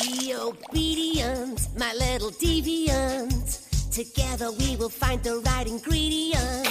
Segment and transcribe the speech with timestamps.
[0.00, 3.60] Be obedient, my little deviant.
[3.92, 6.66] Together we will find the right ingredient.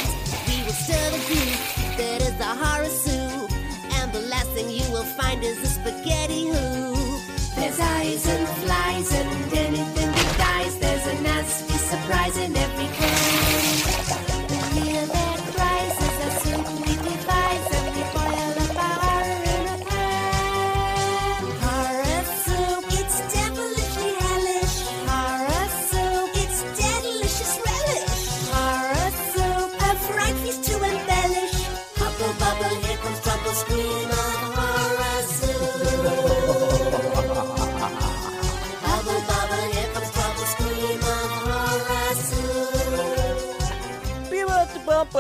[0.48, 1.60] We will stir the goop
[1.98, 3.52] that is the horror soup.
[3.98, 7.22] And the last thing you will find is a spaghetti hoop.
[7.56, 10.78] There's eyes and flies and anything that dies.
[10.80, 12.63] There's a nasty surprise in every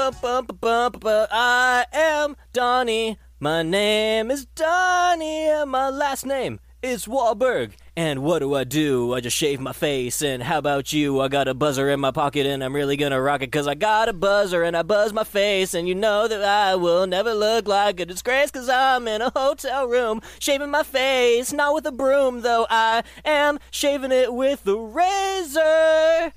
[0.05, 3.17] I am Donnie.
[3.39, 7.71] My name is Donnie, and my last name is Wahlberg.
[7.95, 9.13] And what do I do?
[9.13, 10.21] I just shave my face.
[10.21, 11.21] And how about you?
[11.21, 13.75] I got a buzzer in my pocket, and I'm really gonna rock it because I
[13.75, 15.73] got a buzzer and I buzz my face.
[15.73, 19.29] And you know that I will never look like a disgrace because I'm in a
[19.29, 21.53] hotel room shaving my face.
[21.53, 26.33] Not with a broom, though I am shaving it with a razor.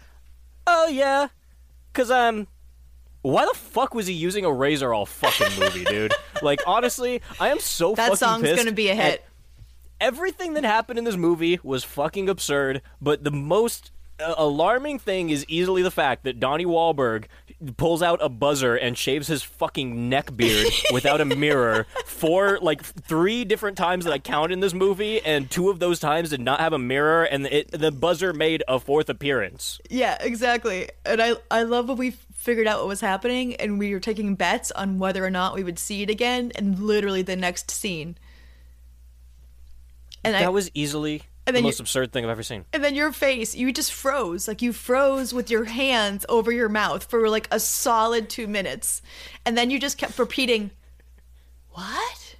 [0.69, 1.29] Oh, yeah.
[1.93, 2.47] Because I'm
[3.33, 6.15] why the fuck was he using a razor all fucking movie, dude?
[6.43, 8.13] like honestly, I am so fucking.
[8.13, 9.25] That song's gonna be a hit.
[10.01, 15.31] Everything that happened in this movie was fucking absurd, but the most uh, alarming thing
[15.31, 17.25] is easily the fact that Donnie Wahlberg
[17.77, 22.83] pulls out a buzzer and shaves his fucking neck beard without a mirror for like
[22.83, 26.41] three different times that I count in this movie, and two of those times did
[26.41, 29.81] not have a mirror, and it, the buzzer made a fourth appearance.
[29.91, 30.91] Yeah, exactly.
[31.05, 32.15] And I I love when we
[32.47, 35.63] figured out what was happening and we were taking bets on whether or not we
[35.65, 38.17] would see it again and literally the next scene.
[40.25, 42.65] And that I was easily And the most absurd thing I've ever seen.
[42.73, 44.49] and then your face, you just froze.
[44.49, 49.03] Like you froze with your hands over your mouth for like a solid 2 minutes.
[49.45, 50.71] And then you just kept repeating,
[51.71, 52.37] "What?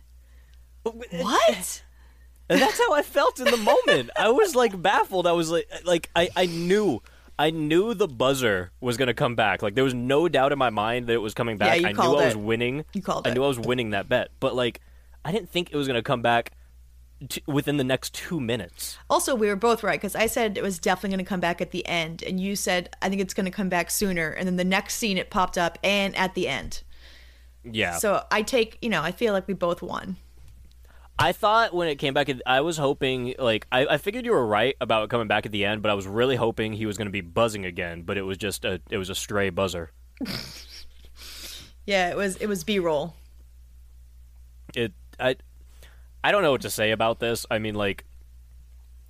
[0.83, 1.83] What?"
[2.49, 4.11] And that's how I felt in the moment.
[4.17, 5.27] I was like baffled.
[5.27, 7.03] I was like, like I, I knew,
[7.39, 9.63] I knew the buzzer was gonna come back.
[9.63, 11.81] Like there was no doubt in my mind that it was coming back.
[11.81, 12.41] you I knew I was it.
[12.41, 12.85] winning.
[12.95, 13.35] You called I it.
[13.35, 14.31] knew I was winning that bet.
[14.41, 14.81] But like,
[15.25, 16.53] I didn't think it was gonna come back
[17.29, 18.99] t- within the next two minutes.
[19.09, 21.61] Also, we were both right because I said it was definitely going to come back
[21.61, 24.31] at the end, and you said I think it's going to come back sooner.
[24.31, 26.83] And then the next scene, it popped up and at the end.
[27.65, 27.99] Yeah.
[27.99, 30.17] So I take, you know, I feel like we both won.
[31.19, 34.47] I thought when it came back, I was hoping like I, I figured you were
[34.47, 36.99] right about it coming back at the end, but I was really hoping he was
[36.99, 38.03] gonna be buzzing again.
[38.03, 39.93] But it was just a, it was a stray buzzer.
[41.87, 43.15] Yeah, it was it was B roll.
[44.75, 45.37] it I
[46.25, 47.47] I don't know what to say about this.
[47.49, 48.05] I mean like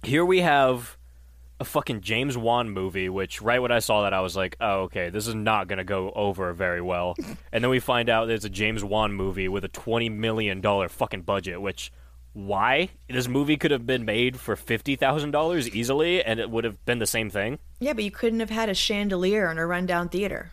[0.03, 0.96] here we have
[1.59, 4.83] a fucking James Wan movie which right when I saw that I was like, "Oh,
[4.83, 7.17] okay, this is not going to go over very well."
[7.53, 10.89] and then we find out there's a James Wan movie with a 20 million dollar
[10.89, 11.93] fucking budget which
[12.37, 12.91] why?
[13.09, 17.07] This movie could have been made for $50,000 easily and it would have been the
[17.07, 17.59] same thing.
[17.81, 20.51] Yeah, but you couldn't have had a chandelier in a rundown theater.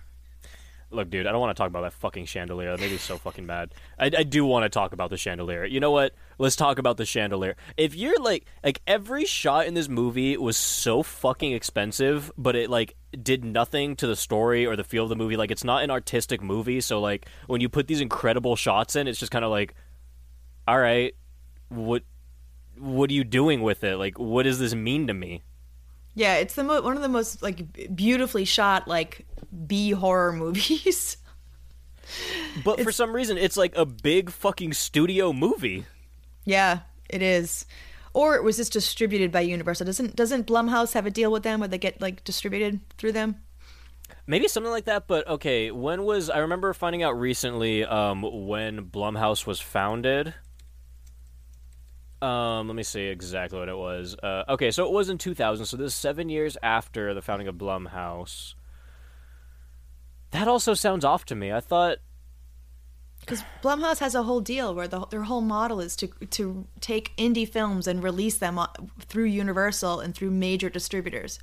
[0.92, 2.72] Look, dude, I don't want to talk about that fucking chandelier.
[2.72, 3.74] That made me so fucking mad.
[4.00, 5.66] I, I do want to talk about the chandelier.
[5.66, 6.14] You know what?
[6.38, 7.56] Let's talk about the chandelier.
[7.78, 12.70] If you're like, like every shot in this movie was so fucking expensive, but it
[12.70, 15.38] like did nothing to the story or the feel of the movie.
[15.38, 19.08] Like it's not an artistic movie, so like when you put these incredible shots in,
[19.08, 19.76] it's just kind of like,
[20.68, 21.16] all right,
[21.70, 22.04] what,
[22.78, 23.98] what are you doing with it?
[23.98, 25.44] Like, what does this mean to me?
[26.16, 29.26] Yeah, it's the mo- one of the most like beautifully shot like
[29.66, 31.18] B horror movies.
[32.64, 35.86] But for some reason, it's like a big fucking studio movie.
[36.46, 37.66] Yeah, it is.
[38.14, 39.88] Or it was just distributed by Universal.
[39.88, 43.38] Doesn't doesn't Blumhouse have a deal with them where they get like distributed through them?
[44.28, 45.72] Maybe something like that, but okay.
[45.72, 50.34] When was I remember finding out recently um, when Blumhouse was founded?
[52.22, 54.16] Um, let me see exactly what it was.
[54.22, 57.50] Uh, okay, so it was in 2000, so this is seven years after the founding
[57.50, 58.54] of Blumhouse.
[60.32, 61.52] That also sounds off to me.
[61.52, 61.98] I thought
[63.26, 67.16] Because Blumhouse has a whole deal where the, their whole model is to to take
[67.18, 68.60] indie films and release them
[69.00, 71.40] through Universal and through major distributors.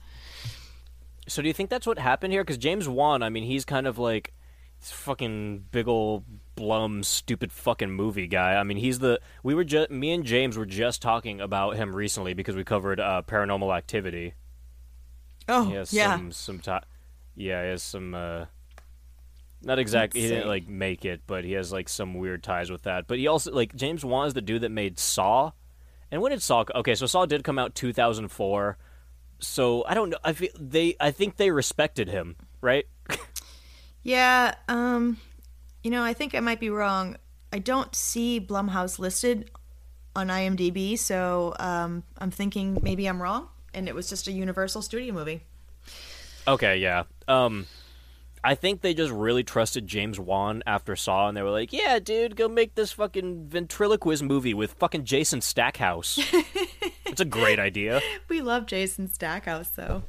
[1.27, 2.43] So do you think that's what happened here?
[2.43, 4.35] Because James Wan, I mean, he's kind of like
[4.81, 6.25] this fucking big ol'
[6.55, 8.57] blum, stupid fucking movie guy.
[8.57, 11.95] I mean, he's the we were just me and James were just talking about him
[11.95, 14.35] recently because we covered uh, Paranormal Activity.
[15.49, 15.85] Oh, yeah.
[15.85, 16.79] some some ti
[17.37, 18.15] Yeah, he has some.
[18.15, 18.47] Uh,
[19.63, 20.21] not exactly.
[20.21, 23.07] He didn't like make it, but he has like some weird ties with that.
[23.07, 25.53] But he also like James Wan is the dude that made Saw,
[26.11, 26.65] And when did Saw?
[26.75, 28.79] Okay, so Saw did come out 2004.
[29.39, 30.19] So I don't know.
[30.25, 30.97] I feel they.
[31.01, 32.87] I think they respected him, right?
[34.03, 35.19] Yeah, um,
[35.83, 37.17] you know, I think I might be wrong.
[37.53, 39.51] I don't see Blumhouse listed
[40.17, 44.83] on IMDb, so um, I'm thinking maybe I'm wrong, and it was just a Universal
[44.83, 45.43] Studio movie.
[46.49, 47.05] Okay, yeah.
[47.29, 47.67] Um,
[48.43, 51.99] I think they just really trusted James Wan after Saw, and they were like, "Yeah,
[51.99, 56.19] dude, go make this fucking ventriloquist movie with fucking Jason Stackhouse."
[57.07, 58.01] It's a great idea.
[58.29, 60.05] We love Jason Stackhouse, though.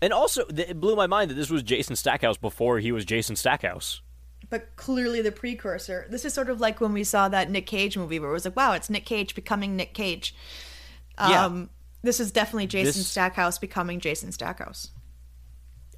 [0.00, 3.36] And also, it blew my mind that this was Jason Stackhouse before he was Jason
[3.36, 4.00] Stackhouse.
[4.48, 6.06] But clearly the precursor.
[6.08, 8.46] This is sort of like when we saw that Nick Cage movie where it was
[8.46, 10.34] like, wow, it's Nick Cage becoming Nick Cage.
[11.18, 11.44] Yeah.
[11.44, 11.68] Um,
[12.02, 14.92] This is definitely Jason This- Stackhouse becoming Jason Stackhouse.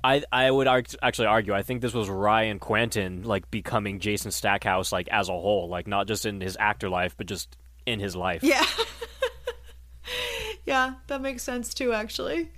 [0.07, 4.31] I I would arg- actually argue I think this was Ryan Kwanten like becoming Jason
[4.31, 7.57] Stackhouse like as a whole, like not just in his actor life, but just
[7.87, 8.45] in his life.
[8.45, 8.65] Yeah.
[10.65, 12.51] yeah, that makes sense too, actually.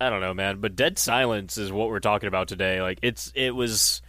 [0.00, 2.80] I don't know, man, but Dead Silence is what we're talking about today.
[2.80, 4.00] Like it's it was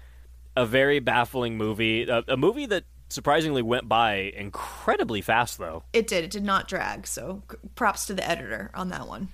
[0.56, 5.84] a very baffling movie, a, a movie that surprisingly went by incredibly fast though.
[5.92, 6.24] It did.
[6.24, 7.08] It did not drag.
[7.08, 7.42] So
[7.74, 9.30] props to the editor on that one.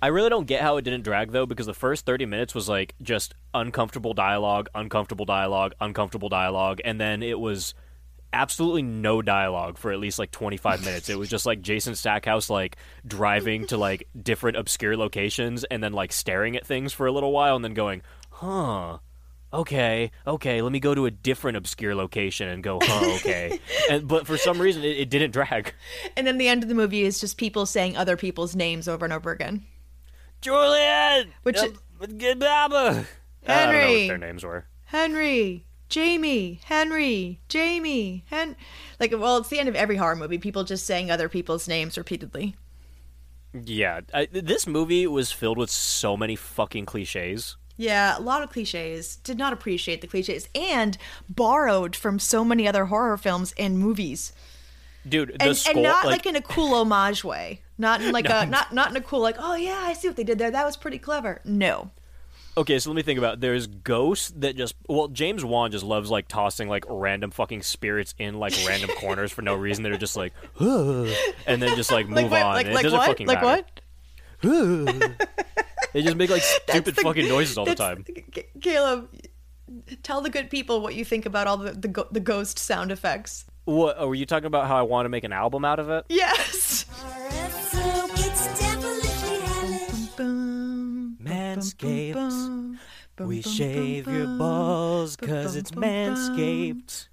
[0.00, 2.68] I really don't get how it didn't drag though because the first 30 minutes was
[2.68, 7.74] like just uncomfortable dialogue, uncomfortable dialogue, uncomfortable dialogue and then it was
[8.32, 11.08] absolutely no dialogue for at least like 25 minutes.
[11.08, 15.92] It was just like Jason Stackhouse like driving to like different obscure locations and then
[15.92, 18.98] like staring at things for a little while and then going, "Huh.
[19.50, 23.58] Okay, okay, let me go to a different obscure location and go, huh, okay.
[23.90, 25.72] and but for some reason it, it didn't drag.
[26.18, 29.06] And then the end of the movie is just people saying other people's names over
[29.06, 29.64] and over again.
[30.40, 31.32] Julian!
[31.42, 31.74] Which- Um,
[32.18, 33.06] good Baba!
[33.46, 34.00] I don't know Henry!
[34.02, 34.66] what their names were.
[34.84, 38.56] Henry, Jamie, Henry, Jamie, Hen.
[39.00, 40.38] Like, well, it's the end of every horror movie.
[40.38, 42.56] People just saying other people's names repeatedly.
[43.54, 47.56] Yeah, I, this movie was filled with so many fucking cliches.
[47.76, 49.16] Yeah, a lot of cliches.
[49.16, 50.98] Did not appreciate the cliches and
[51.28, 54.32] borrowed from so many other horror films and movies.
[55.08, 57.62] Dude, the And, skull, and not like, like, in a cool homage way.
[57.78, 60.16] Not in like a not not in a cool like, oh yeah, I see what
[60.16, 60.50] they did there.
[60.50, 61.40] That was pretty clever.
[61.44, 61.90] No.
[62.56, 63.34] okay, so let me think about.
[63.34, 63.40] It.
[63.40, 68.14] There's ghosts that just, well, James Wan just loves like tossing like random fucking spirits
[68.18, 69.84] in like random corners for no reason.
[69.84, 72.54] That are just like, and then just like move Like on.
[72.54, 73.06] Like, like it doesn't what?
[73.06, 73.64] fucking Like matter.
[74.42, 75.18] what?
[75.92, 78.04] They just make like stupid the- fucking noises all the time.
[78.60, 79.08] Caleb,
[80.02, 83.44] tell the good people what you think about all the the, the ghost sound effects.
[83.66, 83.96] What?
[83.98, 86.06] Oh, were you talking about how I want to make an album out of it?
[86.08, 86.86] Yes.
[91.58, 92.78] Manscaped.
[93.20, 97.08] We shave your balls cause it's manscaped.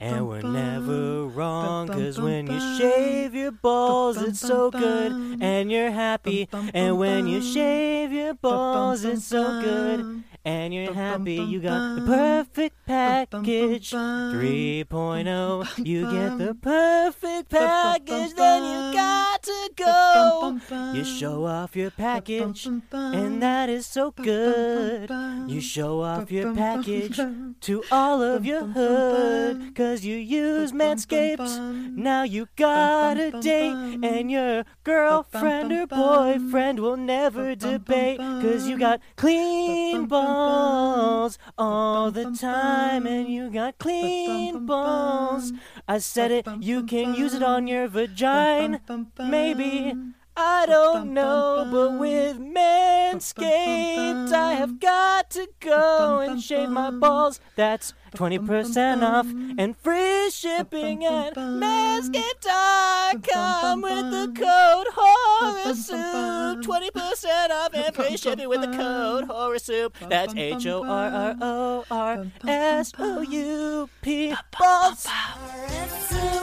[0.00, 5.90] And we're never wrong cause when you shave your balls it's so good and you're
[5.90, 6.48] happy.
[6.72, 11.34] And when you shave your balls it's so good and you're happy.
[11.34, 13.90] You got the perfect package.
[13.92, 15.86] 3.0.
[15.86, 20.58] You get the perfect package, then you got to go.
[20.94, 25.10] You show off your package, and that is so good.
[25.46, 27.20] You show off your package
[27.60, 31.94] to all of your hood, cause you use Manscaped.
[31.94, 38.78] Now you got a date, and your girlfriend or boyfriend will never debate, cause you
[38.78, 45.52] got clean balls all the bum, time, and you got clean balls.
[45.86, 48.80] I said it, you can use it on your vagina.
[49.18, 49.94] Maybe.
[50.40, 57.40] I don't know, but with Manscaped, I have got to go and shave my balls.
[57.56, 59.26] That's 20% off
[59.58, 61.60] and free shipping bum, at bum.
[61.60, 66.62] Manscaped.com bum, with the code bum, HORRORSOUP.
[66.62, 69.92] 20% off and free shipping with the code HORRORSOUP.
[70.08, 74.34] That's bum, bum, H O R R O R bum, bum, S O U P.
[74.58, 75.02] Balls.
[75.02, 75.10] So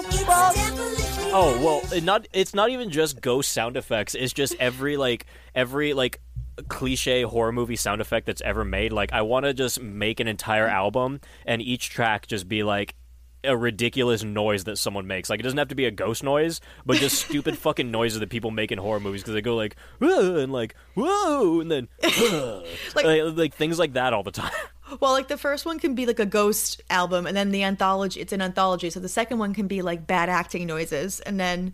[0.07, 0.55] it's Balls.
[0.55, 1.05] definitely
[1.37, 4.15] Oh well, it not it's not even just ghost sound effects.
[4.15, 6.21] It's just every like every like
[6.63, 8.91] cliche horror movie sound effect that's ever made.
[8.93, 12.95] Like I want to just make an entire album and each track just be like
[13.43, 15.29] a ridiculous noise that someone makes.
[15.29, 18.29] Like it doesn't have to be a ghost noise, but just stupid fucking noises that
[18.29, 21.87] people make in horror movies because they go like "Whoa," and like whoa and then
[22.95, 24.51] Like- like, like things like that all the time.
[24.99, 28.21] Well, like the first one can be like a ghost album, and then the anthology,
[28.21, 28.91] it's an anthology.
[28.91, 31.73] So the second one can be like bad acting noises, and then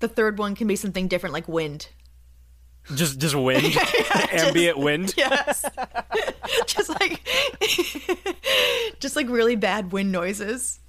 [0.00, 1.88] the third one can be something different, like wind.
[2.94, 3.76] Just just wind,
[4.32, 5.14] ambient wind.
[5.16, 5.64] Yes,
[6.66, 7.26] just like,
[9.00, 10.80] just like really bad wind noises.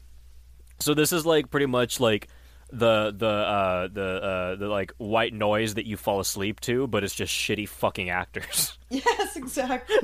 [0.80, 2.28] So this is like pretty much like
[2.72, 7.04] the the uh, the uh, the like white noise that you fall asleep to, but
[7.04, 8.78] it's just shitty fucking actors.
[8.90, 9.98] Yes, exactly.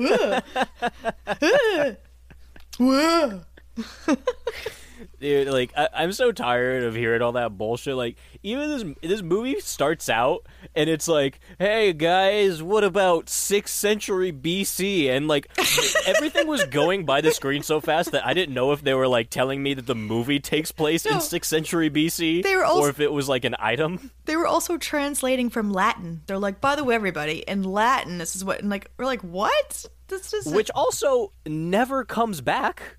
[5.20, 7.96] Dude, like I, I'm so tired of hearing all that bullshit.
[7.96, 13.74] Like even this this movie starts out and it's like, "Hey guys, what about sixth
[13.74, 15.48] century BC?" And like
[16.06, 19.08] everything was going by the screen so fast that I didn't know if they were
[19.08, 21.12] like telling me that the movie takes place No.
[21.12, 24.10] in sixth century BC, They were also- or if it was like an item.
[24.26, 26.22] They were also translating from Latin.
[26.26, 29.20] They're like, by the way, everybody, in Latin, this is what, and like, we're like,
[29.22, 29.84] what?
[30.08, 32.96] This is which also never comes back.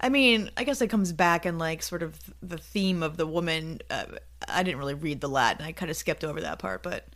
[0.00, 3.26] I mean, I guess it comes back in like sort of the theme of the
[3.26, 3.80] woman.
[3.90, 4.04] Uh,
[4.48, 5.64] I didn't really read the Latin.
[5.64, 7.06] I kind of skipped over that part, but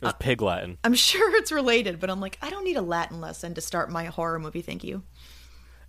[0.00, 0.76] It was Pig Latin.
[0.84, 1.98] I'm sure it's related.
[1.98, 4.60] But I'm like, I don't need a Latin lesson to start my horror movie.
[4.62, 5.02] Thank you.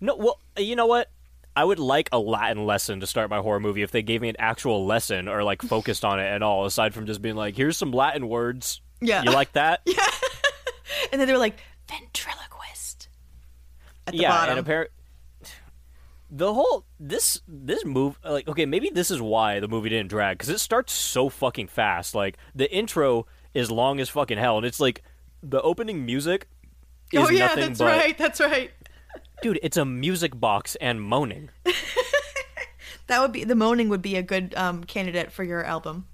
[0.00, 1.10] No, well, you know what?
[1.54, 4.30] I would like a Latin lesson to start my horror movie if they gave me
[4.30, 7.54] an actual lesson or like focused on it at all, aside from just being like,
[7.56, 9.22] "Here's some Latin words." Yeah.
[9.22, 9.82] you like that?
[9.86, 9.96] yeah,
[11.12, 11.58] And then they were like,
[11.88, 13.08] ventriloquist
[14.06, 14.30] at the yeah.
[14.30, 14.50] bottom.
[14.50, 14.94] And apparently,
[16.34, 20.38] the whole this this move like okay, maybe this is why the movie didn't drag
[20.38, 22.14] because it starts so fucking fast.
[22.14, 25.02] Like the intro is long as fucking hell, and it's like
[25.42, 26.48] the opening music.
[27.12, 28.18] Is oh yeah, nothing that's but, right.
[28.18, 28.70] That's right.
[29.42, 29.60] dude.
[29.62, 31.50] It's a music box and moaning.
[33.12, 36.06] That would be the moaning would be a good um, candidate for your album.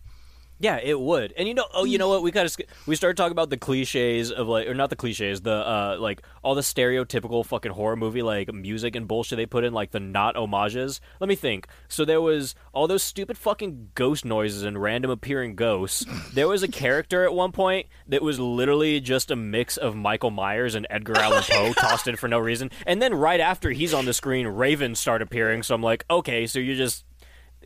[0.61, 1.33] Yeah, it would.
[1.37, 2.23] And you know, oh, you know what?
[2.23, 5.43] We kind of we started talking about the cliches of like, or not the cliches,
[5.43, 9.65] the uh, like all the stereotypical fucking horror movie like music and bullshit they put
[9.65, 11.01] in, like the not homages.
[11.21, 11.69] Let me think.
[11.87, 16.05] So there was all those stupid fucking ghost noises and random appearing ghosts.
[16.35, 20.31] There was a character at one point that was literally just a mix of Michael
[20.31, 22.71] Myers and Edgar Allan Poe tossed in for no reason.
[22.87, 25.63] And then right after he's on the screen, ravens start appearing.
[25.63, 27.05] So I'm like, okay, so you're just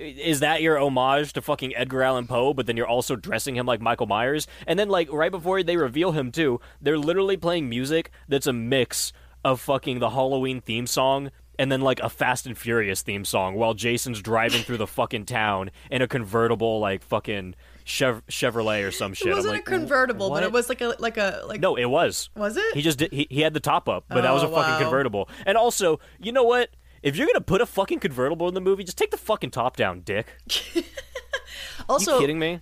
[0.02, 3.66] is that your homage to fucking Edgar Allan Poe, but then you're also dressing him
[3.66, 4.46] like Michael Myers?
[4.66, 8.52] And then, like, right before they reveal him, too, they're literally playing music that's a
[8.52, 9.12] mix
[9.44, 13.54] of fucking the Halloween theme song and then, like, a Fast and Furious theme song
[13.54, 17.54] while Jason's driving through the fucking town in a convertible, like, fucking
[17.84, 19.28] Chev- Chevrolet or some shit.
[19.28, 21.60] It wasn't like, a convertible, but it was like a like a like.
[21.60, 22.30] No, it was.
[22.36, 22.74] Was it?
[22.74, 24.84] He just did, he, he had the top up, but that was a Oh, fucking
[24.84, 25.28] convertible.
[25.44, 26.70] And also, you know what?
[27.02, 29.76] If you're gonna put a fucking convertible in the movie, just take the fucking top
[29.76, 30.26] down, dick.
[31.88, 32.60] also, you kidding me?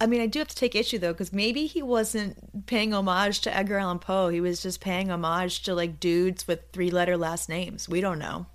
[0.00, 3.40] I mean, I do have to take issue though, because maybe he wasn't paying homage
[3.42, 4.28] to Edgar Allan Poe.
[4.28, 7.88] He was just paying homage to like dudes with three-letter last names.
[7.88, 8.46] We don't know.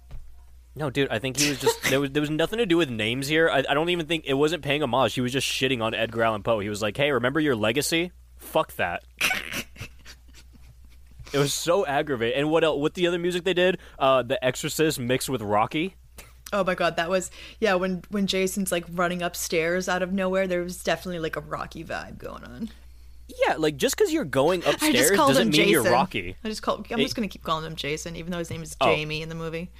[0.75, 2.89] No, dude, I think he was just there was there was nothing to do with
[2.89, 3.49] names here.
[3.49, 5.13] I, I don't even think it wasn't paying homage.
[5.13, 6.59] He was just shitting on Edgar Allan Poe.
[6.59, 8.11] He was like, "Hey, remember your legacy?
[8.37, 9.03] Fuck that."
[11.35, 12.39] it was so aggravating.
[12.39, 12.79] And what else?
[12.79, 13.77] What the other music they did?
[13.99, 15.95] Uh, The Exorcist mixed with Rocky.
[16.53, 17.73] Oh my god, that was yeah.
[17.75, 21.83] When when Jason's like running upstairs out of nowhere, there was definitely like a Rocky
[21.83, 22.69] vibe going on.
[23.47, 25.69] Yeah, like just because you're going upstairs doesn't mean Jason.
[25.71, 26.35] you're Rocky.
[26.43, 26.85] I just call.
[26.91, 28.85] I'm just gonna keep calling him Jason, even though his name is Oh.
[28.95, 29.71] Jamie in the movie.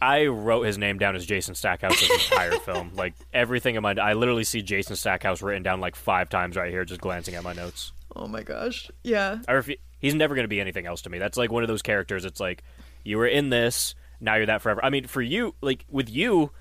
[0.00, 2.92] I wrote his name down as Jason Stackhouse the entire film.
[2.94, 6.70] Like everything in my, I literally see Jason Stackhouse written down like five times right
[6.70, 7.92] here, just glancing at my notes.
[8.14, 9.38] Oh my gosh, yeah.
[9.48, 11.18] I refu- he's never going to be anything else to me.
[11.18, 12.24] That's like one of those characters.
[12.24, 12.62] It's like
[13.04, 14.84] you were in this, now you're that forever.
[14.84, 16.52] I mean, for you, like with you,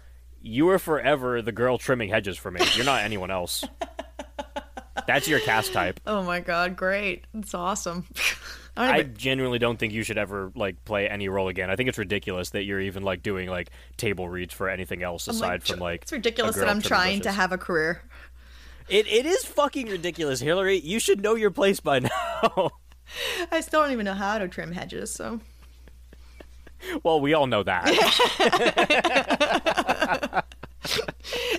[0.42, 2.62] you were forever the girl trimming hedges for me.
[2.76, 3.64] You're not anyone else.
[5.08, 6.00] That's your cast type.
[6.08, 7.26] Oh my god, great.
[7.34, 8.06] It's awesome.
[8.78, 11.70] I I genuinely don't think you should ever like play any role again.
[11.70, 15.28] I think it's ridiculous that you're even like doing like table reads for anything else
[15.28, 18.02] aside like, from like it's ridiculous that I'm trying to have a career.
[18.90, 20.80] It it is fucking ridiculous, Hillary.
[20.80, 22.72] You should know your place by now.
[23.52, 25.40] I still don't even know how to trim hedges, so
[27.04, 27.86] well, we all know that.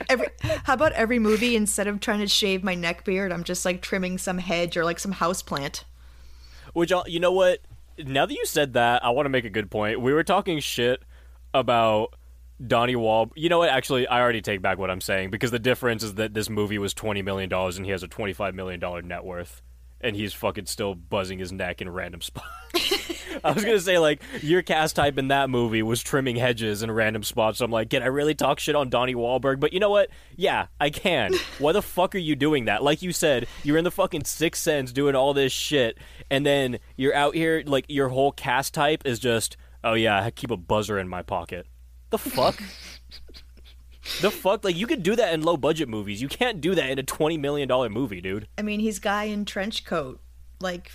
[0.09, 0.29] every
[0.65, 3.81] how about every movie instead of trying to shave my neck beard, I'm just like
[3.83, 5.85] trimming some hedge or like some house plant.
[6.73, 7.61] Which you know what?
[7.99, 10.01] Now that you said that, I want to make a good point.
[10.01, 11.03] We were talking shit
[11.55, 12.15] about
[12.65, 13.31] Donnie Wall.
[13.35, 13.71] You know what?
[13.71, 16.79] Actually, I already take back what I'm saying because the difference is that this movie
[16.79, 19.63] was twenty million dollars and he has a twenty five million dollar net worth,
[20.01, 22.47] and he's fucking still buzzing his neck in random spots.
[23.45, 26.91] I was gonna say like your cast type in that movie was trimming hedges in
[26.91, 27.59] random spots.
[27.59, 29.61] So I'm like, can I really talk shit on Donnie Wahlberg?
[29.61, 30.09] But you know what?
[30.37, 31.33] Yeah, I can.
[31.59, 32.83] Why the fuck are you doing that?
[32.83, 35.99] Like you said, you're in the fucking Sixth Sense doing all this shit,
[36.31, 40.31] and then you're out here like your whole cast type is just, oh yeah, I
[40.31, 41.67] keep a buzzer in my pocket.
[42.11, 42.63] The fuck?
[44.21, 44.65] The fuck?
[44.65, 46.21] Like you could do that in low budget movies.
[46.23, 48.49] You can't do that in a twenty million dollar movie, dude.
[48.59, 50.21] I mean, he's guy in trench coat,
[50.61, 50.93] like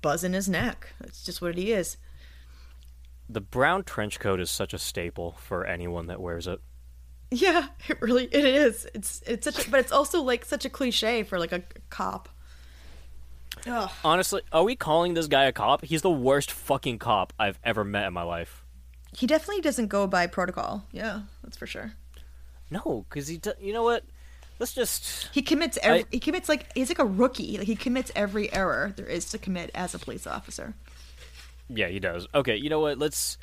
[0.00, 0.92] buzzing his neck.
[1.00, 1.96] That's just what he is.
[3.28, 6.60] The brown trench coat is such a staple for anyone that wears it.
[7.30, 8.86] Yeah, it really it is.
[8.94, 12.28] It's it's such a, but it's also like such a cliche for like a cop.
[13.66, 13.90] Ugh.
[14.04, 15.84] Honestly, are we calling this guy a cop?
[15.84, 18.64] He's the worst fucking cop I've ever met in my life.
[19.14, 20.84] He definitely doesn't go by protocol.
[20.90, 21.92] Yeah, that's for sure.
[22.72, 23.36] No, because he.
[23.38, 24.04] Do- you know what?
[24.58, 25.28] Let's just.
[25.32, 27.58] He commits every, I- he commits like he's like a rookie.
[27.58, 30.74] Like he commits every error there is to commit as a police officer.
[31.68, 32.26] Yeah, he does.
[32.34, 32.98] Okay, you know what?
[32.98, 33.38] Let's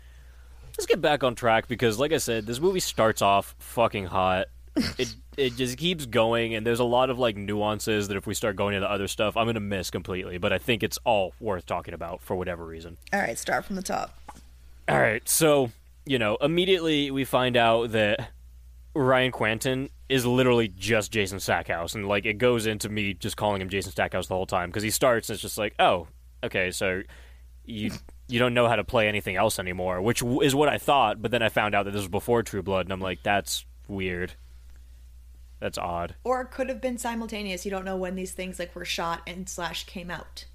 [0.77, 4.47] let's get back on track because, like I said, this movie starts off fucking hot.
[4.97, 8.33] it it just keeps going, and there's a lot of like nuances that if we
[8.33, 10.37] start going into other stuff, I'm gonna miss completely.
[10.37, 12.97] But I think it's all worth talking about for whatever reason.
[13.11, 14.17] All right, start from the top.
[14.87, 15.71] All right, so
[16.05, 18.29] you know, immediately we find out that
[18.95, 23.61] Ryan Kwanten is literally just Jason Stackhouse, and like it goes into me just calling
[23.61, 26.07] him Jason Stackhouse the whole time because he starts and it's just like, oh,
[26.43, 27.03] okay, so
[27.65, 27.91] you
[28.27, 31.21] you don't know how to play anything else anymore, which w- is what I thought,
[31.21, 33.65] but then I found out that this was before True Blood, and I'm like, that's
[33.87, 34.33] weird.
[35.59, 36.15] That's odd.
[36.23, 37.65] Or it could have been simultaneous.
[37.65, 40.45] You don't know when these things like were shot and slash came out.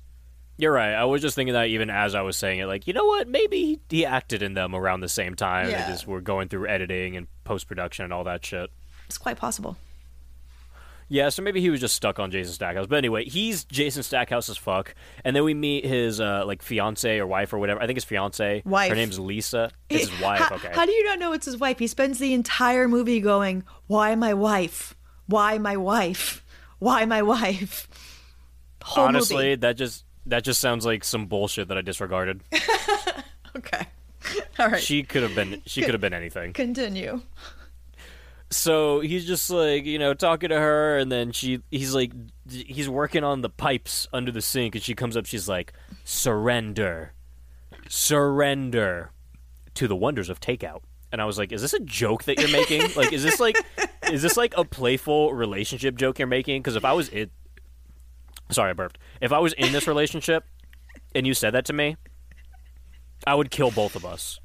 [0.57, 0.95] You're right.
[0.95, 3.27] I was just thinking that even as I was saying it, like, you know what?
[3.27, 5.71] Maybe he, acted in them around the same time.
[5.71, 5.87] Yeah.
[5.87, 8.71] They just were going through editing and post production and all that shit.
[9.07, 9.77] It's quite possible.
[11.09, 12.87] Yeah, so maybe he was just stuck on Jason Stackhouse.
[12.87, 14.95] But anyway, he's Jason Stackhouse as fuck.
[15.25, 17.83] And then we meet his uh, like fiance or wife or whatever.
[17.83, 18.63] I think his fiance.
[18.65, 18.89] Wife.
[18.89, 19.71] Her name's Lisa.
[19.91, 20.41] It's his wife.
[20.41, 20.71] How, okay.
[20.73, 21.79] how do you not know it's his wife?
[21.79, 24.97] He spends the entire movie going, "Why my wife?
[25.27, 26.45] Why my wife?
[26.79, 27.89] Why my wife?"
[28.83, 29.55] Whole Honestly, movie.
[29.57, 32.41] that just that just sounds like some bullshit that I disregarded.
[33.57, 33.87] Okay.
[34.59, 34.83] All right.
[34.83, 36.53] She could have been she could have been anything.
[36.55, 37.21] Continue.
[38.51, 42.11] so he's just like you know talking to her and then she he's like
[42.51, 45.73] he's working on the pipes under the sink and she comes up she's like
[46.05, 47.13] surrender
[47.89, 49.11] surrender
[49.75, 50.81] to the wonders of takeout
[51.13, 53.57] and i was like is this a joke that you're making like is this like
[54.11, 57.31] is this like a playful relationship joke you're making because if i was it
[58.51, 60.45] sorry i burped if i was in this relationship
[61.15, 61.97] and you said that to me
[63.27, 64.39] i would kill both of us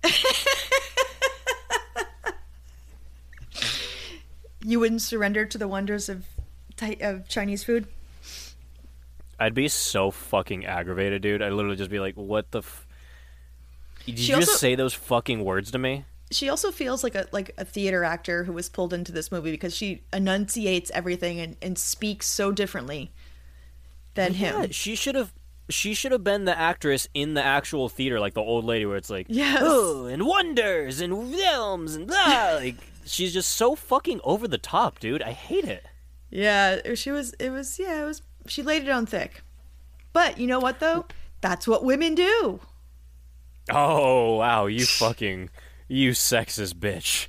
[4.61, 6.25] You wouldn't surrender to the wonders of
[7.01, 7.87] of Chinese food.
[9.39, 11.41] I'd be so fucking aggravated, dude.
[11.41, 12.59] I'd literally just be like, "What the?
[12.59, 12.87] F-?
[14.05, 17.27] Did She you just say those fucking words to me?" She also feels like a
[17.31, 21.55] like a theater actor who was pulled into this movie because she enunciates everything and,
[21.61, 23.11] and speaks so differently
[24.15, 24.71] than him.
[24.71, 25.33] She should have.
[25.69, 28.97] She should have been the actress in the actual theater, like the old lady, where
[28.97, 29.59] it's like, Yes.
[29.61, 32.53] oh, and wonders and films and blah.
[32.55, 35.21] like, she's just so fucking over the top, dude.
[35.21, 35.85] I hate it.
[36.31, 37.33] Yeah, she was.
[37.39, 37.77] It was.
[37.77, 38.23] Yeah, it was.
[38.47, 39.43] She laid it on thick.
[40.11, 41.05] But you know what though?
[41.41, 42.59] That's what women do.
[43.71, 45.49] Oh wow, you fucking,
[45.87, 47.27] you sexist bitch.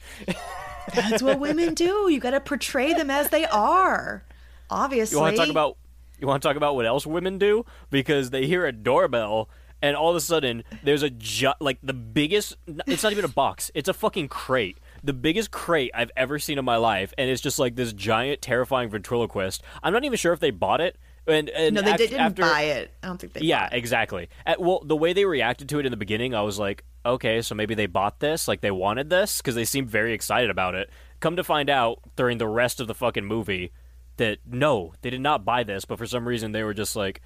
[0.94, 2.08] That's what women do.
[2.10, 4.24] You got to portray them as they are.
[4.70, 5.16] Obviously.
[5.16, 5.76] You want to talk about
[6.20, 7.64] you want to talk about what else women do?
[7.90, 9.48] Because they hear a doorbell
[9.82, 12.54] and all of a sudden there's a ju- like the biggest
[12.86, 14.78] it's not even a box it's a fucking crate.
[15.02, 18.42] The biggest crate I've ever seen in my life and it's just like this giant
[18.42, 19.62] terrifying ventriloquist.
[19.82, 22.42] I'm not even sure if they bought it and, and No, they af- didn't after,
[22.42, 22.90] buy it.
[23.02, 23.40] I don't think they.
[23.40, 24.28] yeah exactly.
[24.44, 27.40] At- well the way they reacted to it in the beginning I was like okay
[27.40, 29.38] so maybe they bought this like they wanted this?
[29.38, 30.90] Because they seemed very excited about it.
[31.20, 33.72] Come to find out during the rest of the fucking movie
[34.20, 37.20] that no, they did not buy this, but for some reason they were just like,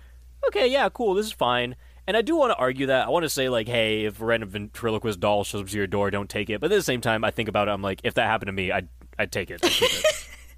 [0.49, 1.77] okay, yeah, cool, this is fine.
[2.07, 3.07] And I do want to argue that.
[3.07, 5.87] I want to say, like, hey, if a random ventriloquist doll shows up to your
[5.87, 6.61] door, don't take it.
[6.61, 8.53] But at the same time, I think about it, I'm like, if that happened to
[8.53, 9.65] me, I'd, I'd take it.
[9.65, 10.05] I'd it.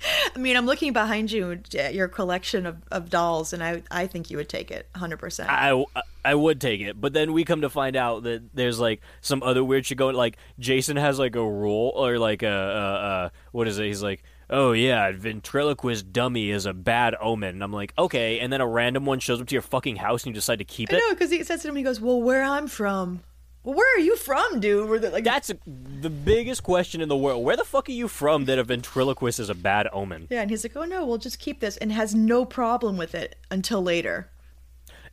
[0.35, 4.07] I mean, I'm looking behind you at your collection of, of dolls, and I I
[4.07, 5.19] think you would take it 100.
[5.19, 5.85] percent I,
[6.25, 7.01] I would take it.
[7.01, 10.17] But then we come to find out that there's, like, some other weird shit going.
[10.17, 13.87] Like, Jason has, like, a rule, or, like, a, a, a what is it?
[13.87, 17.51] He's like, oh yeah, ventriloquist dummy is a bad omen.
[17.51, 18.41] And I'm like, okay.
[18.41, 20.65] And then a random one shows up to your fucking house and you decide to
[20.65, 20.99] keep I it.
[21.01, 23.23] know because he says to him, he goes, "Well, where I'm from."
[23.65, 24.89] Well, where are you from, dude?
[24.89, 27.45] Where the, like That's a, the biggest question in the world.
[27.45, 30.29] Where the fuck are you from that a ventriloquist is a bad omen?
[30.31, 33.15] yeah, and he's like, "Oh no, we'll just keep this," and has no problem with
[33.17, 34.31] it until later.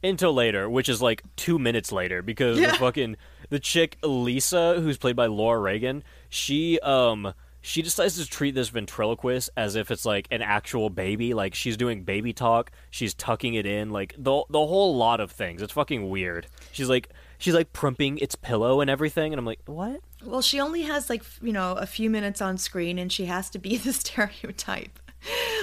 [0.03, 2.71] Until later, which is like two minutes later, because Yeah.
[2.71, 3.15] the fucking
[3.49, 7.33] the chick Lisa, who's played by Laura Regan, she um
[7.65, 11.34] she decides to treat this ventriloquist as if it's like an actual baby.
[11.34, 15.32] Like she's doing baby talk, she's tucking it in, like the the whole lot of
[15.32, 15.62] things.
[15.62, 16.45] It's fucking weird.
[16.73, 20.02] She's like she's like primping its pillow and everything, and I'm like, what?
[20.26, 23.49] Well, she only has like you know a few minutes on screen, and she has
[23.52, 24.99] to be the stereotype.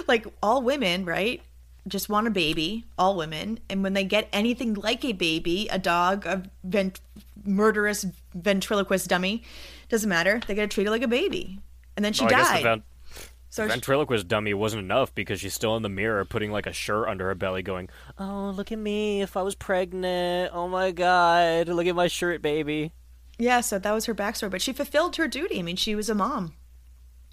[0.08, 1.42] like all women, right?
[1.86, 5.78] Just want a baby, all women, and when they get anything like a baby, a
[5.78, 7.00] dog, a vent-
[7.44, 9.42] murderous ventriloquist dummy,
[9.90, 10.40] doesn't matter.
[10.46, 11.58] They treat it like a baby,
[11.96, 12.82] and then she Oh, died.
[13.52, 16.72] So she- Ventriloquist dummy wasn't enough because she's still in the mirror putting like a
[16.72, 19.22] shirt under her belly going, Oh, look at me.
[19.22, 20.52] If I was pregnant.
[20.54, 21.68] Oh my god.
[21.68, 22.92] Look at my shirt, baby.
[23.38, 25.58] yeah, so that was her backstory, but she fulfilled her duty.
[25.58, 26.54] I mean, she was a mom.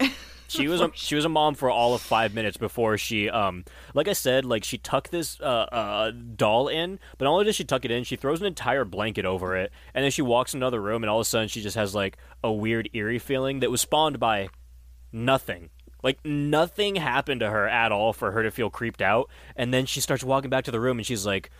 [0.48, 3.64] She was a, she was a mom for all of five minutes before she um
[3.94, 7.56] like I said like she tucked this uh, uh doll in but not only does
[7.56, 10.54] she tuck it in she throws an entire blanket over it and then she walks
[10.54, 13.60] another room and all of a sudden she just has like a weird eerie feeling
[13.60, 14.48] that was spawned by
[15.12, 15.70] nothing.
[16.02, 19.84] Like nothing happened to her at all for her to feel creeped out and then
[19.84, 21.50] she starts walking back to the room and she's like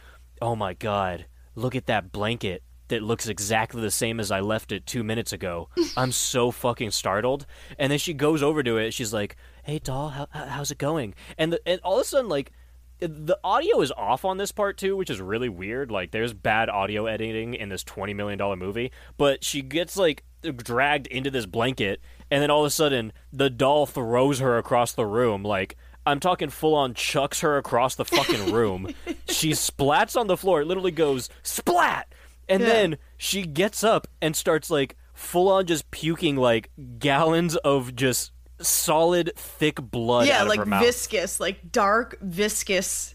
[0.40, 4.72] oh my god look at that blanket that looks exactly the same as I left
[4.72, 5.68] it two minutes ago.
[5.96, 7.46] I'm so fucking startled.
[7.78, 8.92] And then she goes over to it.
[8.94, 12.04] She's like, "Hey, doll, how, how- how's it going?" And the, and all of a
[12.04, 12.52] sudden, like,
[13.00, 15.90] the audio is off on this part too, which is really weird.
[15.90, 18.90] Like, there's bad audio editing in this twenty million dollar movie.
[19.16, 20.24] But she gets like
[20.56, 24.92] dragged into this blanket, and then all of a sudden, the doll throws her across
[24.92, 25.76] the room, like.
[26.06, 28.94] I'm talking full on chucks her across the fucking room.
[29.28, 30.62] she splats on the floor.
[30.62, 32.10] It literally goes splat.
[32.48, 32.68] And Yeah.
[32.68, 38.32] then she gets up and starts like full on just puking like gallons of just
[38.60, 40.82] solid thick blood yeah, out of like her mouth.
[40.84, 43.14] viscous, like dark, viscous.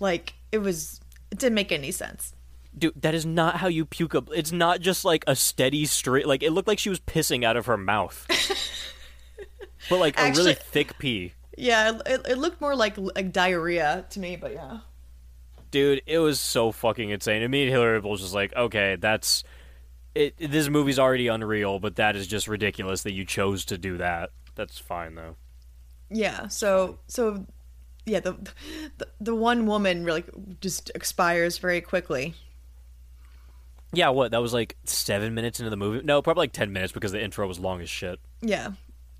[0.00, 1.00] Like it was.
[1.30, 2.32] It didn't make any sense.
[2.76, 4.28] Dude, that is not how you puke up.
[4.34, 7.56] It's not just like a steady straight like it looked like she was pissing out
[7.56, 8.26] of her mouth.
[9.90, 11.32] but like a really thick pee.
[11.56, 14.78] Yeah, it, it looked more like like diarrhea to me, but yeah.
[15.70, 17.42] Dude, it was so fucking insane.
[17.42, 19.44] And me and Hillary was just like, okay, that's
[20.14, 23.98] it, this movie's already unreal, but that is just ridiculous that you chose to do
[23.98, 24.30] that.
[24.54, 25.36] That's fine though.
[26.10, 26.48] Yeah.
[26.48, 27.46] So so
[28.06, 28.32] yeah, the
[28.96, 30.24] the, the one woman really
[30.60, 32.34] just expires very quickly.
[33.92, 34.32] Yeah, what?
[34.32, 36.04] That was like seven minutes into the movie.
[36.04, 38.18] No, probably like ten minutes because the intro was long as shit.
[38.42, 38.72] Yeah.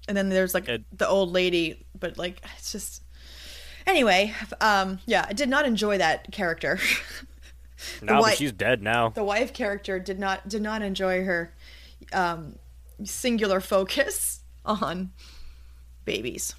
[0.06, 3.02] And then there's like It- the old lady, but like it's just
[3.88, 6.78] Anyway, um yeah, I did not enjoy that character.
[8.02, 9.10] No, but she's dead now.
[9.10, 11.54] the wife character did not did not enjoy her
[12.12, 12.56] um
[13.04, 15.12] singular focus on
[16.04, 16.56] babies.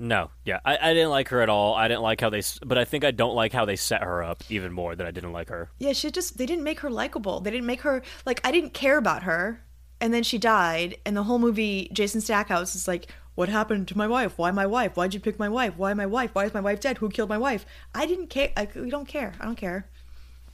[0.00, 1.74] No, yeah, I, I didn't like her at all.
[1.74, 4.22] I didn't like how they, but I think I don't like how they set her
[4.22, 5.70] up even more than I didn't like her.
[5.78, 7.40] Yeah, she just they didn't make her likable.
[7.40, 9.60] They didn't make her like I didn't care about her.
[10.00, 13.06] And then she died, and the whole movie Jason Stackhouse is like,
[13.38, 14.36] "What happened to my wife?
[14.36, 14.96] Why my wife?
[14.96, 15.74] Why'd you pick my wife?
[15.76, 16.34] Why my wife?
[16.34, 16.98] Why is my wife dead?
[16.98, 18.50] Who killed my wife?" I didn't care.
[18.56, 19.32] I, we don't care.
[19.40, 19.86] I don't care.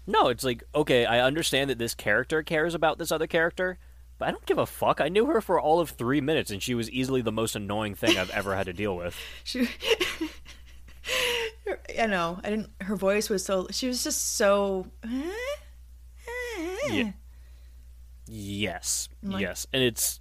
[0.06, 3.78] No, it's like okay, I understand that this character cares about this other character,
[4.18, 5.00] but I don't give a fuck.
[5.00, 7.94] I knew her for all of three minutes, and she was easily the most annoying
[7.94, 9.16] thing I've ever had to deal with.
[9.44, 9.66] She,
[11.98, 12.38] I know.
[12.44, 12.70] I didn't.
[12.82, 13.66] Her voice was so.
[13.70, 14.86] She was just so.
[16.90, 17.12] Yeah.
[18.26, 20.20] Yes, Like- yes, and it's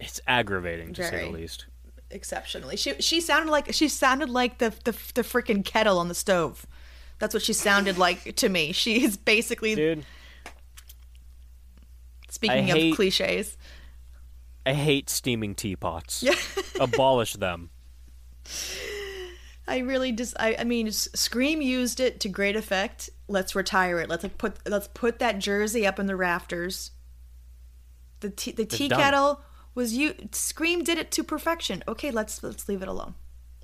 [0.00, 1.66] it's aggravating to say the least.
[2.10, 2.76] Exceptionally.
[2.76, 6.66] She she sounded like she sounded like the the the freaking kettle on the stove.
[7.18, 8.72] That's what she sounded like to me.
[8.72, 10.04] She is basically Dude,
[12.30, 13.56] speaking I hate- of cliches.
[14.66, 16.24] I hate steaming teapots.
[16.80, 17.70] Abolish them.
[19.66, 23.10] I really just I, I mean Scream used it to great effect.
[23.28, 24.08] Let's retire it.
[24.08, 26.90] Let's like, put let's put that jersey up in the rafters.
[28.20, 29.40] The tea, the tea kettle
[29.74, 31.82] was you Scream did it to perfection.
[31.88, 33.14] Okay, let's let's leave it alone.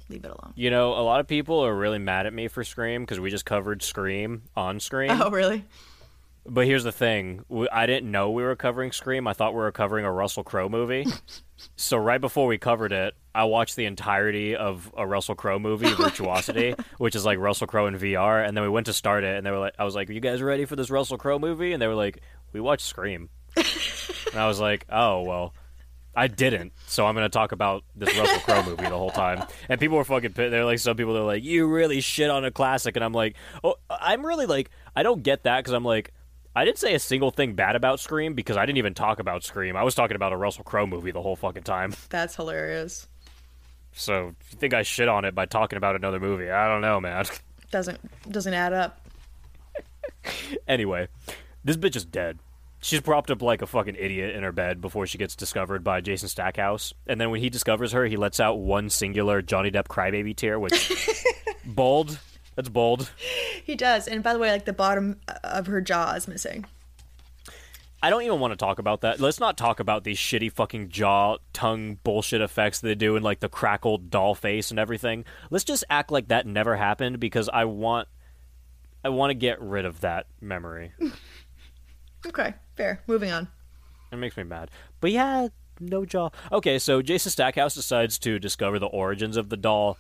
[0.09, 0.53] Leave it alone.
[0.57, 3.31] You know, a lot of people are really mad at me for Scream because we
[3.31, 5.11] just covered Scream on Scream.
[5.12, 5.64] Oh, really?
[6.44, 9.29] But here's the thing: we, I didn't know we were covering Scream.
[9.29, 11.07] I thought we were covering a Russell Crowe movie.
[11.77, 15.87] so right before we covered it, I watched the entirety of a Russell Crowe movie,
[15.90, 18.46] oh Virtuosity, which is like Russell Crowe in VR.
[18.46, 20.12] And then we went to start it, and they were like, "I was like, are
[20.12, 22.20] you guys ready for this Russell Crowe movie?" And they were like,
[22.53, 25.55] "We watched Scream." and I was like, "Oh well."
[26.14, 29.46] I didn't, so I'm gonna talk about this Russell Crowe movie the whole time.
[29.68, 30.51] And people were fucking pissed.
[30.51, 33.37] They're like, some people are like, "You really shit on a classic," and I'm like,
[33.62, 36.12] "Oh, I'm really like, I don't get that because I'm like,
[36.55, 39.44] I didn't say a single thing bad about Scream because I didn't even talk about
[39.44, 39.77] Scream.
[39.77, 41.94] I was talking about a Russell Crowe movie the whole fucking time.
[42.09, 43.07] That's hilarious.
[43.92, 47.01] So you think I shit on it by talking about another movie, I don't know,
[47.01, 47.25] man.
[47.70, 49.01] Doesn't doesn't add up.
[50.68, 51.07] anyway,
[51.64, 52.38] this bitch is dead.
[52.83, 56.01] She's propped up like a fucking idiot in her bed before she gets discovered by
[56.01, 56.95] Jason Stackhouse.
[57.07, 60.59] And then when he discovers her, he lets out one singular Johnny Depp crybaby tear,
[60.59, 60.90] which
[61.66, 62.19] bold.
[62.57, 63.11] That's bold.
[63.64, 64.09] He does.
[64.09, 66.64] And by the way, like the bottom uh, of her jaw is missing.
[68.03, 69.21] I don't even want to talk about that.
[69.21, 73.40] Let's not talk about these shitty fucking jaw tongue bullshit effects they do in like
[73.40, 75.27] the crackled doll face and everything.
[75.51, 78.09] Let's just act like that never happened because I want
[79.05, 80.93] I want to get rid of that memory.
[82.26, 83.02] Okay, fair.
[83.06, 83.48] Moving on.
[84.12, 84.70] It makes me mad.
[85.00, 86.30] But yeah, no jaw.
[86.52, 89.98] Okay, so Jason Stackhouse decides to discover the origins of the doll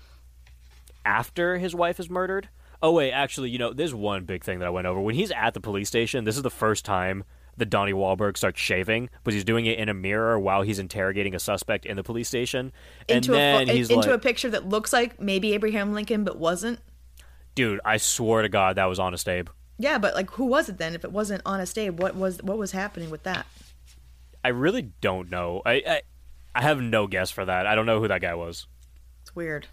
[1.04, 2.48] after his wife is murdered.
[2.82, 5.00] Oh wait, actually, you know, there's one big thing that I went over.
[5.00, 7.24] When he's at the police station, this is the first time
[7.56, 11.34] that Donnie Wahlberg starts shaving, but he's doing it in a mirror while he's interrogating
[11.34, 12.72] a suspect in the police station.
[13.08, 16.24] And into then a he's into like, a picture that looks like maybe Abraham Lincoln
[16.24, 16.80] but wasn't.
[17.54, 19.48] "Dude, I swear to God, that was Honest Abe."
[19.80, 20.94] Yeah, but like who was it then?
[20.94, 23.46] If it wasn't Honest Abe, what was what was happening with that?
[24.44, 25.62] I really don't know.
[25.64, 26.02] I, I
[26.54, 27.66] I have no guess for that.
[27.66, 28.66] I don't know who that guy was.
[29.22, 29.68] It's weird.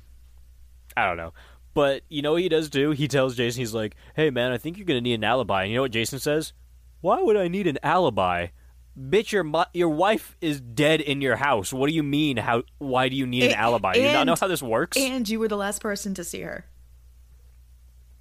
[0.95, 1.33] I don't know.
[1.73, 2.91] But you know what he does do?
[2.91, 5.71] He tells Jason, he's like, "Hey man, I think you're gonna need an alibi." And
[5.71, 6.53] you know what Jason says?
[7.01, 8.47] Why would I need an alibi?
[8.97, 11.73] Bitch, your your wife is dead in your house.
[11.73, 12.37] What do you mean?
[12.37, 12.63] How?
[12.77, 13.93] Why do you need an A- alibi?
[13.93, 14.95] Do you not know how this works?
[14.97, 16.65] And you were the last person to see her.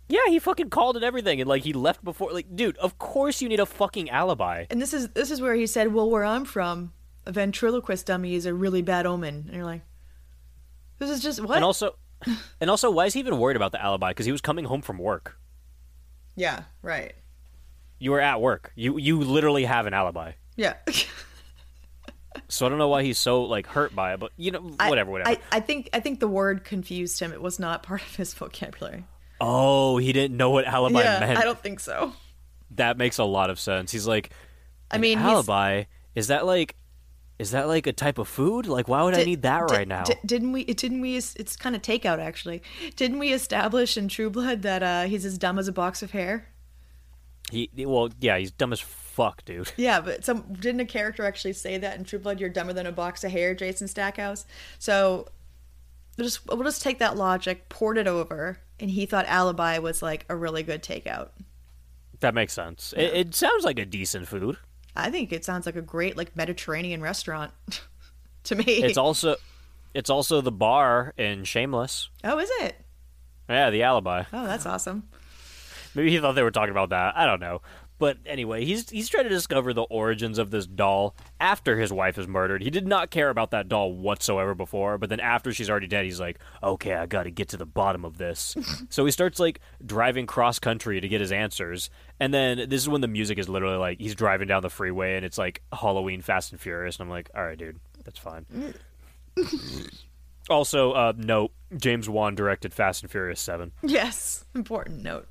[0.09, 2.33] Yeah, he fucking called and everything, and like he left before.
[2.33, 4.67] Like, dude, of course you need a fucking alibi.
[4.71, 6.93] And this is this is where he said, "Well, where I'm from,
[7.25, 9.83] a ventriloquist dummy is a really bad omen." And you're like,
[10.99, 11.97] "This is just what?" And also,
[12.61, 14.11] and also, why is he even worried about the alibi?
[14.11, 15.39] Because he was coming home from work.
[16.37, 17.15] yeah, right.
[17.99, 18.73] You were at work.
[18.77, 20.33] You you literally have an alibi.
[20.57, 20.75] Yeah.
[22.49, 24.91] So I don't know why he's so like hurt by it, but you know, I-
[24.91, 25.31] whatever, whatever.
[25.31, 27.33] I, I think I think the word confused him.
[27.33, 29.05] It was not part of his vocabulary.
[29.41, 31.39] Oh, he didn't know what alibi yeah, meant.
[31.39, 32.13] I don't think so.
[32.73, 33.93] That makes a lot of sense.
[33.93, 34.31] He's like,
[34.91, 36.77] I mean, alibi is that like,
[37.39, 38.67] is that like a type of food?
[38.67, 40.05] Like, why would I need that di- right now?
[40.05, 40.65] di- didn't we?
[40.65, 41.17] Didn't we?
[41.17, 42.63] It's kind of takeout actually.
[42.97, 46.13] Didn't we establish in True Blood that uh, he's as dumb as a box of
[46.13, 46.49] hair?
[47.51, 49.71] he, well, yeah, he's dumb as fuck, dude.
[49.77, 52.41] Yeah, but some didn't a character actually say that in True Blood?
[52.41, 54.47] You're dumber than a box of hair, Jason Stackhouse.
[54.79, 55.29] So
[56.17, 60.03] we'll just we'll just take that logic, port it over, and he thought Alibi was
[60.03, 61.31] like a really good takeout.
[62.21, 62.95] That makes sense.
[62.97, 64.57] It, it sounds like a decent food.
[64.95, 67.53] I think it sounds like a great like Mediterranean restaurant
[68.45, 68.65] to me.
[68.65, 69.37] It's also,
[69.93, 72.09] it's also the bar in Shameless.
[72.25, 72.77] oh, is it?
[73.49, 74.25] Yeah, the alibi.
[74.33, 75.09] Oh, that's awesome.
[75.95, 77.17] Maybe he thought they were talking about that.
[77.17, 77.63] I don't know.
[77.99, 82.19] But anyway, he's he's trying to discover the origins of this doll after his wife
[82.19, 82.63] is murdered.
[82.63, 86.05] He did not care about that doll whatsoever before, but then after she's already dead,
[86.05, 88.55] he's like, "Okay, I got to get to the bottom of this."
[88.91, 91.89] so he starts like driving cross country to get his answers.
[92.21, 95.17] And then this is when the music is literally like he's driving down the freeway
[95.17, 98.45] and it's like Halloween Fast and Furious and I'm like, "All right, dude, that's fine."
[100.51, 103.73] also, uh note, James Wan directed Fast and Furious 7.
[103.83, 105.29] Yes, important note.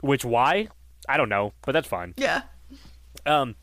[0.00, 0.68] Which why?
[1.08, 2.14] I don't know, but that's fine.
[2.16, 2.42] Yeah.
[3.26, 3.54] Um,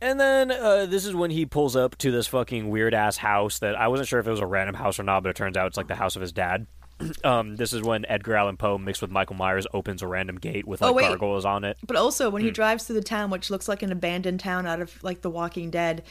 [0.00, 3.58] and then uh, this is when he pulls up to this fucking weird ass house
[3.60, 5.56] that I wasn't sure if it was a random house or not, but it turns
[5.56, 6.66] out it's like the house of his dad.
[7.24, 10.66] um, this is when Edgar Allan Poe mixed with Michael Myers opens a random gate
[10.66, 11.08] with Oh, like wait.
[11.08, 11.76] gargoyles on it.
[11.86, 12.54] But also, when he Hmm.
[12.54, 15.70] drives through the town, which looks like an abandoned town out of like The Walking
[15.70, 16.02] Dead,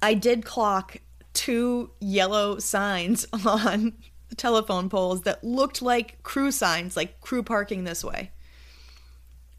[0.00, 0.96] I did clock
[1.34, 3.94] two yellow signs on
[4.28, 8.30] the telephone poles that looked like crew signs, like crew parking this way.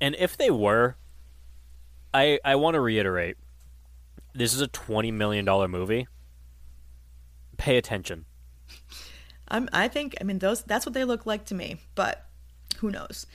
[0.04, 0.98] And if they were,
[2.14, 3.38] I I want to reiterate,
[4.34, 6.08] this is a twenty million dollar movie.
[7.56, 8.26] Pay attention.
[9.48, 12.26] I'm, I think, I mean, those that's what they look like to me, but
[12.80, 13.28] who knows?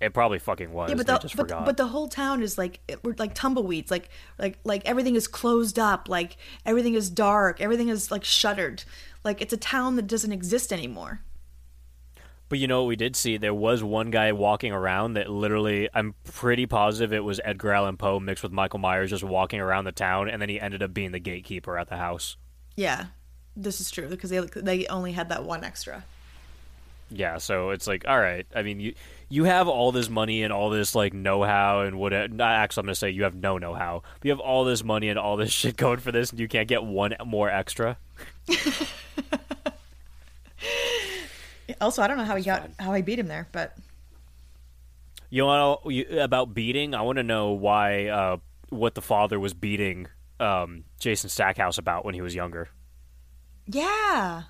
[0.00, 0.90] It probably fucking was.
[0.90, 4.10] Yeah, but the but, but the whole town is like it, we're like tumbleweeds, like
[4.38, 8.84] like like everything is closed up, like everything is dark, everything is like shuttered,
[9.24, 11.22] like it's a town that doesn't exist anymore.
[12.48, 13.36] But you know what we did see?
[13.36, 17.96] There was one guy walking around that literally, I'm pretty positive it was Edgar Allan
[17.96, 20.94] Poe mixed with Michael Myers just walking around the town, and then he ended up
[20.94, 22.36] being the gatekeeper at the house.
[22.74, 23.06] Yeah,
[23.54, 26.04] this is true because they they only had that one extra.
[27.10, 28.46] Yeah, so it's like, all right.
[28.54, 28.94] I mean, you
[29.28, 32.12] you have all this money and all this like know-how and what?
[32.12, 34.02] Actually, I'm gonna say you have no know-how.
[34.20, 36.48] But you have all this money and all this shit going for this, and you
[36.48, 37.98] can't get one more extra.
[41.80, 42.74] Also, I don't know how he got fine.
[42.78, 43.76] how I beat him there, but
[45.30, 46.94] You know you, about beating?
[46.94, 48.36] I want to know why uh,
[48.70, 50.08] what the father was beating
[50.40, 52.68] um, Jason Stackhouse about when he was younger.
[53.66, 54.44] yeah,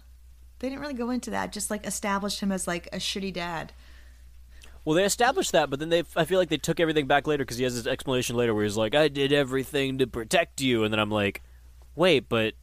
[0.59, 1.53] they didn't really go into that.
[1.53, 3.73] Just like established him as like a shitty dad.
[4.85, 7.45] Well, they established that, but then they I feel like they took everything back later
[7.45, 10.83] because he has this explanation later where he's like, "I did everything to protect you,"
[10.85, 11.43] and then I'm like,
[11.95, 12.55] "Wait, but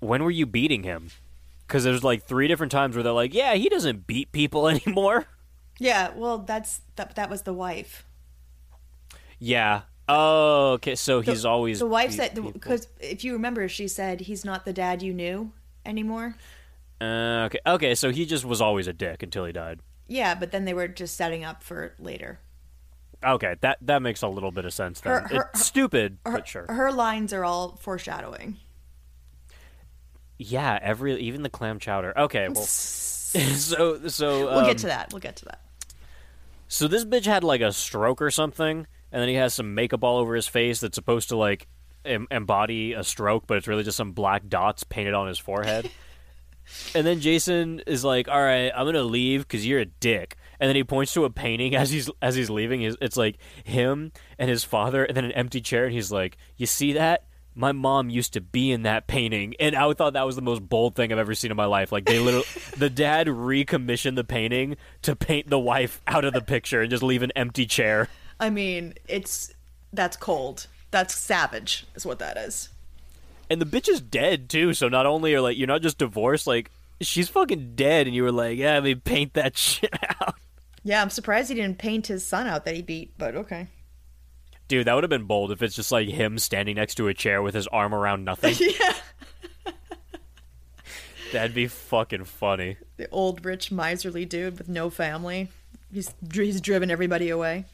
[0.00, 1.08] when were you beating him?"
[1.74, 5.26] Because there's like three different times where they're like, "Yeah, he doesn't beat people anymore."
[5.80, 7.16] Yeah, well, that's that.
[7.16, 8.04] That was the wife.
[9.40, 9.82] yeah.
[10.08, 10.94] Oh, okay.
[10.94, 14.72] So he's always The wife said because if you remember, she said he's not the
[14.72, 15.50] dad you knew
[15.84, 16.36] anymore.
[17.00, 17.58] Uh, okay.
[17.66, 17.94] Okay.
[17.96, 19.80] So he just was always a dick until he died.
[20.06, 22.38] Yeah, but then they were just setting up for later.
[23.24, 25.00] Okay, that that makes a little bit of sense.
[25.00, 26.66] Then Her- her- it's stupid, Her, but sure.
[26.68, 28.58] her lines are all foreshadowing.
[30.38, 32.16] Yeah, every even the clam chowder.
[32.18, 35.12] Okay, well, so so We'll um, get to that.
[35.12, 35.60] We'll get to that.
[36.68, 40.02] So this bitch had like a stroke or something, and then he has some makeup
[40.02, 41.68] all over his face that's supposed to like
[42.04, 45.90] em- embody a stroke, but it's really just some black dots painted on his forehead.
[46.94, 50.68] and then Jason is like, "All right, I'm gonna leave because you're a dick." And
[50.68, 52.82] then he points to a painting as he's as he's leaving.
[52.82, 56.66] It's like him and his father, and then an empty chair, and he's like, "You
[56.66, 60.36] see that?" My mom used to be in that painting, and I thought that was
[60.36, 61.92] the most bold thing I've ever seen in my life.
[61.92, 66.40] Like they literally, the dad recommissioned the painting to paint the wife out of the
[66.40, 68.08] picture and just leave an empty chair.
[68.40, 69.52] I mean, it's
[69.92, 70.66] that's cold.
[70.90, 72.68] That's savage, is what that is.
[73.50, 74.72] And the bitch is dead too.
[74.74, 78.22] So not only are like you're not just divorced, like she's fucking dead, and you
[78.22, 80.34] were like, yeah, I mean, paint that shit out,
[80.82, 83.68] Yeah, I'm surprised he didn't paint his son out that he beat, but okay.
[84.68, 84.86] Dude.
[84.86, 87.42] That would have been bold if it's just like him standing next to a chair
[87.42, 88.54] with his arm around nothing.
[88.60, 88.94] yeah.
[91.32, 92.76] That'd be fucking funny.
[92.96, 95.48] The old, rich, miserly dude with no family.
[95.92, 97.64] He's he's driven everybody away.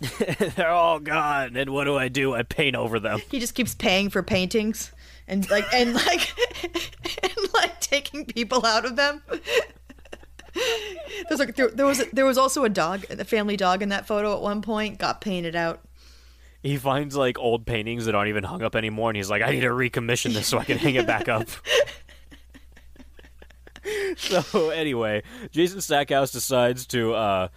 [0.56, 2.34] They're all gone, and what do I do?
[2.34, 3.20] I paint over them.
[3.30, 4.92] He just keeps paying for paintings
[5.26, 6.34] and like and like
[7.22, 9.22] and like taking people out of them.
[11.28, 14.06] There's like there, there was there was also a dog, a family dog in that
[14.06, 15.80] photo at one point got painted out.
[16.62, 19.50] He finds like old paintings that aren't even hung up anymore, and he's like, I
[19.50, 21.48] need to recommission this so I can hang it back up.
[24.16, 27.48] so anyway, Jason Stackhouse decides to uh,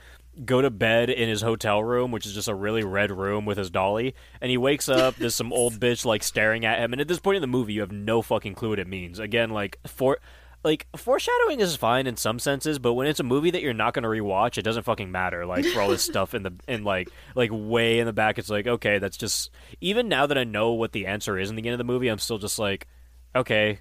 [0.46, 3.58] go to bed in his hotel room, which is just a really red room with
[3.58, 4.16] his dolly.
[4.40, 6.94] And he wakes up, there's some old bitch like staring at him.
[6.94, 9.20] And at this point in the movie, you have no fucking clue what it means.
[9.20, 10.20] Again, like for
[10.63, 13.93] like foreshadowing is fine in some senses, but when it's a movie that you're not
[13.93, 15.45] going to rewatch, it doesn't fucking matter.
[15.45, 18.50] Like for all this stuff in the in like like way in the back, it's
[18.50, 21.63] like okay, that's just even now that I know what the answer is in the
[21.63, 22.88] end of the movie, I'm still just like
[23.36, 23.80] okay,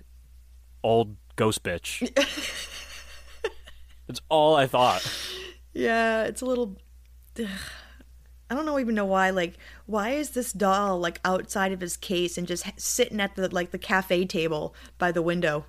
[0.83, 2.09] old ghost bitch.
[4.07, 5.07] That's all I thought.
[5.73, 6.77] Yeah, it's a little.
[7.39, 9.31] I don't know even know why.
[9.31, 9.55] Like,
[9.87, 13.71] why is this doll like outside of his case and just sitting at the like
[13.71, 15.67] the cafe table by the window?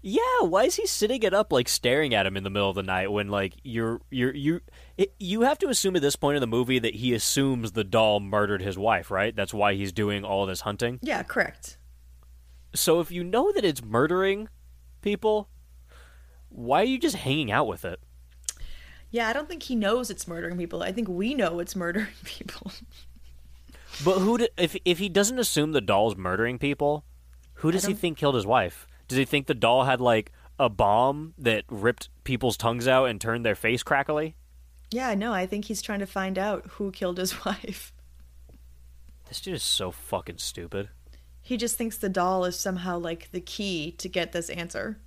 [0.00, 2.76] Yeah, why is he sitting it up like staring at him in the middle of
[2.76, 4.60] the night when like you're you're you
[4.96, 7.82] it, you have to assume at this point in the movie that he assumes the
[7.82, 9.34] doll murdered his wife, right?
[9.34, 11.00] That's why he's doing all this hunting.
[11.02, 11.78] Yeah, correct.
[12.74, 14.48] So if you know that it's murdering
[15.02, 15.48] people,
[16.48, 17.98] why are you just hanging out with it?
[19.10, 20.82] Yeah, I don't think he knows it's murdering people.
[20.82, 22.70] I think we know it's murdering people.
[24.04, 27.04] But who do, if if he doesn't assume the doll's murdering people,
[27.54, 28.86] who does he think killed his wife?
[29.08, 33.20] Does he think the doll had like a bomb that ripped people's tongues out and
[33.20, 34.36] turned their face crackly?
[34.90, 37.92] yeah, no, I think he's trying to find out who killed his wife.
[39.28, 40.88] This dude is so fucking stupid.
[41.42, 44.98] He just thinks the doll is somehow like the key to get this answer.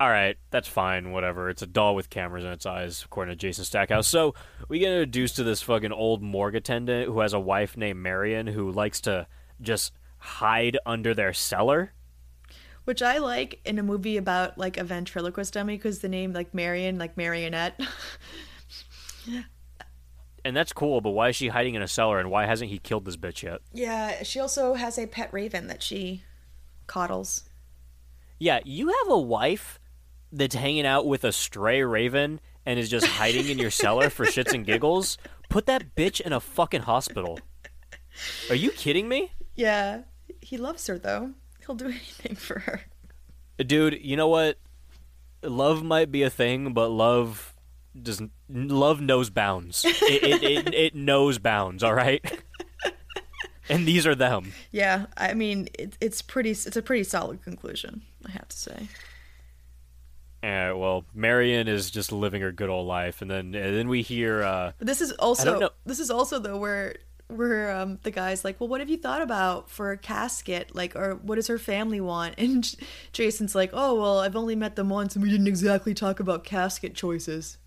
[0.00, 1.12] All right, that's fine.
[1.12, 1.48] Whatever.
[1.48, 4.08] It's a doll with cameras in its eyes, according to Jason Stackhouse.
[4.08, 4.34] So
[4.68, 8.48] we get introduced to this fucking old morgue attendant who has a wife named Marion
[8.48, 9.26] who likes to
[9.60, 11.92] just hide under their cellar.
[12.84, 16.52] Which I like in a movie about like a ventriloquist dummy because the name like
[16.54, 17.80] Marion, like marionette.
[20.44, 22.78] And that's cool, but why is she hiding in a cellar and why hasn't he
[22.78, 23.60] killed this bitch yet?
[23.72, 26.22] yeah, she also has a pet raven that she
[26.86, 27.44] coddles.
[28.38, 29.80] Yeah, you have a wife
[30.30, 34.26] that's hanging out with a stray raven and is just hiding in your cellar for
[34.26, 35.16] shits and giggles.
[35.48, 37.38] Put that bitch in a fucking hospital.
[38.50, 39.32] Are you kidding me?
[39.54, 40.02] Yeah,
[40.42, 41.32] he loves her though.
[41.66, 42.82] He'll do anything for her.
[43.58, 44.58] Dude, you know what?
[45.42, 47.54] Love might be a thing, but love
[48.00, 48.32] doesn't.
[48.48, 49.84] Love knows bounds.
[50.04, 51.82] It, it, it, it knows bounds.
[51.82, 52.24] All right.
[53.68, 54.52] And these are them.
[54.72, 56.50] Yeah, I mean it, it's pretty.
[56.50, 58.88] It's a pretty solid conclusion, I have to say.
[60.42, 64.02] Uh, well, Marion is just living her good old life, and then and then we
[64.02, 64.42] hear.
[64.42, 66.96] Uh, this is also this is also though where
[67.28, 70.74] where um the guy's like, well, what have you thought about for a casket?
[70.74, 72.34] Like, or what does her family want?
[72.38, 72.78] And J-
[73.12, 76.44] Jason's like, oh well, I've only met them once, and we didn't exactly talk about
[76.44, 77.58] casket choices.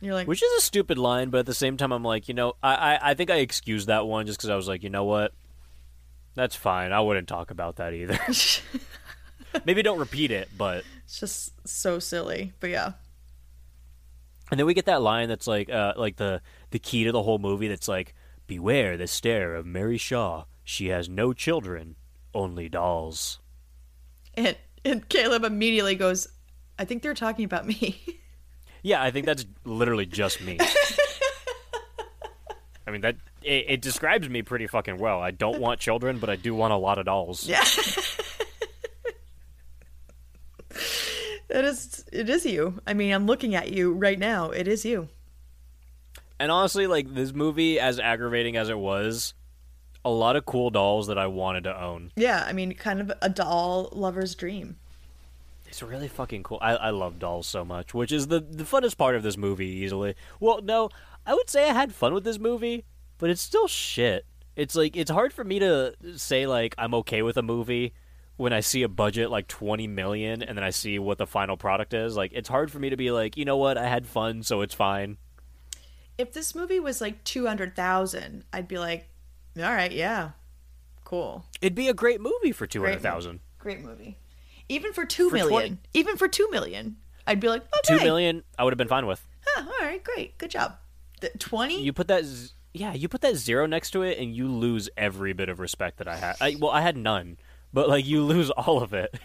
[0.00, 2.28] And you're like, which is a stupid line, but at the same time, I'm like,
[2.28, 4.82] you know, I I, I think I excused that one just because I was like,
[4.82, 5.32] you know what,
[6.34, 6.92] that's fine.
[6.92, 8.18] I wouldn't talk about that either.
[9.64, 12.52] Maybe don't repeat it, but it's just so silly.
[12.58, 12.92] But yeah,
[14.50, 16.42] And then we get that line that's like, uh, like the
[16.74, 17.68] the key to the whole movie.
[17.68, 18.14] That's like,
[18.48, 20.46] beware the stare of Mary Shaw.
[20.64, 21.94] She has no children,
[22.34, 23.38] only dolls.
[24.34, 26.26] and and Caleb immediately goes,
[26.78, 28.02] I think they're talking about me.
[28.82, 30.58] Yeah, I think that's literally just me.
[32.86, 35.20] I mean that it, it describes me pretty fucking well.
[35.20, 37.48] I don't want children, but I do want a lot of dolls.
[37.48, 37.62] Yeah.
[41.48, 42.82] it is it is you.
[42.86, 44.50] I mean, I'm looking at you right now.
[44.50, 45.08] It is you.
[46.44, 49.32] And honestly, like this movie, as aggravating as it was,
[50.04, 52.12] a lot of cool dolls that I wanted to own.
[52.16, 54.76] Yeah, I mean, kind of a doll lover's dream.
[55.66, 56.58] It's really fucking cool.
[56.60, 59.68] I, I love dolls so much, which is the the funnest part of this movie
[59.68, 60.16] easily.
[60.38, 60.90] Well, no,
[61.24, 62.84] I would say I had fun with this movie,
[63.16, 64.26] but it's still shit.
[64.54, 67.94] It's like it's hard for me to say like I'm okay with a movie
[68.36, 71.56] when I see a budget like 20 million and then I see what the final
[71.56, 72.18] product is.
[72.18, 73.78] Like it's hard for me to be like, "You know what?
[73.78, 75.16] I had fun, so it's fine."
[76.18, 79.08] If this movie was like 200,000, I'd be like,
[79.56, 80.30] "All right, yeah.
[81.04, 81.44] Cool.
[81.60, 83.40] It'd be a great movie for 200,000.
[83.58, 84.18] Great movie."
[84.68, 86.96] Even for 2 For million, 20 even for 2 million,
[87.26, 88.04] I'd be like, Two "Okay.
[88.04, 89.26] million, I would have been fine with.
[89.46, 90.38] Huh, all right, great.
[90.38, 90.76] Good job."
[91.38, 91.82] 20?
[91.82, 94.88] You put that, z- yeah, you put that zero next to it, and you lose
[94.96, 96.36] every bit of respect that I had.
[96.40, 97.38] I, well, I had none,
[97.72, 99.18] but like you lose all of it.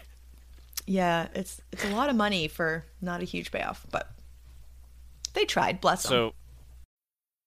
[0.86, 4.10] yeah, it's it's a lot of money for not a huge payoff, but
[5.34, 6.10] they tried, bless them.
[6.10, 6.34] So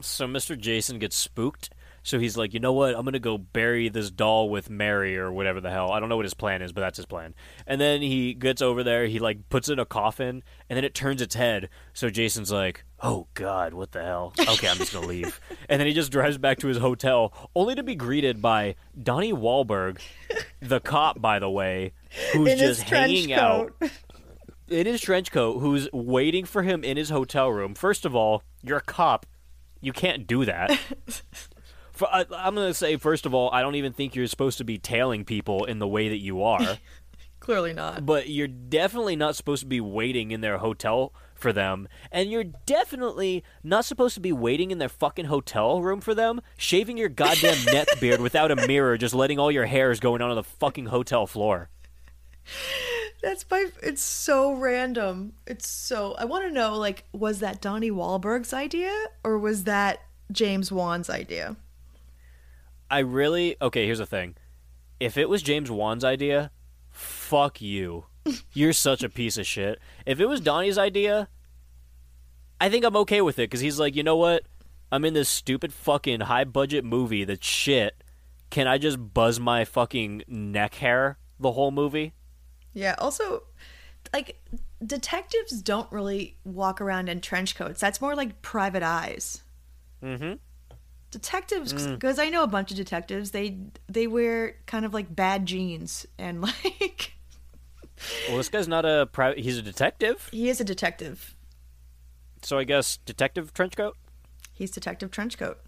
[0.00, 0.58] So Mr.
[0.58, 1.70] Jason gets spooked.
[2.02, 2.94] So he's like, you know what?
[2.94, 5.90] I'm gonna go bury this doll with Mary or whatever the hell.
[5.90, 7.34] I don't know what his plan is, but that's his plan.
[7.66, 9.06] And then he gets over there.
[9.06, 11.68] He like puts it in a coffin, and then it turns its head.
[11.92, 14.32] So Jason's like, oh god, what the hell?
[14.40, 15.38] Okay, I'm just gonna leave.
[15.68, 19.34] and then he just drives back to his hotel, only to be greeted by Donnie
[19.34, 20.00] Wahlberg,
[20.60, 21.92] the cop, by the way,
[22.32, 23.72] who's In just hanging out
[24.70, 27.74] in his trench coat who's waiting for him in his hotel room.
[27.74, 29.26] First of all, you're a cop.
[29.80, 30.78] You can't do that.
[31.92, 34.58] for, I, I'm going to say, first of all, I don't even think you're supposed
[34.58, 36.78] to be tailing people in the way that you are.
[37.40, 38.04] Clearly not.
[38.04, 41.88] but you're definitely not supposed to be waiting in their hotel for them.
[42.12, 46.42] And you're definitely not supposed to be waiting in their fucking hotel room for them,
[46.58, 50.30] shaving your goddamn neck beard without a mirror, just letting all your hairs going on
[50.30, 51.70] on the fucking hotel floor.
[53.22, 53.66] That's my.
[53.82, 55.32] It's so random.
[55.46, 56.14] It's so.
[56.18, 58.92] I want to know, like, was that Donnie Wahlberg's idea
[59.24, 60.00] or was that
[60.30, 61.56] James Wan's idea?
[62.90, 63.86] I really okay.
[63.86, 64.36] Here's the thing:
[65.00, 66.50] if it was James Wan's idea,
[66.90, 68.06] fuck you.
[68.52, 69.78] You're such a piece of shit.
[70.06, 71.28] If it was Donnie's idea,
[72.60, 74.44] I think I'm okay with it because he's like, you know what?
[74.90, 78.02] I'm in this stupid fucking high budget movie that's shit.
[78.50, 82.14] Can I just buzz my fucking neck hair the whole movie?
[82.74, 82.94] Yeah.
[82.98, 83.44] Also,
[84.12, 84.40] like,
[84.84, 87.80] detectives don't really walk around in trench coats.
[87.80, 89.42] That's more like private eyes.
[90.02, 90.34] Mm-hmm.
[91.10, 93.30] Detectives, because I know a bunch of detectives.
[93.30, 93.56] They
[93.88, 97.14] they wear kind of like bad jeans and like
[98.28, 99.38] Well, this guy's not a private.
[99.38, 101.34] He's a detective, he is a detective.
[102.42, 103.96] so I guess detective trench coat.
[104.52, 105.58] He's detective trench coat.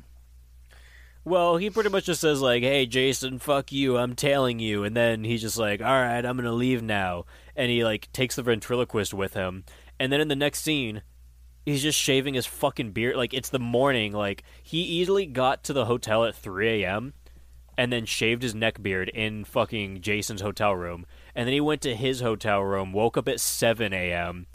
[1.24, 3.98] Well, he pretty much just says like, "Hey, Jason, fuck you.
[3.98, 7.70] I'm tailing you." And then he's just like, "All right, I'm to leave now." And
[7.70, 9.64] he like takes the ventriloquist with him.
[9.98, 11.02] And then in the next scene,
[11.66, 15.72] he's just shaving his fucking beard like it's the morning like he easily got to
[15.74, 17.12] the hotel at 3 a.m.
[17.76, 21.04] and then shaved his neck beard in fucking Jason's hotel room.
[21.34, 24.46] And then he went to his hotel room, woke up at 7 a.m.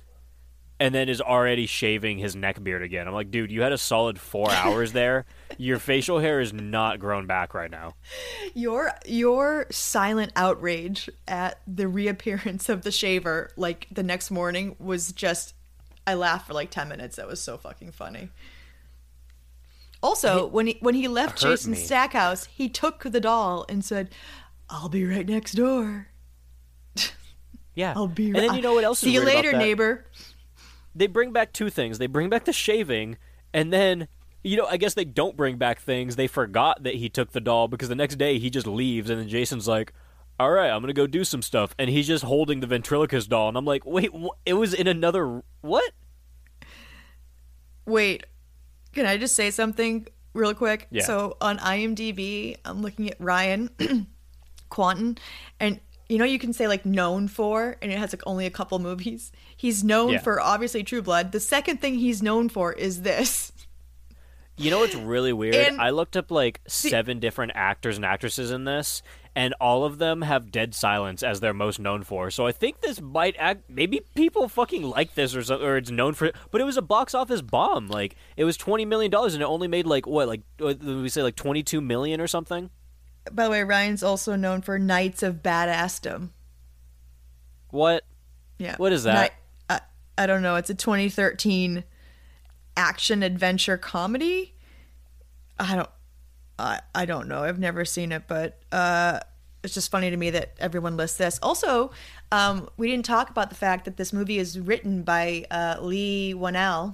[0.80, 3.08] And then is already shaving his neck beard again.
[3.08, 5.26] I'm like, dude, you had a solid four hours there.
[5.58, 7.94] Your facial hair is not grown back right now.
[8.54, 15.14] Your your silent outrage at the reappearance of the shaver like the next morning was
[15.14, 15.54] just
[16.06, 17.16] I laughed for like 10 minutes.
[17.16, 18.30] That was so fucking funny.
[20.04, 21.84] Also, when he when he left hurt Jason's me.
[21.84, 24.10] Stackhouse, he took the doll and said,
[24.70, 26.10] "I'll be right next door.
[27.74, 27.94] Yeah.
[27.96, 29.98] I'll be And right then you know what else See is you weird about later,
[29.98, 30.04] that?
[30.96, 31.98] Neighbor." They bring back two things.
[31.98, 33.18] They bring back the shaving,
[33.54, 34.08] and then
[34.44, 36.16] you know, I guess they don't bring back things.
[36.16, 39.20] They forgot that he took the doll because the next day he just leaves, and
[39.20, 39.92] then Jason's like,
[40.40, 43.50] "All right, I'm gonna go do some stuff," and he's just holding the ventriloquist doll,
[43.50, 45.92] and I'm like, "Wait, wh- it was in another what?"
[47.86, 48.26] Wait,
[48.94, 50.88] can I just say something real quick?
[50.92, 51.04] Yeah.
[51.04, 53.70] So on IMDb, I'm looking at Ryan
[54.72, 55.18] Kwanten,
[55.60, 55.80] and
[56.10, 58.78] you know you can say like known for, and it has like only a couple
[58.80, 59.32] movies.
[59.56, 60.20] He's known Yeah.
[60.20, 61.32] for obviously True Blood.
[61.32, 63.52] The second thing he's known for is this.
[64.58, 65.56] You know what's really weird?
[65.56, 69.02] And- I looked up like seven different actors and actresses in this,
[69.36, 72.32] and all of them have Dead Silence as their most known for.
[72.32, 73.64] So I think this might act.
[73.70, 76.32] Maybe people fucking like this or so, or it's known for.
[76.52, 77.90] But it was a box office bomb.
[77.90, 81.22] Like it was twenty million dollars, and it only made like what, like we say
[81.22, 82.70] like twenty two million or something.
[83.32, 86.30] By the way, Ryan's also known for Knights of Badassdom.
[87.72, 88.04] What?
[88.58, 88.76] Yeah.
[88.78, 89.14] What is that?
[89.14, 89.34] Night-
[90.18, 90.56] I, I don't know.
[90.56, 91.84] It's a 2013
[92.78, 94.54] action adventure comedy.
[95.60, 95.90] I don't
[96.60, 97.44] I I don't know.
[97.44, 99.20] I've never seen it, but uh
[99.64, 101.40] it's just funny to me that everyone lists this.
[101.42, 101.92] Also,
[102.32, 106.34] um, we didn't talk about the fact that this movie is written by uh, Leigh
[106.36, 106.94] Whannell,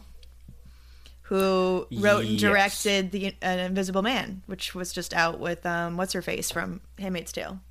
[1.31, 6.11] who wrote and directed the An Invisible Man, which was just out with um, what's
[6.11, 7.61] her face from Handmaid's Tale.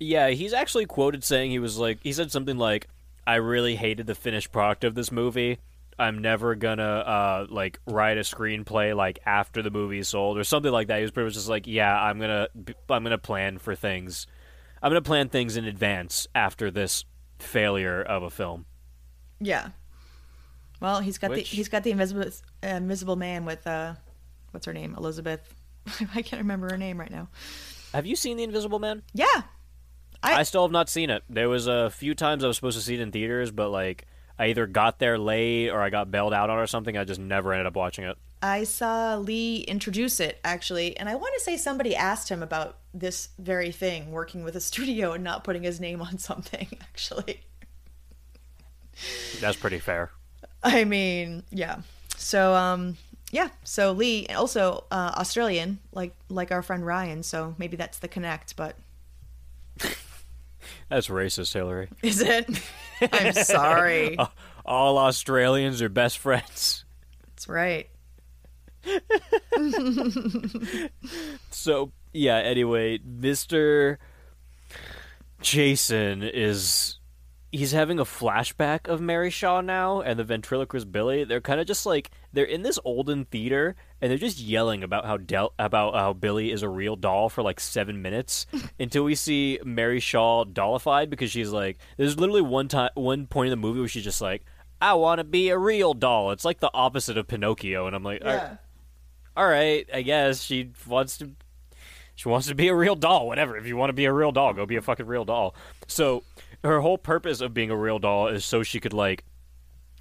[0.00, 2.88] Yeah, he's actually quoted saying he was like he said something like,
[3.26, 5.58] "I really hated the finished product of this movie.
[5.98, 10.72] I'm never gonna uh like write a screenplay like after the movie's sold or something
[10.72, 12.48] like that." He was pretty much just like, "Yeah, I'm gonna
[12.88, 14.26] I'm gonna plan for things.
[14.82, 17.04] I'm gonna plan things in advance after this
[17.38, 18.64] failure of a film."
[19.40, 19.68] Yeah.
[20.80, 22.30] Well, he's got Which- the he's got the invisible
[22.62, 23.94] uh, invisible man with uh,
[24.50, 24.94] what's her name?
[24.96, 25.54] Elizabeth.
[26.14, 27.28] I can't remember her name right now.
[27.94, 29.02] Have you seen The Invisible Man?
[29.14, 29.26] Yeah.
[30.22, 31.22] I, I- still have not seen it.
[31.30, 34.06] There was a few times I was supposed to see it in theaters, but like
[34.38, 36.96] I either got there late or I got bailed out on or something.
[36.96, 38.18] I just never ended up watching it.
[38.42, 42.78] I saw Leigh introduce it actually, and I want to say somebody asked him about
[42.92, 46.68] this very thing, working with a studio and not putting his name on something.
[46.82, 47.40] Actually,
[49.40, 50.10] That's pretty fair.
[50.66, 51.80] I mean, yeah.
[52.16, 52.96] So, um,
[53.30, 53.48] yeah.
[53.62, 57.22] So Leigh, also uh, Australian, like like our friend Ryan.
[57.22, 58.56] So maybe that's the connect.
[58.56, 58.76] But
[60.88, 61.88] That's racist, Hillary.
[62.02, 62.48] is it?
[63.12, 64.16] I'm sorry.
[64.64, 66.84] All Australians are best friends.
[67.28, 67.88] That's right.
[71.50, 73.96] So, yeah, anyway, Mr.
[75.40, 76.95] Jason is.
[77.52, 81.24] He's having a flashback of Mary Shaw now and the ventriloquist Billy.
[81.24, 85.06] They're kind of just like they're in this olden theater and they're just yelling about
[85.06, 88.46] how Del- about how Billy is a real doll for like seven minutes
[88.80, 93.46] until we see Mary Shaw dollified because she's like there's literally one time one point
[93.46, 94.44] in the movie where she's just like
[94.80, 96.32] I want to be a real doll.
[96.32, 98.56] It's like the opposite of Pinocchio, and I'm like, Yeah.
[99.34, 101.30] all right, I guess she wants to
[102.16, 103.56] she wants to be a real doll, whatever.
[103.56, 105.54] If you want to be a real doll, go be a fucking real doll.
[105.86, 106.24] So
[106.66, 109.24] her whole purpose of being a real doll is so she could like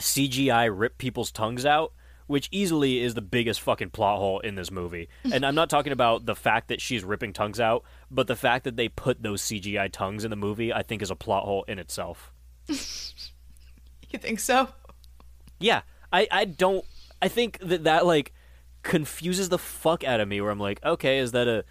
[0.02, 1.94] CGI rip people's tongues out,
[2.28, 5.08] which easily is the biggest fucking plot hole in this movie.
[5.32, 8.66] And I'm not talking about the fact that she's ripping tongues out, but the fact
[8.66, 11.64] that they put those CGI tongues in the movie, I think is a plot hole
[11.68, 12.32] in itself.
[14.12, 14.70] You think so?
[15.60, 15.82] Yeah,
[16.14, 16.86] I, I don't.
[17.22, 18.32] I think that that like
[18.82, 20.40] confuses the fuck out of me.
[20.40, 21.66] Where I'm like, okay, is that a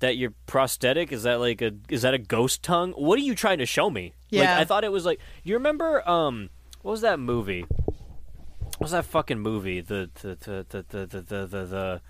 [0.00, 1.12] that your prosthetic?
[1.12, 2.92] Is that like a is that a ghost tongue?
[2.92, 4.14] What are you trying to show me?
[4.32, 4.58] Like, Yeah.
[4.58, 6.50] I thought it was like you remember um
[6.82, 7.62] what was that movie?
[7.62, 9.80] What was that fucking movie?
[9.80, 12.00] The the the the the the the, the, the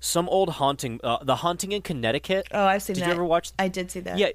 [0.00, 2.48] some old haunting uh, the haunting in Connecticut.
[2.52, 3.00] Oh, I've seen that.
[3.00, 3.08] Did that.
[3.08, 4.18] you ever watch I did see that.
[4.18, 4.30] yeah,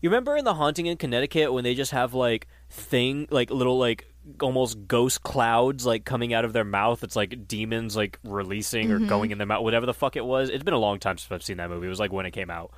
[0.00, 3.78] you remember in the haunting in Connecticut when they just have like thing like little
[3.78, 4.06] like
[4.40, 7.02] almost ghost clouds like coming out of their mouth.
[7.02, 10.48] It's like demons like releasing or going in their mouth, whatever the fuck it was.
[10.48, 11.86] It's been a long time since I've seen that movie.
[11.86, 12.72] It was like when it came out,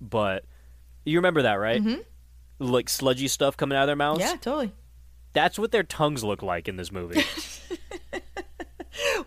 [0.00, 0.44] but
[1.04, 1.82] you remember that, right?
[1.82, 2.00] Mm-hmm.
[2.58, 4.20] Like sludgy stuff coming out of their mouths.
[4.20, 4.72] Yeah, totally.
[5.32, 7.22] that's what their tongues look like in this movie,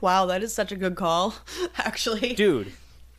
[0.02, 1.34] Wow, that is such a good call,
[1.78, 2.34] actually.
[2.34, 2.72] dude.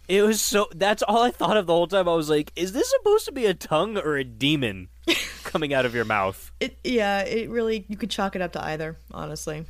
[0.07, 0.69] It was so.
[0.75, 2.09] That's all I thought of the whole time.
[2.09, 4.89] I was like, "Is this supposed to be a tongue or a demon
[5.45, 8.65] coming out of your mouth?" It, yeah, it really, you could chalk it up to
[8.65, 9.65] either, honestly.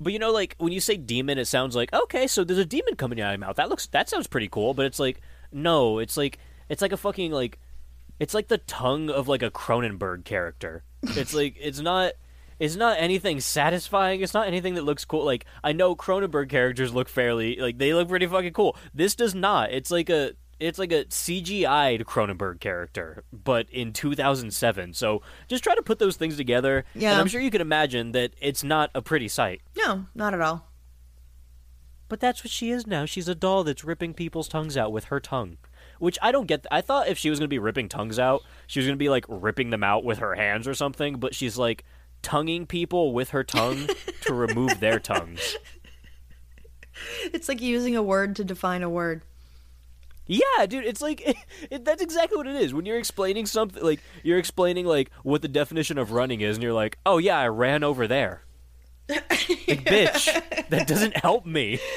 [0.00, 2.64] But you know, like when you say demon, it sounds like okay, so there's a
[2.64, 3.56] demon coming out of your mouth.
[3.56, 4.74] That looks that sounds pretty cool.
[4.74, 5.20] But it's like
[5.52, 6.38] no, it's like
[6.68, 7.58] it's like a fucking like
[8.18, 10.84] it's like the tongue of like a Cronenberg character.
[11.02, 12.12] It's like it's not
[12.58, 14.20] it's not anything satisfying.
[14.20, 15.24] It's not anything that looks cool.
[15.24, 18.76] Like I know Cronenberg characters look fairly like they look pretty fucking cool.
[18.94, 19.70] This does not.
[19.72, 24.94] It's like a it's like a CGI'd Cronenberg character, but in 2007.
[24.94, 27.12] So just try to put those things together, Yeah.
[27.12, 29.60] and I'm sure you can imagine that it's not a pretty sight.
[29.76, 30.70] No, not at all.
[32.08, 33.06] But that's what she is now.
[33.06, 35.56] She's a doll that's ripping people's tongues out with her tongue.
[35.98, 36.66] Which I don't get.
[36.70, 39.02] I thought if she was going to be ripping tongues out, she was going to
[39.02, 41.84] be like ripping them out with her hands or something, but she's like
[42.20, 43.88] tonguing people with her tongue
[44.22, 45.56] to remove their tongues.
[47.24, 49.22] It's like using a word to define a word.
[50.26, 51.36] Yeah, dude, it's like
[51.70, 52.72] it, that's exactly what it is.
[52.72, 56.62] When you're explaining something like you're explaining like what the definition of running is and
[56.62, 58.42] you're like, "Oh yeah, I ran over there."
[59.66, 61.78] Like, bitch, that doesn't help me.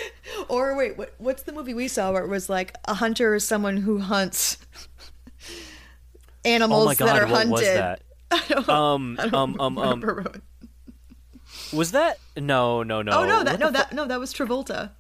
[0.50, 3.46] Or wait, what, what's the movie we saw where it was like a hunter is
[3.46, 4.58] someone who hunts
[6.46, 7.52] animals Oh my god, that are what hunted?
[7.52, 8.70] was that?
[8.70, 10.42] Um, um, um, um, Remember.
[11.74, 12.18] was that?
[12.38, 13.12] No, no, no.
[13.12, 14.92] oh no, that no, that no, that was Travolta.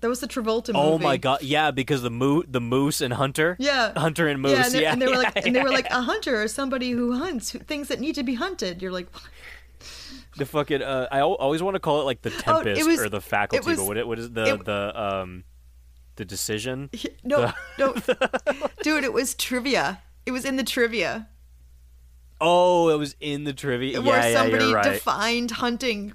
[0.00, 0.78] That was the Travolta movie.
[0.78, 4.52] Oh my god, yeah, because the moo, the moose and hunter, Yeah, hunter and moose,
[4.52, 5.98] Yeah, and, they- yeah, and they were yeah, like, and they were like yeah.
[5.98, 8.82] a hunter or somebody who hunts who, things that need to be hunted.
[8.82, 9.08] You're like,
[10.36, 10.82] the fucking.
[10.82, 13.66] Uh, I always want to call it like the Oh, tempest was- or the faculty,
[13.66, 15.44] was- but what, it, what is the it- the um
[16.16, 16.90] the decision?
[17.24, 17.94] no, no,
[18.82, 20.02] dude, it was trivia.
[20.26, 21.28] It was in the trivia
[22.40, 24.02] Oh, it was in the trivia.
[24.02, 24.84] where yeah, yeah, somebody right.
[24.84, 26.12] defined hunting,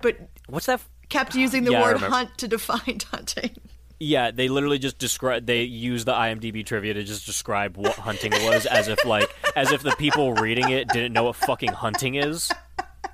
[0.00, 0.16] but
[0.48, 0.80] What's that?
[1.08, 3.56] Kept using the Yeah, word hunt to define hunting.
[4.00, 5.46] Yeah, they literally just describe.
[5.46, 9.72] They use the IMDb trivia to just describe what hunting was, as if like, as
[9.72, 12.50] if the people reading it didn't know what fucking hunting is.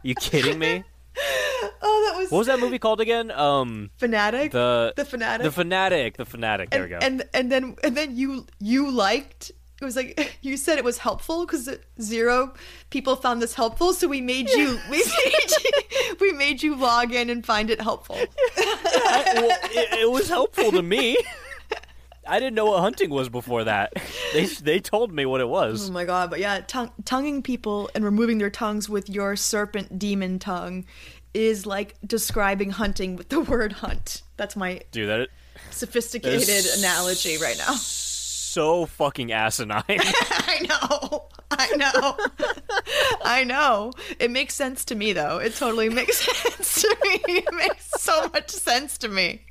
[0.02, 0.84] You kidding me?
[1.80, 3.30] Oh, that was, What was that movie called again?
[3.30, 4.52] Um, fanatic.
[4.52, 5.44] the the fanatic.
[5.44, 6.68] the fanatic, the fanatic.
[6.70, 7.06] There and, we go.
[7.06, 9.52] and and then and then you you liked
[9.84, 11.68] it was like you said it was helpful because
[12.00, 12.54] zero
[12.90, 17.12] people found this helpful so we made you we made you, we made you log
[17.12, 18.16] in and find it helpful
[18.56, 21.16] I- well, it, it was helpful to me.
[22.26, 23.92] I didn't know what hunting was before that.
[24.32, 25.90] They they told me what it was.
[25.90, 29.98] oh my god but yeah tongue, tonguing people and removing their tongues with your serpent
[29.98, 30.86] demon tongue
[31.34, 35.28] is like describing hunting with the word hunt that's my Dude, that
[35.70, 37.74] sophisticated analogy right now
[38.54, 39.82] so fucking asinine.
[39.88, 41.24] I know.
[41.50, 42.16] I know.
[43.24, 43.92] I know.
[44.20, 45.38] It makes sense to me, though.
[45.38, 47.20] It totally makes sense to me.
[47.26, 49.42] It makes so much sense to me.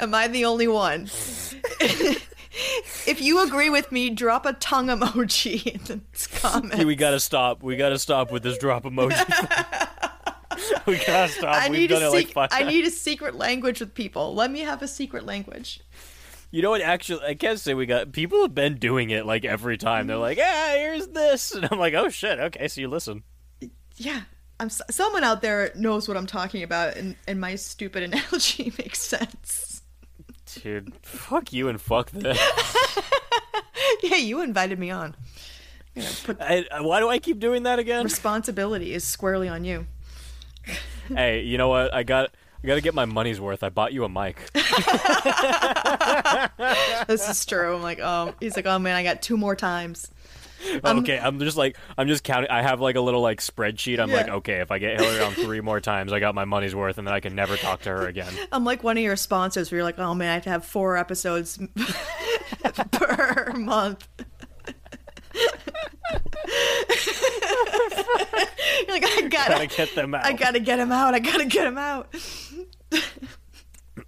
[0.00, 1.02] Am I the only one?
[1.80, 6.84] if you agree with me, drop a tongue emoji in the comments.
[6.84, 7.62] we gotta stop.
[7.62, 9.18] We gotta stop with this drop emoji.
[10.86, 11.54] we gotta stop.
[11.54, 14.34] I We've need done a it like five I need a secret language with people.
[14.34, 15.80] Let me have a secret language.
[16.54, 16.82] You know what?
[16.82, 18.12] Actually, I can't say we got.
[18.12, 20.06] People have been doing it like every time.
[20.06, 23.24] They're like, "Ah, here's this," and I'm like, "Oh shit, okay." So you listen.
[23.96, 24.20] Yeah.
[24.60, 29.00] I'm someone out there knows what I'm talking about, and, and my stupid analogy makes
[29.02, 29.82] sense.
[30.62, 32.38] Dude, fuck you and fuck this.
[34.04, 35.16] Yeah, you invited me on.
[35.96, 38.04] You know, put I, I- why do I keep doing that again?
[38.04, 39.86] responsibility is squarely on you.
[41.08, 41.92] hey, you know what?
[41.92, 42.30] I got.
[42.64, 43.62] I got to get my money's worth.
[43.62, 44.38] I bought you a mic.
[47.06, 47.76] This is true.
[47.76, 50.10] I'm like, oh, he's like, oh man, I got two more times.
[50.82, 52.50] Um, okay, I'm just like I'm just counting.
[52.50, 53.98] I have like a little like spreadsheet.
[54.00, 54.16] I'm Yeah.
[54.16, 56.96] like, okay, if I get Hillary on three more times, I got my money's worth,
[56.96, 58.32] and then I can never talk to her again.
[58.52, 60.64] I'm like one of your sponsors where you're like, oh man, I have to have
[60.64, 61.58] four episodes
[62.92, 64.08] per month.
[65.34, 65.48] You're
[68.88, 70.24] like, I gotta, Gotta get them out.
[70.24, 71.14] I gotta get him out.
[71.14, 72.14] I gotta get him out.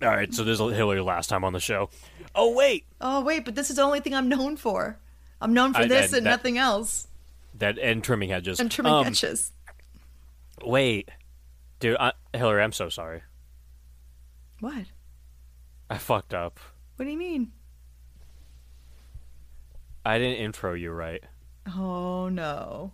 [0.03, 1.91] All right, so there's Hillary last time on the show.
[2.35, 4.99] Oh wait, Oh wait, but this is the only thing I'm known for.
[5.41, 7.07] I'm known for I- this I- and that- nothing else.
[7.59, 8.61] that and trimming hedges.
[8.61, 9.53] And trimming Um, hedges.
[10.65, 11.09] Wait,
[11.81, 13.23] dude, I, Hillary, I'm so sorry.
[14.61, 14.87] What?
[15.91, 16.59] I fucked up.
[16.97, 17.53] What do you mean?
[20.07, 21.23] I didn't intro you right.
[21.77, 22.93] Oh no.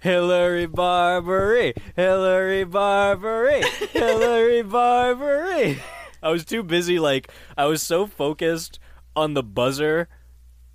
[0.00, 5.82] Hillary Barbary, Hillary Barbary, Hillary Barbary.
[6.22, 8.78] I was too busy, like I was so focused
[9.14, 10.08] on the buzzer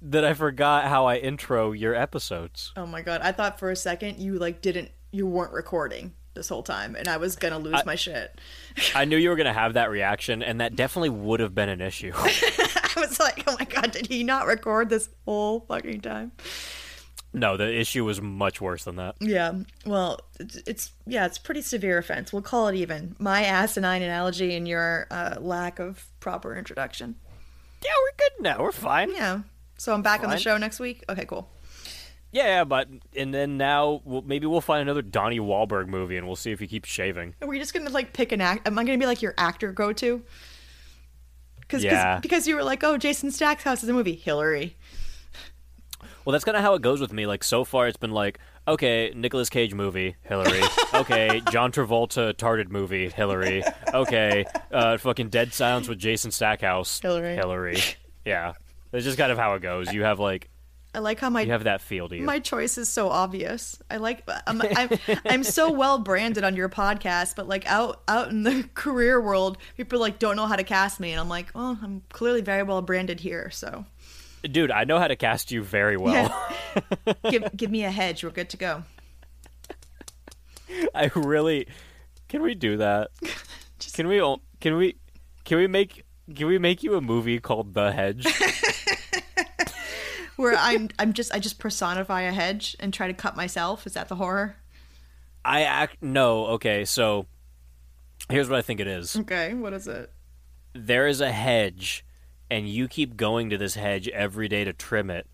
[0.04, 2.72] that I forgot how I intro your episodes.
[2.78, 3.22] Oh my god.
[3.22, 7.08] I thought for a second you like didn't you weren't recording this whole time and
[7.08, 8.40] I was gonna lose my shit.
[8.94, 11.82] I knew you were gonna have that reaction, and that definitely would have been an
[11.82, 12.14] issue.
[12.96, 16.32] I was like, oh my god, did he not record this whole fucking time?
[17.34, 19.16] no, the issue was much worse than that.
[19.20, 19.54] Yeah.
[19.86, 22.34] Well, it's, it's yeah, it's pretty severe offense.
[22.34, 23.16] We'll call it even.
[23.20, 27.16] My asinine analogy and your uh, lack of proper introduction.
[27.84, 28.64] Yeah, we're good now.
[28.64, 29.12] We're fine.
[29.12, 29.42] Yeah.
[29.78, 31.04] So I'm back on the show next week.
[31.08, 31.50] Okay, cool.
[32.32, 36.28] Yeah, yeah, but and then now we'll, maybe we'll find another Donnie Wahlberg movie, and
[36.28, 37.36] we'll see if he keeps shaving.
[37.42, 38.68] Are we just gonna like pick an act?
[38.68, 40.22] Am I gonna be like your actor go to?
[41.70, 42.20] Because Yeah.
[42.20, 44.16] because you were like, oh, Jason Stackhouse is a movie.
[44.16, 44.76] Hillary.
[46.26, 47.26] Well, that's kind of how it goes with me.
[47.28, 50.62] Like so far, it's been like, okay, Nicolas Cage movie, Hillary.
[50.94, 53.64] Okay, John Travolta tarded movie, Hillary.
[53.94, 57.36] Okay, uh, fucking Dead Silence with Jason Stackhouse, Hillary.
[57.36, 57.78] Hillary.
[58.26, 58.54] Yeah,
[58.92, 59.94] that's just kind of how it goes.
[59.94, 60.50] You have like
[60.94, 62.24] I like how my you have that feel to you.
[62.24, 63.80] my choice is so obvious.
[63.92, 64.90] I like I'm I'm,
[65.26, 69.58] I'm so well branded on your podcast, but like out out in the career world,
[69.78, 72.64] people like don't know how to cast me, and I'm like, well, I'm clearly very
[72.64, 73.86] well branded here, so
[74.42, 76.48] Dude, I know how to cast you very well.
[77.30, 78.84] give give me a hedge, we're good to go.
[80.96, 81.68] I really
[82.30, 83.12] can we do that?
[83.94, 84.20] Can we
[84.60, 84.96] can we
[85.44, 86.04] can we make
[86.36, 88.26] can we make you a movie called The Hedge?
[90.40, 93.86] Where I'm I'm just I just personify a hedge and try to cut myself.
[93.86, 94.56] Is that the horror?
[95.44, 97.26] I act no, okay, so
[98.30, 99.18] here's what I think it is.
[99.18, 100.10] Okay, what is it?
[100.72, 102.06] There is a hedge
[102.50, 105.28] and you keep going to this hedge every day to trim it.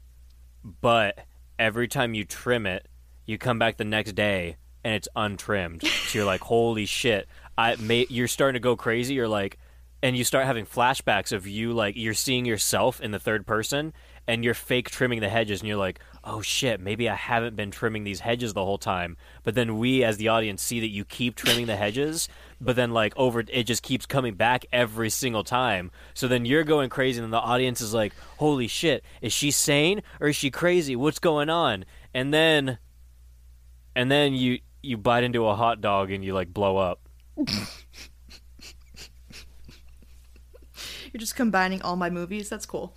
[0.64, 1.20] But
[1.60, 2.88] every time you trim it,
[3.28, 5.84] you come back the next day and it's untrimmed.
[5.84, 7.28] so you're like, "Holy shit."
[7.60, 9.14] I may you're starting to go crazy.
[9.14, 9.60] You're like
[10.01, 13.93] and you start having flashbacks of you like you're seeing yourself in the third person
[14.28, 17.69] and you're fake trimming the hedges and you're like oh shit maybe i haven't been
[17.69, 19.17] trimming these hedges the whole time.
[19.43, 22.28] But then we as the audience see that you keep trimming the hedges
[22.59, 25.91] but then like over it just keeps coming back every single time.
[26.13, 30.01] So then you're going crazy and the audience is like holy shit is she sane
[30.19, 30.95] or is she crazy?
[30.95, 31.86] What's going on?
[32.13, 32.80] And then
[33.95, 36.99] and then you you bite into a hot dog and you like blow up.
[41.15, 42.49] You're just combining all my movies.
[42.49, 42.93] That's cool.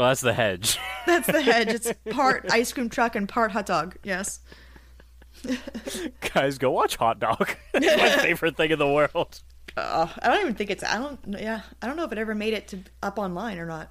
[0.00, 1.68] Well that's the hedge That's the hedge.
[1.68, 3.96] It's part ice cream truck and part hot dog.
[4.02, 4.40] Yes.
[6.34, 9.40] guys go watch hot dog it's my favorite thing in the world
[9.76, 10.82] Uh, I don't even think it's.
[10.82, 11.18] I don't.
[11.38, 13.90] Yeah, I don't know if it ever made it to up online or not.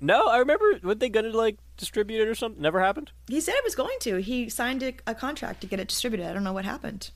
[0.00, 0.64] No, I remember.
[0.82, 2.62] Were they gonna like distribute it or something?
[2.62, 3.12] Never happened.
[3.28, 4.16] He said it was going to.
[4.22, 6.26] He signed a, a contract to get it distributed.
[6.28, 7.10] I don't know what happened.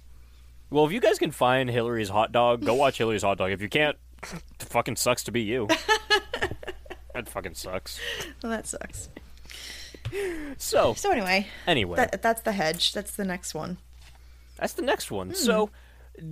[0.69, 3.51] Well, if you guys can find Hillary's hot dog, go watch Hillary's hot dog.
[3.51, 5.67] If you can't, it fucking sucks to be you.
[7.15, 8.01] That fucking sucks.
[8.43, 9.09] Well, that sucks.
[10.57, 12.93] So, So anyway, anyway, that, that's the hedge.
[12.93, 13.79] That's the next one.
[14.57, 15.29] that's the next one.
[15.29, 15.35] Hmm.
[15.35, 15.71] So,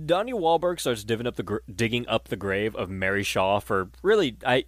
[0.05, 3.89] Donnie Wahlberg starts digging up the gr- digging up the grave of Mary Shaw for
[4.01, 4.37] really.
[4.45, 4.65] I,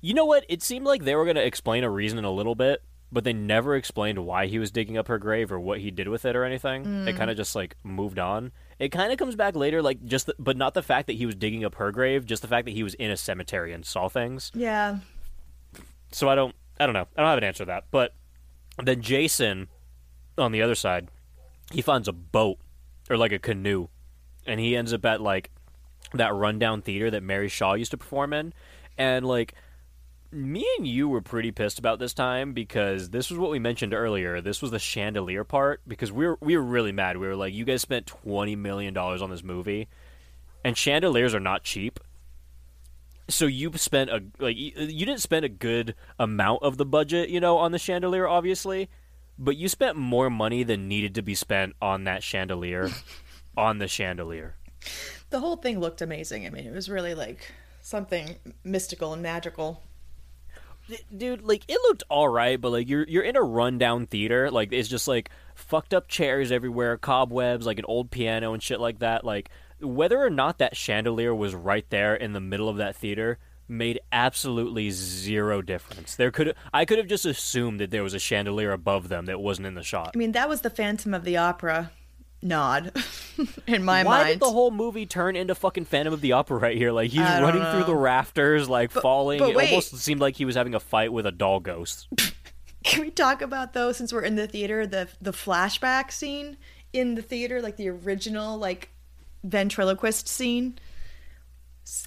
[0.00, 0.44] you know what?
[0.48, 3.32] It seemed like they were gonna explain a reason in a little bit, but they
[3.32, 6.36] never explained why he was digging up her grave or what he did with it
[6.36, 6.82] or anything.
[7.06, 7.18] It hmm.
[7.18, 8.52] kind of just like moved on.
[8.78, 11.26] It kind of comes back later, like just, the, but not the fact that he
[11.26, 13.84] was digging up her grave, just the fact that he was in a cemetery and
[13.84, 14.52] saw things.
[14.54, 14.98] Yeah.
[16.10, 17.06] So I don't, I don't know.
[17.16, 17.84] I don't have an answer to that.
[17.90, 18.14] But
[18.82, 19.68] then Jason,
[20.36, 21.08] on the other side,
[21.72, 22.58] he finds a boat
[23.10, 23.88] or like a canoe,
[24.46, 25.50] and he ends up at like
[26.14, 28.54] that rundown theater that Mary Shaw used to perform in,
[28.96, 29.54] and like
[30.30, 33.94] me and you were pretty pissed about this time because this was what we mentioned
[33.94, 34.40] earlier.
[34.40, 37.16] This was the chandelier part because we were we were really mad.
[37.16, 39.88] We were like, you guys spent twenty million dollars on this movie,
[40.64, 42.00] and chandeliers are not cheap.
[43.28, 47.28] So you spent a like you you didn't spend a good amount of the budget,
[47.28, 48.88] you know, on the chandelier, obviously,
[49.38, 52.90] but you spent more money than needed to be spent on that chandelier,
[53.56, 54.56] on the chandelier.
[55.30, 56.46] The whole thing looked amazing.
[56.46, 57.52] I mean, it was really like
[57.82, 59.82] something mystical and magical.
[61.14, 64.72] dude like it looked all right but like you're you're in a rundown theater like
[64.72, 69.00] it's just like fucked up chairs everywhere cobwebs like an old piano and shit like
[69.00, 69.50] that like
[69.80, 73.38] whether or not that chandelier was right there in the middle of that theater
[73.70, 78.18] made absolutely zero difference there could i could have just assumed that there was a
[78.18, 81.22] chandelier above them that wasn't in the shot I mean, that was the Phantom of
[81.24, 81.92] the Opera
[82.42, 82.92] nod
[83.66, 84.06] in my why mind.
[84.06, 86.92] Why did the whole movie turn into fucking Phantom of the Opera right here?
[86.92, 89.38] Like he's running through the rafters, like falling.
[89.38, 89.70] but it wait.
[89.70, 92.08] almost seemed like he was having a fight with a doll ghost.
[92.84, 96.56] Can we talk about though, since we're in the theater, the the flashback scene
[96.92, 98.90] in the theater, like the original like
[99.44, 100.78] ventriloquist scene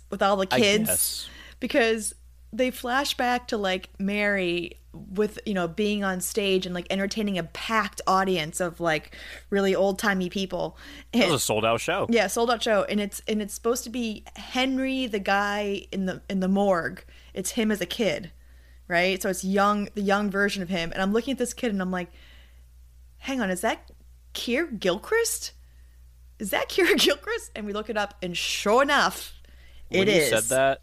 [0.09, 1.29] with all the kids,
[1.59, 2.13] because
[2.53, 7.37] they flash back to like Mary with you know being on stage and like entertaining
[7.37, 9.15] a packed audience of like
[9.49, 10.77] really old timey people.
[11.13, 12.07] It was a sold out show.
[12.09, 16.05] yeah, sold out show, and it's and it's supposed to be Henry, the guy in
[16.05, 17.03] the in the morgue.
[17.33, 18.31] It's him as a kid,
[18.89, 19.21] right?
[19.21, 20.91] So it's young, the young version of him.
[20.91, 22.11] And I'm looking at this kid, and I'm like,
[23.19, 23.89] hang on, is that
[24.33, 25.53] Keir Gilchrist?
[26.41, 27.51] Is that Keir Gilchrist?
[27.55, 29.33] And we look it up, and sure enough,
[29.89, 30.29] when it you is.
[30.29, 30.81] said that,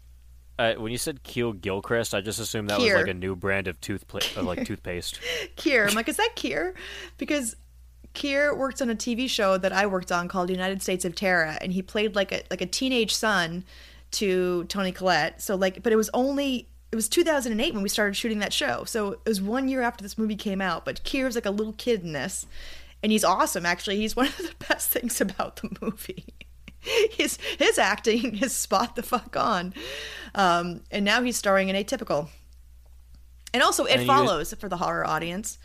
[0.57, 2.95] uh, when you said Keel Gilchrist, I just assumed that Keir.
[2.95, 5.19] was like a new brand of toothpaste, like toothpaste.
[5.57, 5.85] Keir.
[5.85, 6.75] I'm like, is that Keir?
[7.17, 7.57] Because
[8.13, 11.57] Keir worked on a TV show that I worked on called United States of Tara,
[11.59, 13.65] and he played like a like a teenage son
[14.11, 15.41] to Toni Collette.
[15.41, 18.85] So like, but it was only it was 2008 when we started shooting that show.
[18.85, 20.85] So it was one year after this movie came out.
[20.85, 22.47] But Keir's like a little kid in this,
[23.03, 23.65] and he's awesome.
[23.65, 26.25] Actually, he's one of the best things about the movie.
[27.11, 29.73] his his acting is spot the fuck on,
[30.35, 32.29] um, and now he's starring in Atypical.
[33.53, 35.57] And also, it And follows for the horror audience.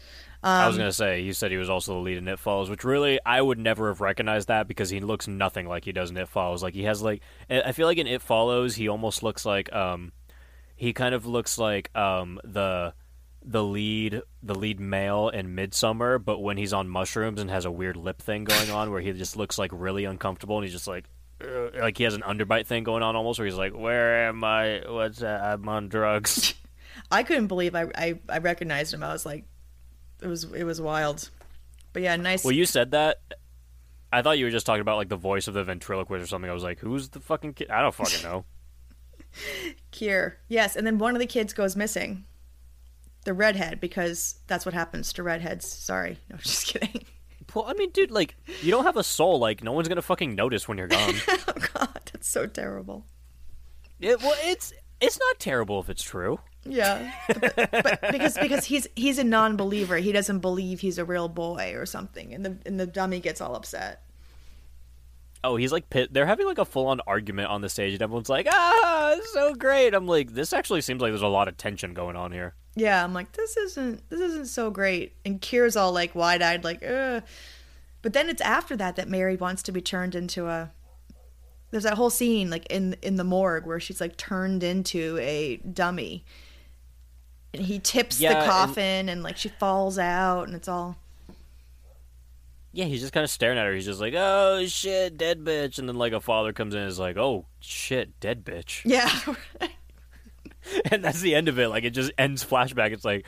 [0.43, 2.69] I Um, was gonna say you said he was also the lead in It Follows,
[2.69, 6.11] which really I would never have recognized that because he looks nothing like he does
[6.11, 6.63] in It Follows.
[6.63, 9.73] Like he has like I I feel like in It Follows he almost looks like
[9.73, 10.13] um
[10.77, 12.93] he kind of looks like um the
[13.45, 17.71] the lead the lead male in Midsommar, but when he's on mushrooms and has a
[17.71, 20.89] weird lip thing going on where he just looks like really uncomfortable and he's just
[20.89, 21.05] like
[21.43, 24.43] uh, like he has an underbite thing going on almost where he's like, "Where am
[24.45, 24.83] I?
[24.89, 25.43] What's that?
[25.43, 26.55] I'm on drugs."
[27.11, 29.03] I couldn't believe I, I I recognized him.
[29.03, 29.45] I was like,
[30.23, 31.31] it was it was wild.
[31.93, 32.45] But yeah, nice.
[32.45, 33.21] well, you said that.
[34.13, 36.51] I thought you were just talking about like the voice of the ventriloquist or something.
[36.51, 38.45] I was like, "Who's the fucking kid?" I don't fucking know.
[39.91, 40.39] Keir.
[40.49, 42.25] Yes, and then one of the kids goes missing.
[43.25, 45.67] The redhead, because that's what happens to redheads.
[45.67, 46.19] Sorry.
[46.29, 47.05] No, I'm just kidding.
[47.55, 49.39] well, I mean, dude, like you don't have a soul.
[49.39, 51.15] Like no one's gonna fucking notice when you're gone.
[51.29, 53.07] oh god, that's so terrible.
[54.01, 56.39] it, well, it's it's not terrible if it's true.
[56.65, 57.13] Yeah.
[57.29, 59.97] But, but because because he's he's a non believer.
[59.99, 62.33] He doesn't believe he's a real boy or something.
[62.33, 64.04] And the and the dummy gets all upset.
[65.45, 66.13] Oh, he's like pit.
[66.13, 69.55] They're having like a full on argument on the stage, and everyone's like, "Ah, so
[69.55, 72.55] great." I'm like, this actually seems like there's a lot of tension going on here.
[72.75, 75.15] Yeah, I'm like, this isn't this isn't so great.
[75.25, 77.23] And Keir's all like wide eyed, like, Ugh.
[78.03, 80.73] But then it's after that that Mary wants to be turned into a.
[81.71, 85.57] There's that whole scene like in in the morgue where she's like turned into a
[85.59, 86.25] dummy.
[87.53, 90.97] And he tips Yeah, the and- coffin and like she falls out and it's all
[92.75, 93.73] Yeah, he's just kind of staring at her.
[93.73, 96.89] He's just like, "Oh shit, dead bitch," and then like a father comes in and
[96.89, 99.11] is like, "Oh shit, dead bitch," Yeah.
[100.91, 101.69] and that's the end of it.
[101.69, 102.93] Like it just ends flashback.
[102.93, 103.27] It's like,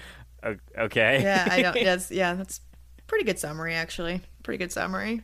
[0.78, 2.60] okay, yeah, I don't yes, yeah, that's
[3.06, 4.20] pretty good summary actually.
[4.42, 5.22] Pretty good summary.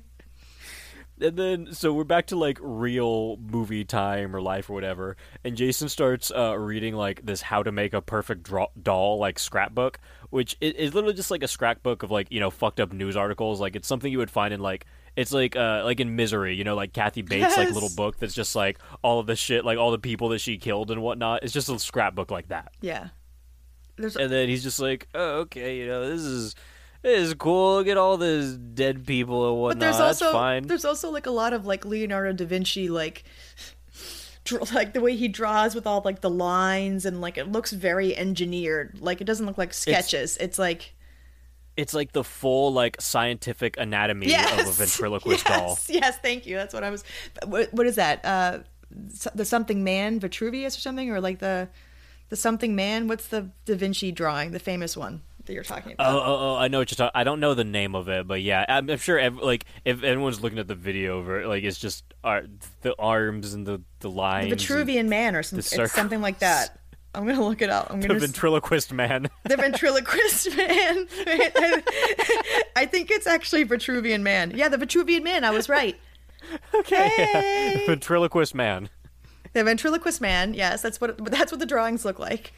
[1.21, 5.17] And then, so we're back to like real movie time or life or whatever.
[5.45, 9.39] And Jason starts uh, reading like this "How to Make a Perfect Draw- Doll" like
[9.39, 9.99] scrapbook,
[10.33, 13.17] which is, is literally just like a scrapbook of like you know fucked up news
[13.17, 13.61] articles.
[13.61, 16.65] Like it's something you would find in like it's like uh like in Misery, you
[16.65, 19.77] know, like Kathy Bates like little book that's just like all of the shit, like
[19.77, 21.43] all the people that she killed and whatnot.
[21.43, 22.73] It's just a scrapbook like that.
[22.81, 23.09] Yeah.
[23.97, 26.55] There's And then he's just like, oh, okay, you know, this is.
[27.03, 27.79] This is cool.
[27.79, 29.81] Look at all these dead people and whatnot.
[29.81, 30.69] but there's That's also fine.
[30.69, 33.25] there's also like a lot of like Leonardo da Vinci like
[34.75, 38.17] like the way he draws with all like the lines and like it looks very
[38.17, 39.01] engineered.
[39.01, 40.37] Like it doesn't look like sketches.
[40.39, 40.95] It's, like
[41.77, 45.79] It's like the full like scientific anatomy yes, of a ventriloquist yes, doll.
[45.89, 46.57] Yes, thank you.
[46.57, 47.05] That's what I was.
[47.47, 48.25] What, what is that?
[48.25, 48.59] Uh,
[49.35, 51.69] the something man, Vitruvius or something, or like the
[52.29, 53.09] the something man.
[53.09, 54.53] What's the Da Vinci drawing?
[54.53, 56.15] The famous one that you're talking about.
[56.15, 56.57] Oh, oh, oh!
[56.57, 57.13] I know what you're talking.
[57.15, 59.19] I don't know the name of it, but yeah, I'm, I'm sure.
[59.19, 62.45] Ev- like, if anyone's looking at the video of it, like, it's just ar-
[62.83, 64.51] the arms and the the lines.
[64.51, 65.81] the Vitruvian man or something.
[65.83, 66.79] It's something like that.
[67.15, 67.89] I'm gonna look it up.
[67.91, 69.29] I'm gonna The s- ventriloquist man.
[69.45, 71.07] the ventriloquist man.
[72.77, 74.53] I think it's actually Vitruvian man.
[74.55, 75.45] Yeah, the Vitruvian man.
[75.45, 75.99] I was right.
[76.75, 77.09] okay.
[77.09, 77.85] Hey!
[77.87, 78.89] ventriloquist man.
[79.53, 80.55] The ventriloquist man.
[80.55, 82.53] Yes, that's what that's what the drawings look like.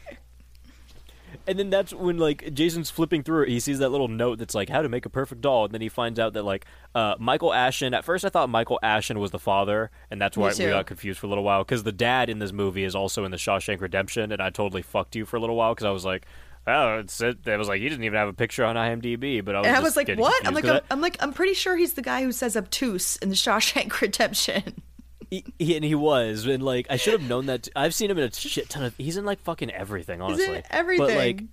[1.47, 4.55] And then that's when like Jason's flipping through it, he sees that little note that's
[4.55, 7.15] like how to make a perfect doll, and then he finds out that like uh,
[7.19, 7.93] Michael Ashen.
[7.93, 11.19] At first, I thought Michael Ashen was the father, and that's why we got confused
[11.19, 13.81] for a little while because the dad in this movie is also in the Shawshank
[13.81, 16.25] Redemption, and I totally fucked you for a little while because I was like,
[16.67, 17.47] oh, it's it.
[17.47, 19.75] I was like, he didn't even have a picture on IMDb, but I was, And
[19.75, 20.47] I was like, what?
[20.47, 23.29] I'm like, I'm, I'm like, I'm pretty sure he's the guy who says obtuse in
[23.29, 24.81] the Shawshank Redemption.
[25.29, 27.67] He, he- and he was, and like I should have known that.
[27.75, 28.95] I've seen him in a shit ton of.
[28.97, 30.61] He's in like fucking everything, honestly.
[30.69, 31.07] everything.
[31.07, 31.43] But like.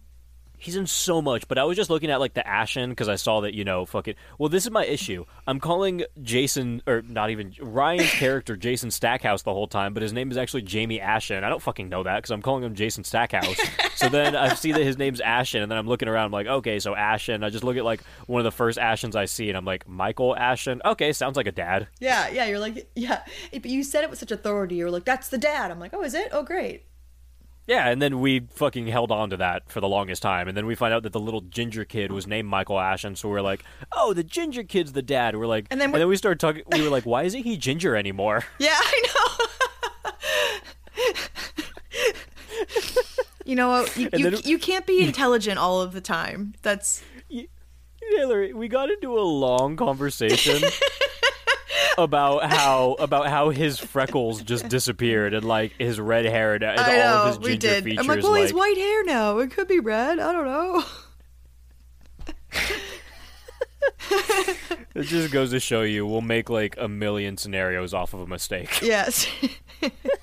[0.63, 3.17] He's in so much, but I was just looking at like the Ashen because I
[3.17, 4.15] saw that you know fucking.
[4.39, 5.25] Well, this is my issue.
[5.45, 10.13] I'm calling Jason or not even Ryan's character Jason Stackhouse the whole time, but his
[10.13, 11.43] name is actually Jamie Ashen.
[11.43, 13.61] I don't fucking know that because I'm calling him Jason Stackhouse.
[13.97, 16.27] so then I see that his name's Ashen, and then I'm looking around.
[16.27, 17.43] I'm like, okay, so Ashen.
[17.43, 19.89] I just look at like one of the first Ashens I see, and I'm like,
[19.89, 20.81] Michael Ashen.
[20.85, 21.89] Okay, sounds like a dad.
[21.99, 22.47] Yeah, yeah.
[22.47, 23.23] You're like, yeah.
[23.51, 24.77] But you said it with such authority.
[24.77, 25.73] You were like, that's the dad.
[25.73, 26.29] I'm like, oh, is it?
[26.31, 26.85] Oh, great.
[27.67, 30.67] Yeah, and then we fucking held on to that for the longest time, and then
[30.67, 33.15] we find out that the little ginger kid was named Michael Ashen.
[33.15, 35.99] So we're like, "Oh, the ginger kid's the dad." We're like, And then and we-
[36.01, 36.65] then we started talking.
[36.73, 39.47] We were like, "Why isn't he ginger anymore?" Yeah, I know.
[43.45, 43.97] you know what?
[43.97, 46.55] You, you, you can't be intelligent all of the time.
[46.63, 47.03] That's
[48.11, 50.63] Hillary, we got into a long conversation
[51.99, 56.77] about how about how his freckles just disappeared and like his red hair and, I
[56.77, 57.85] all know of his we ginger did.
[57.85, 57.99] features.
[58.01, 59.39] I'm like, well, he's white hair now.
[59.39, 60.19] It could be red.
[60.19, 60.85] I don't know.
[64.95, 68.27] It just goes to show you, we'll make like a million scenarios off of a
[68.27, 68.83] mistake.
[68.83, 69.27] Yes.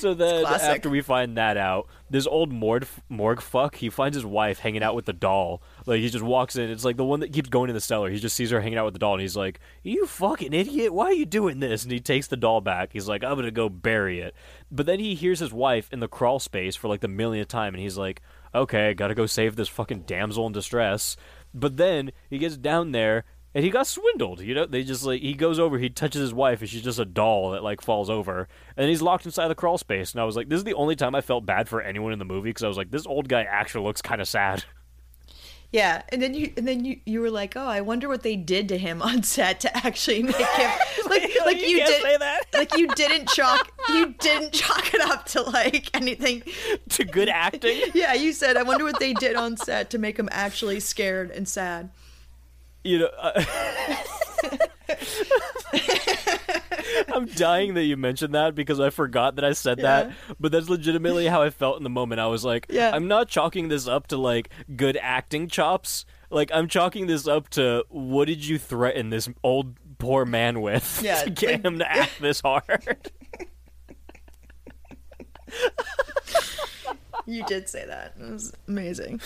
[0.00, 4.24] So then, after we find that out, this old morgue, morgue fuck, he finds his
[4.24, 5.62] wife hanging out with the doll.
[5.84, 6.70] Like, he just walks in.
[6.70, 8.08] It's like the one that keeps going in the cellar.
[8.08, 10.94] He just sees her hanging out with the doll, and he's like, You fucking idiot.
[10.94, 11.82] Why are you doing this?
[11.82, 12.94] And he takes the doll back.
[12.94, 14.34] He's like, I'm going to go bury it.
[14.70, 17.74] But then he hears his wife in the crawl space for like the millionth time,
[17.74, 18.22] and he's like,
[18.54, 21.16] okay, gotta go save this fucking damsel in distress.
[21.52, 23.24] But then he gets down there
[23.54, 24.40] and he got swindled.
[24.40, 26.98] You know, they just like he goes over, he touches his wife, and she's just
[26.98, 30.12] a doll that like falls over, and he's locked inside the crawl space.
[30.12, 32.18] And I was like, this is the only time I felt bad for anyone in
[32.18, 34.64] the movie because I was like, this old guy actually looks kind of sad.
[35.72, 38.34] Yeah, and then you and then you you were like, oh, I wonder what they
[38.34, 40.70] did to him on set to actually make him
[41.08, 42.40] like like You you, can't did say that.
[42.54, 46.42] like you didn't chalk you didn't chalk it up to like anything.
[46.88, 47.82] to good acting.
[47.94, 51.30] Yeah, you said I wonder what they did on set to make him actually scared
[51.30, 51.90] and sad.
[52.84, 53.44] You know uh,
[57.12, 59.84] i'm dying that you mentioned that because i forgot that i said Yeah.
[60.04, 62.90] that but that's legitimately how i felt in the moment i was like Yeah.
[62.94, 67.48] i'm not chalking this up to like good acting chops like i'm chalking this up
[67.50, 71.78] to what did you threaten this old poor man with Yeah, to get like- him
[71.80, 73.10] to act this hard
[77.26, 78.14] You did say that.
[78.18, 79.20] It was amazing.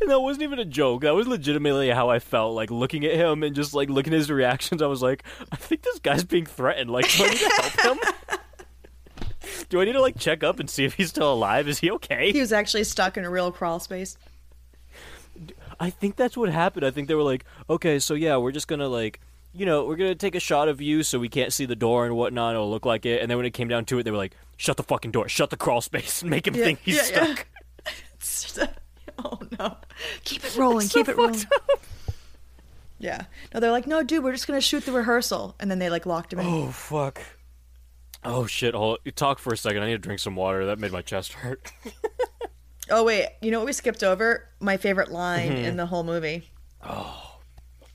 [0.00, 3.14] And that wasn't even a joke that was legitimately how i felt like looking at
[3.14, 5.22] him and just like looking at his reactions i was like
[5.52, 8.14] i think this guy's being threatened like do i need to help him
[9.68, 11.66] Do I need to like check up and see if he's still alive?
[11.66, 12.30] Is he okay?
[12.32, 14.16] He was actually stuck in a real crawl space.
[15.78, 16.84] I think that's what happened.
[16.86, 19.20] I think they were like, okay, so yeah, we're just gonna like,
[19.52, 22.06] you know, we're gonna take a shot of you so we can't see the door
[22.06, 22.54] and whatnot.
[22.54, 23.20] It'll look like it.
[23.20, 25.28] And then when it came down to it, they were like, shut the fucking door,
[25.28, 27.34] shut the crawl space, and make him Yeah, think he's yeah,
[28.56, 28.66] yeah.
[29.26, 29.42] stuck.
[29.60, 29.76] oh no.
[30.24, 31.44] Keep it rolling, keep it rolling.
[32.98, 33.24] Yeah.
[33.52, 36.06] No, they're like, no, dude, we're just gonna shoot the rehearsal, and then they like
[36.06, 36.46] locked him in.
[36.46, 37.20] Oh fuck.
[38.24, 38.74] Oh shit!
[38.74, 38.98] Hold.
[39.04, 39.82] You talk for a second.
[39.82, 40.66] I need to drink some water.
[40.66, 41.70] That made my chest hurt.
[42.88, 44.48] Oh wait, you know what we skipped over?
[44.60, 45.64] My favorite line Mm-hmm.
[45.64, 46.48] in the whole movie.
[46.84, 47.40] Oh.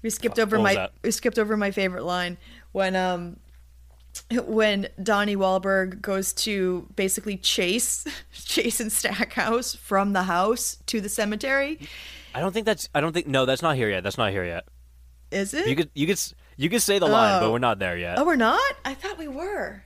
[0.01, 2.38] We skipped over what my we skipped over my favorite line
[2.73, 3.38] when um
[4.45, 11.80] when Donnie Wahlberg goes to basically chase Jason Stackhouse from the house to the cemetery.
[12.34, 12.88] I don't think that's.
[12.95, 13.28] I don't think.
[13.28, 14.03] No, that's not here yet.
[14.03, 14.66] That's not here yet.
[15.32, 15.68] Is it?
[15.68, 15.89] You could.
[15.93, 16.20] You could.
[16.57, 17.51] You could say the line, but Oh.
[17.53, 18.20] we're not there yet.
[18.20, 18.62] oh, we're not?
[18.86, 19.84] I thought we were.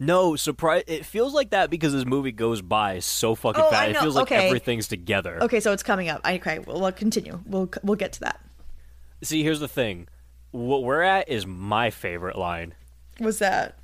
[0.00, 0.84] No, surprise!
[0.86, 3.90] It feels like that because this movie goes by so fucking Oh, fast.
[3.90, 4.46] It feels like Okay.
[4.46, 5.42] everything's together.
[5.42, 6.20] Okay, so it's coming up.
[6.24, 7.40] I, okay, we'll, we'll continue.
[7.46, 8.40] We'll we'll get to that.
[9.22, 10.06] See, here's the thing.
[10.52, 12.74] What we're at is my favorite line,
[13.18, 13.78] What's that?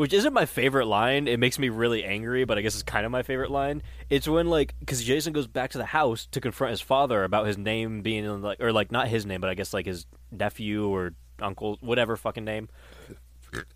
[0.00, 1.28] which isn't my favorite line.
[1.28, 3.82] It makes me really angry, but I guess it's kind of my favorite line.
[4.08, 7.46] It's when like because Jason goes back to the house to confront his father about
[7.46, 10.06] his name being in, like or like not his name, but I guess like his
[10.30, 12.70] nephew or uncle, whatever fucking name.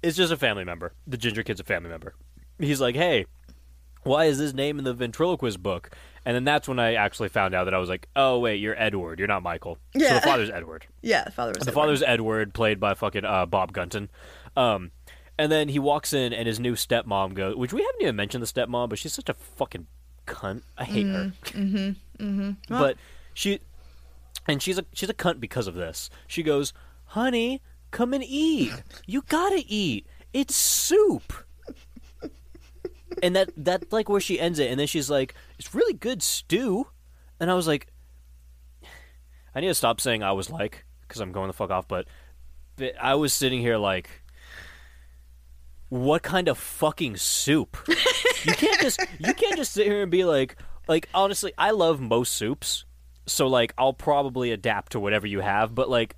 [0.03, 0.95] It's just a family member.
[1.07, 2.15] The ginger kid's a family member.
[2.59, 3.27] He's like, hey,
[4.05, 5.91] why is this name in the ventriloquist book?
[6.27, 8.81] And then that's when I actually found out that I was like, oh wait, you're
[8.81, 9.19] Edward.
[9.19, 9.79] You're not Michael.
[9.97, 10.15] So Yeah.
[10.15, 10.87] the father's Edward.
[11.03, 11.81] Yeah, the father was The Edward.
[11.83, 14.09] father's Edward, played by fucking uh, Bob Gunton.
[14.57, 14.91] Um,
[15.39, 18.43] and then he walks in, and his new stepmom goes, which we haven't even mentioned
[18.43, 19.87] the stepmom, but she's such a fucking
[20.27, 20.63] cunt.
[20.79, 21.33] I hate her.
[21.45, 22.25] Mm-hmm.
[22.25, 22.51] Mm-hmm.
[22.69, 22.97] But
[23.35, 23.61] she,
[24.49, 26.09] and she's a she's a cunt because of this.
[26.27, 26.73] She goes,
[27.07, 27.61] "Honey,
[27.91, 28.73] come and eat.
[29.07, 30.07] You gotta eat.
[30.33, 31.33] It's soup."
[33.23, 36.23] And that that's like where she ends it, and then she's like, "It's really good
[36.23, 36.89] stew,"
[37.41, 37.89] and I was like,
[39.55, 42.07] I need to stop saying I was like because I'm going the fuck off, but,
[42.77, 44.23] but I was sitting here like,
[45.91, 47.77] what kind of fucking soup?
[48.45, 50.57] you can't just you can't just sit here and be like
[50.89, 52.85] like honestly, I love most soups,
[53.27, 56.17] so like I'll probably adapt to whatever you have, but like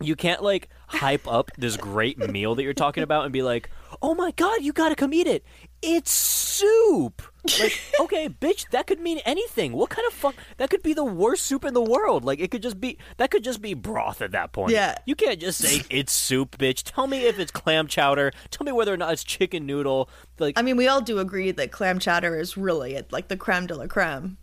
[0.00, 3.68] you can't like hype up this great meal that you're talking about and be like,
[4.00, 5.44] "Oh my god, you got to come eat it.
[5.82, 7.22] It's soup."
[7.58, 9.72] Like, okay, bitch, that could mean anything.
[9.72, 10.34] What kind of fuck?
[10.58, 12.22] That could be the worst soup in the world.
[12.22, 14.72] Like, it could just be that could just be broth at that point.
[14.72, 14.96] Yeah.
[15.06, 16.82] You can't just say it's soup, bitch.
[16.84, 18.32] Tell me if it's clam chowder.
[18.50, 20.10] Tell me whether or not it's chicken noodle.
[20.38, 23.36] Like, I mean, we all do agree that clam chowder is really at like the
[23.38, 24.36] creme de la creme.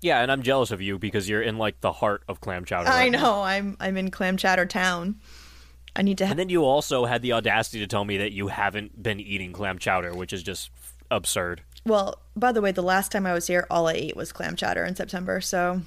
[0.00, 2.88] yeah, and I'm jealous of you because you're in like the heart of clam chowder.
[2.88, 3.20] I right now.
[3.22, 3.42] know.
[3.42, 5.20] I'm I'm in clam chowder town.
[5.96, 6.26] I need to.
[6.26, 9.20] Ha- And then you also had the audacity to tell me that you haven't been
[9.20, 10.70] eating clam chowder, which is just
[11.10, 11.62] absurd.
[11.84, 14.54] well, by the way, the last time I was here, all I ate was clam
[14.56, 15.40] chowder in September.
[15.40, 15.82] So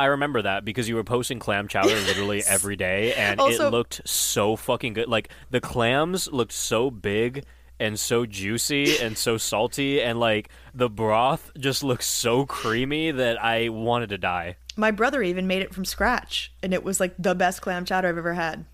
[0.00, 3.70] I remember that because you were posting clam chowder literally every day, and Also- it
[3.70, 5.08] looked so fucking good.
[5.08, 7.44] Like the clams looked so big
[7.78, 13.42] and so juicy and so salty, and like the broth just looked so creamy that
[13.42, 14.56] I wanted to die.
[14.76, 18.08] My brother even made it from scratch, and it was like the best clam chowder
[18.08, 18.64] I've ever had.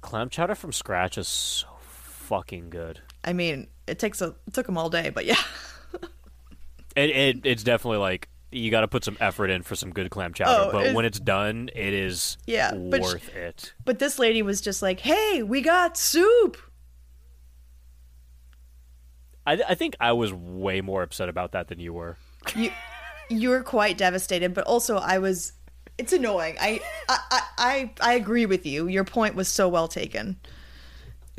[0.00, 3.00] Clam chowder from scratch is so fucking good.
[3.24, 5.40] I mean, it takes a it took him all day, but yeah.
[6.94, 10.08] It, it it's definitely like you got to put some effort in for some good
[10.10, 13.74] clam chowder, Oh, but it's- when it's done, it is Yeah, worth it.
[13.84, 16.56] But this lady was just like, "Hey, we got soup."
[19.46, 22.16] I, I think I was way more upset about that than you were.
[22.54, 22.70] You
[23.28, 25.52] you were quite devastated, but also I was.
[25.98, 26.56] It's annoying.
[26.60, 28.86] I I I I, agree with you.
[28.86, 30.36] Your point was so well taken.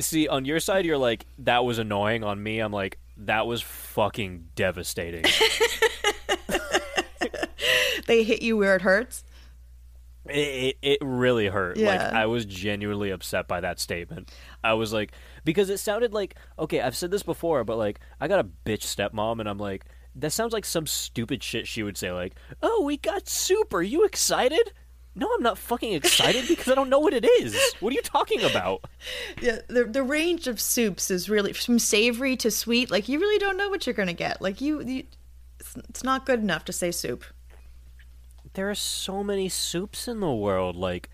[0.00, 2.24] See, on your side, you're like, that was annoying.
[2.24, 5.24] On me, I'm like, that was fucking devastating.
[8.06, 9.22] They hit you where it hurts.
[10.26, 11.76] it, it, it really hurt.
[11.76, 12.10] Like, Yeah.
[12.14, 14.30] I was genuinely upset by that statement.
[14.64, 15.12] I was like,
[15.44, 18.84] because it sounded like, okay, I've said this before, but like, I got a bitch
[18.84, 19.84] stepmom, and I'm like,
[20.18, 23.72] that sounds like some stupid shit she would say, like, oh, we got soup.
[23.72, 24.72] Are you excited?
[25.14, 27.58] No, I'm not fucking excited because I don't know what it is.
[27.80, 28.84] What are you talking about?
[29.40, 32.90] Yeah, the the range of soups is really from savory to sweet.
[32.90, 34.40] Like you really don't know what you're gonna get.
[34.40, 35.04] Like you, you
[35.60, 37.24] it's, it's not good enough to say soup.
[38.54, 40.76] there are so many soups in the world.
[40.76, 41.10] Like,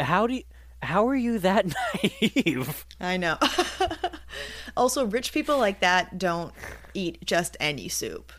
[0.00, 0.42] how do you,
[0.82, 1.66] how are you that
[2.22, 2.86] naive?
[3.00, 3.38] I know.
[4.76, 6.52] also, rich people like that don't
[6.94, 8.32] eat just any soup.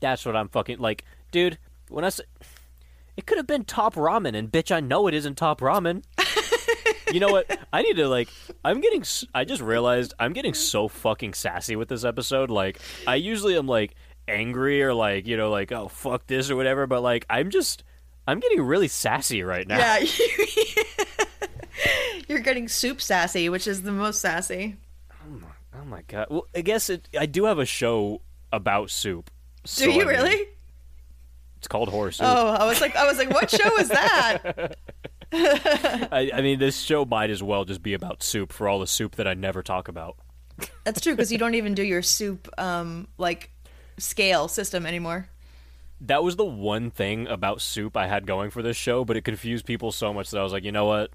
[0.00, 1.58] That's what I'm fucking like, dude.
[1.88, 2.24] When I say
[3.16, 6.02] it could have been top ramen, and bitch, I know it isn't top ramen.
[7.12, 7.58] you know what?
[7.72, 8.28] I need to like.
[8.64, 9.02] I'm getting.
[9.02, 12.50] s- I just realized I'm getting so fucking sassy with this episode.
[12.50, 13.94] Like, I usually am like
[14.28, 17.84] angry or like you know like oh fuck this or whatever, but like I'm just.
[18.28, 19.78] I'm getting really sassy right now.
[19.78, 19.98] Yeah,
[22.28, 24.76] you're getting soup sassy, which is the most sassy.
[25.12, 25.40] Oh,
[25.80, 26.26] oh my god.
[26.30, 27.08] Well, I guess it.
[27.18, 28.20] I do have a show
[28.52, 29.30] about soup.
[29.64, 30.46] So, Do I you mean, really?
[31.58, 32.26] It's called horror soup.
[32.28, 34.76] Oh, I was like, I was like, what show is that?
[35.32, 38.86] I, I mean, this show might as well just be about soup for all the
[38.86, 40.16] soup that I never talk about.
[40.84, 43.50] That's true because you don't even do your soup um like
[43.98, 45.28] scale system anymore.
[46.02, 49.22] That was the one thing about soup I had going for this show, but it
[49.22, 51.10] confused people so much that I was like, you know what?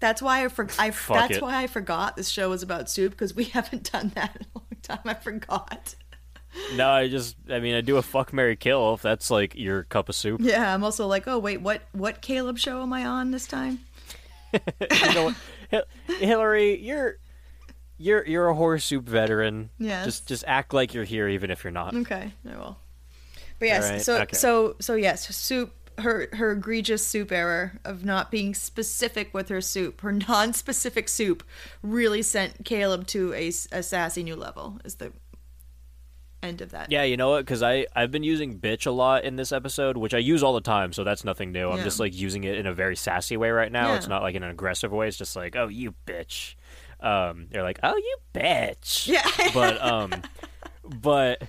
[0.00, 1.42] That's why I, for- I that's it.
[1.42, 4.58] why I forgot this show was about soup because we haven't done that in a
[4.58, 4.98] long time.
[5.04, 5.94] I forgot.
[6.74, 9.84] No, I just, I mean, I do a fuck, Mary kill if that's like your
[9.84, 10.40] cup of soup.
[10.42, 13.80] Yeah, I'm also like, oh wait, what what Caleb show am I on this time?
[14.52, 15.34] you know
[15.70, 15.88] what?
[16.18, 17.18] Hillary, you're.
[17.98, 19.70] You're you're a horror soup veteran.
[19.78, 20.04] Yeah.
[20.04, 21.94] Just just act like you're here, even if you're not.
[21.94, 22.76] Okay, I will.
[23.58, 24.36] But yes, Alright, so okay.
[24.36, 25.72] so so yes, soup.
[25.98, 31.42] Her her egregious soup error of not being specific with her soup, her non-specific soup,
[31.82, 34.78] really sent Caleb to a, a sassy new level.
[34.84, 35.14] Is the
[36.42, 36.90] end of that?
[36.90, 37.44] Yeah, you know what?
[37.44, 40.52] Because I I've been using bitch a lot in this episode, which I use all
[40.54, 41.70] the time, so that's nothing new.
[41.70, 41.84] I'm Yeah.
[41.84, 43.88] just like using it in a very sassy way right now.
[43.90, 43.96] Yeah.
[43.96, 45.08] It's not like in an aggressive way.
[45.08, 46.54] It's just like, oh, you bitch.
[47.00, 49.06] Um, they're like, oh, you bitch.
[49.08, 49.26] Yeah.
[49.54, 50.12] but um,
[50.84, 51.42] but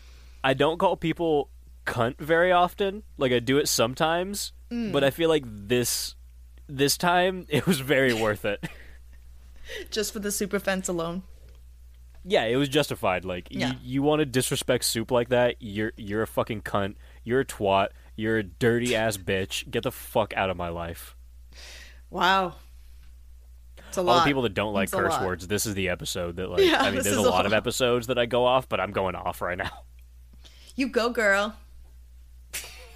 [0.44, 1.50] I don't call people
[1.86, 3.04] cunt very often.
[3.18, 4.92] Like I do it sometimes, Mm.
[4.92, 6.16] but I feel like this
[6.68, 8.62] this time it was very worth it.
[9.92, 11.24] Just for the super fence alone.
[12.30, 13.24] Yeah, it was justified.
[13.24, 13.70] Like Yeah.
[13.72, 15.56] you, you want to disrespect soup like that?
[15.60, 16.96] You're you're a fucking cunt.
[17.24, 17.90] You're a twat.
[18.18, 19.70] You're a dirty ass bitch.
[19.72, 21.16] Get the fuck out of my life.
[22.10, 22.56] Wow.
[23.88, 24.24] It's a All lot.
[24.24, 26.62] the people that don't like It's curse words, this is the episode that like.
[26.66, 28.92] Yeah, I mean, there's a a lot of episodes that I go off, but I'm
[28.92, 29.72] going off right now.
[30.76, 31.56] You go, girl.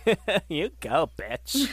[0.50, 1.70] you go, bitch.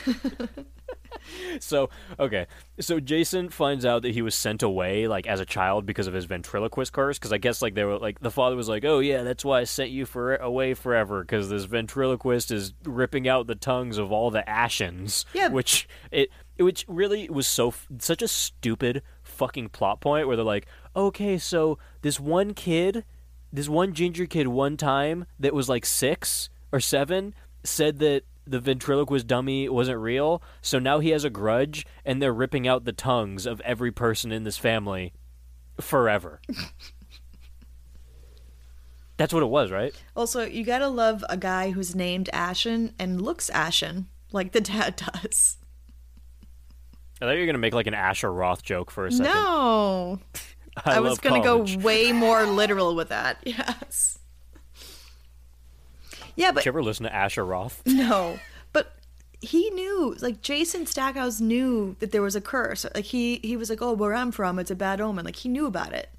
[1.59, 2.47] so okay,
[2.79, 6.13] so Jason finds out that he was sent away like as a child because of
[6.13, 7.17] his ventriloquist curse.
[7.17, 9.59] Because I guess like they were like the father was like, "Oh yeah, that's why
[9.59, 14.11] I sent you for away forever because this ventriloquist is ripping out the tongues of
[14.11, 15.49] all the Ashens." Yeah.
[15.49, 20.67] which it which really was so such a stupid fucking plot point where they're like,
[20.95, 23.05] "Okay, so this one kid."
[23.51, 27.33] this one ginger kid one time that was like six or seven
[27.63, 32.33] said that the ventriloquist dummy wasn't real, so now he has a grudge, and they're
[32.33, 35.13] ripping out the tongues of every person in this family
[35.79, 36.41] forever.
[39.17, 39.93] That's what it was, right?
[40.15, 44.95] Also, you gotta love a guy who's named Ashen and looks Ashen like the dad
[45.23, 45.57] does.
[47.21, 49.33] I thought you were gonna make like an Asher Roth joke for a second.
[49.33, 50.19] No,
[50.85, 51.77] I, I, was gonna college.
[51.77, 53.39] go way more literal with that.
[53.43, 54.18] Yes.
[56.39, 57.81] Yeah, but Did you ever listen to Asher Roth?
[57.85, 58.39] no,
[58.71, 58.95] but
[59.41, 60.15] he knew.
[60.21, 62.85] Like Jason Stackhouse knew that there was a curse.
[62.95, 65.49] Like he he was like, "Oh, where I'm from, it's a bad omen." Like he
[65.49, 66.09] knew about it.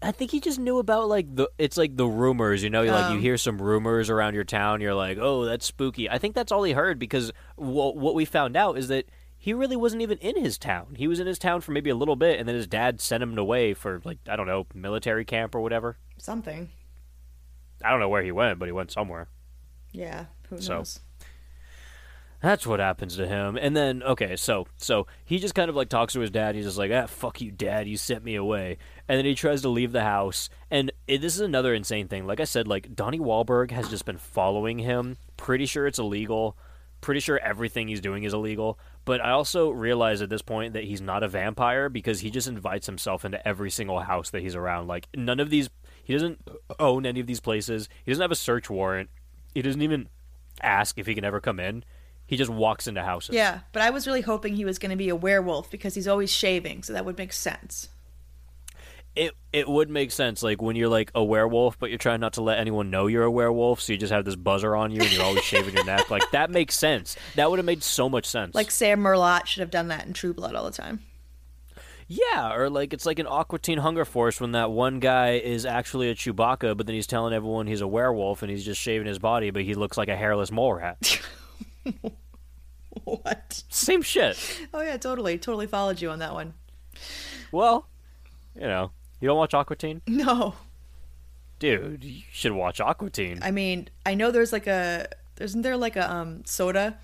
[0.00, 3.10] I think he just knew about like the it's like the rumors, you know, like
[3.10, 6.36] you um, hear some rumors around your town, you're like, "Oh, that's spooky." I think
[6.36, 9.06] that's all he heard because wh- what we found out is that
[9.36, 10.94] he really wasn't even in his town.
[10.96, 13.22] He was in his town for maybe a little bit and then his dad sent
[13.22, 15.98] him away for like I don't know, military camp or whatever.
[16.18, 16.70] Something.
[17.84, 19.28] I don't know where he went, but he went somewhere.
[19.92, 20.26] Yeah.
[20.50, 21.00] Who So- knows?
[22.42, 23.56] That's what happens to him.
[23.60, 26.54] And then okay, so so he just kind of like talks to his dad.
[26.54, 27.88] He's just like, "Ah, fuck you, dad.
[27.88, 28.76] You sent me away."
[29.08, 30.50] And then he tries to leave the house.
[30.70, 32.26] And it, this is another insane thing.
[32.26, 35.16] Like I said, like Donnie Wahlberg has just been following him.
[35.38, 36.56] Pretty sure it's illegal.
[37.00, 38.78] Pretty sure everything he's doing is illegal.
[39.06, 42.48] But I also realize at this point that he's not a vampire because he just
[42.48, 44.88] invites himself into every single house that he's around.
[44.88, 45.70] Like none of these,
[46.06, 46.40] he doesn't
[46.78, 47.88] own any of these places.
[48.04, 49.10] He doesn't have a search warrant.
[49.54, 50.08] He doesn't even
[50.62, 51.82] ask if he can ever come in.
[52.28, 53.34] He just walks into houses.
[53.34, 56.06] Yeah, but I was really hoping he was going to be a werewolf because he's
[56.06, 57.88] always shaving, so that would make sense.
[59.16, 62.34] It it would make sense, like when you're like a werewolf, but you're trying not
[62.34, 65.00] to let anyone know you're a werewolf, so you just have this buzzer on you
[65.00, 66.08] and you're always shaving your neck.
[66.08, 67.16] Like that makes sense.
[67.34, 68.54] That would have made so much sense.
[68.54, 71.00] Like Sam Merlotte should have done that in True Blood all the time.
[72.08, 75.64] Yeah, or like it's like an Aqua Teen Hunger Force when that one guy is
[75.66, 79.06] actually a Chewbacca, but then he's telling everyone he's a werewolf and he's just shaving
[79.06, 81.20] his body, but he looks like a hairless mole rat.
[83.04, 83.62] What?
[83.68, 84.36] Same shit.
[84.74, 86.54] Oh yeah, totally, totally followed you on that one.
[87.52, 87.86] Well,
[88.54, 90.54] you know, you don't watch Aqua Teen, No,
[91.58, 92.02] dude.
[92.02, 93.40] You should watch Aqua Teen.
[93.42, 95.08] I mean, I know there's like a,
[95.38, 96.98] isn't there like a um soda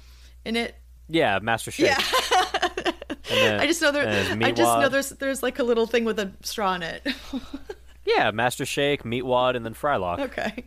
[0.45, 0.75] in it?
[1.09, 1.91] Yeah, Master Shake.
[1.91, 2.93] Yeah.
[3.31, 4.05] And then- I just know there.
[4.05, 7.07] there's I just know there's there's like a little thing with a straw in it.
[8.05, 10.19] Yeah, Master Shake, Meatwad, and then Frylock.
[10.19, 10.65] okay.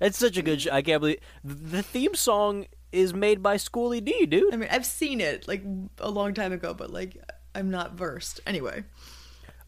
[0.00, 0.60] It's such a good.
[0.62, 4.52] Sh- I can't believe the theme song is made by Schoolly D, dude.
[4.52, 5.62] I mean, I've seen it like
[5.98, 7.16] a long time ago, but like
[7.54, 8.40] I'm not versed.
[8.44, 8.82] Anyway,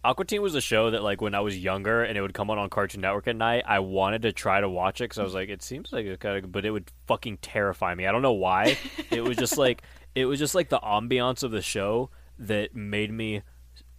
[0.03, 2.51] Aqua Teen was a show that, like, when I was younger and it would come
[2.51, 5.23] on on Cartoon Network at night, I wanted to try to watch it because I
[5.23, 8.07] was like, it seems like it's kind of, but it would fucking terrify me.
[8.07, 8.79] I don't know why.
[9.11, 9.83] it was just like,
[10.15, 13.43] it was just like the ambiance of the show that made me.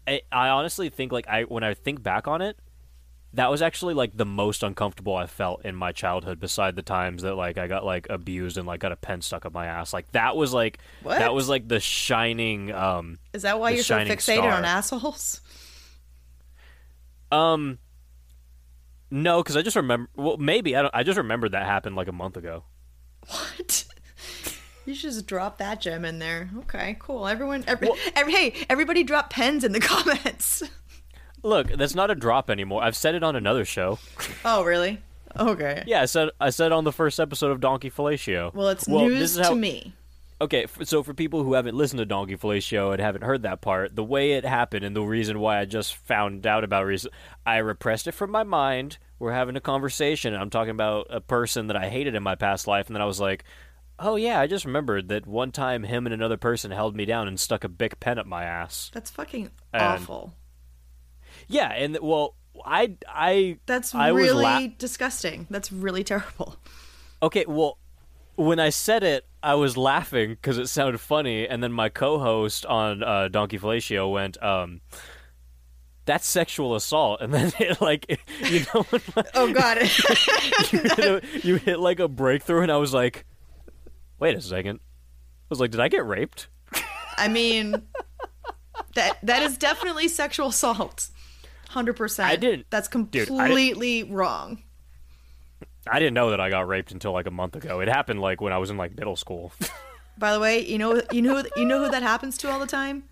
[0.08, 2.58] I, I honestly think, like, I when I think back on it,
[3.34, 6.40] that was actually like the most uncomfortable I felt in my childhood.
[6.40, 9.46] Beside the times that like I got like abused and like got a pen stuck
[9.46, 11.20] up my ass, like that was like What?
[11.20, 12.72] that was like the shining.
[12.74, 14.52] um is that why you're so fixated star.
[14.52, 15.40] on assholes?
[17.32, 17.80] Um,
[19.10, 20.10] no, because I just remember.
[20.16, 20.94] Well, maybe I don't.
[20.96, 22.64] I just remembered that happened like a month ago.
[23.28, 23.86] What?
[24.86, 26.50] You should just drop that gem in there.
[26.60, 27.28] Okay, cool.
[27.28, 30.64] Everyone, every, every, hey, everybody, drop pens in the comments.
[31.44, 32.84] Look, that's not a drop anymore.
[32.84, 34.00] I've said it on another show.
[34.46, 35.00] Oh, really?
[35.40, 35.84] Okay.
[35.88, 38.54] Yeah, I said I said on the first episode of Donkey Fellatio.
[38.54, 39.94] Well, it's this news how- to me.
[40.42, 43.62] Okay, f- so for people who haven't listened to Donkey Fellatio and haven't heard that
[43.62, 47.06] part, the way it happened and the reason why I just found out about it,
[47.46, 48.98] I repressed it from my mind.
[49.20, 52.34] We're having a conversation, and I'm talking about a person that I hated in my
[52.34, 53.44] past life, and then I was like,
[54.02, 57.28] "Oh yeah, I just remembered that one time him and another person held me down
[57.28, 60.34] and stuck a big pen up my ass." That's fucking And- awful.
[61.48, 65.48] Yeah, and well, I I That's I really la- disgusting.
[65.50, 66.56] That's really terrible.
[67.24, 67.46] okay.
[67.48, 67.78] Well,
[68.36, 72.66] when I said it, I was laughing because it sounded funny, and then my co-host
[72.66, 74.82] on uh, Donkey Fellatio went, um,
[76.06, 78.06] "That's sexual assault," and then it like
[78.50, 78.86] you know
[79.34, 79.78] Oh God.
[80.72, 83.26] you, hit a, you hit like a breakthrough, and I was like,
[84.22, 84.80] "Wait a second.
[84.80, 86.48] I was like, "Did I get raped?"
[87.18, 87.82] I mean,
[88.96, 91.10] that that is definitely sexual assault.
[91.70, 92.30] Hundred percent.
[92.30, 94.64] I didn't- That's Dude, I completely wrong.
[95.90, 97.80] I didn't know that I got raped until like a month ago.
[97.80, 99.52] It happened like when I was in like middle school.
[100.18, 102.68] By the way, you know you know you know who that happens to all the
[102.68, 103.04] time?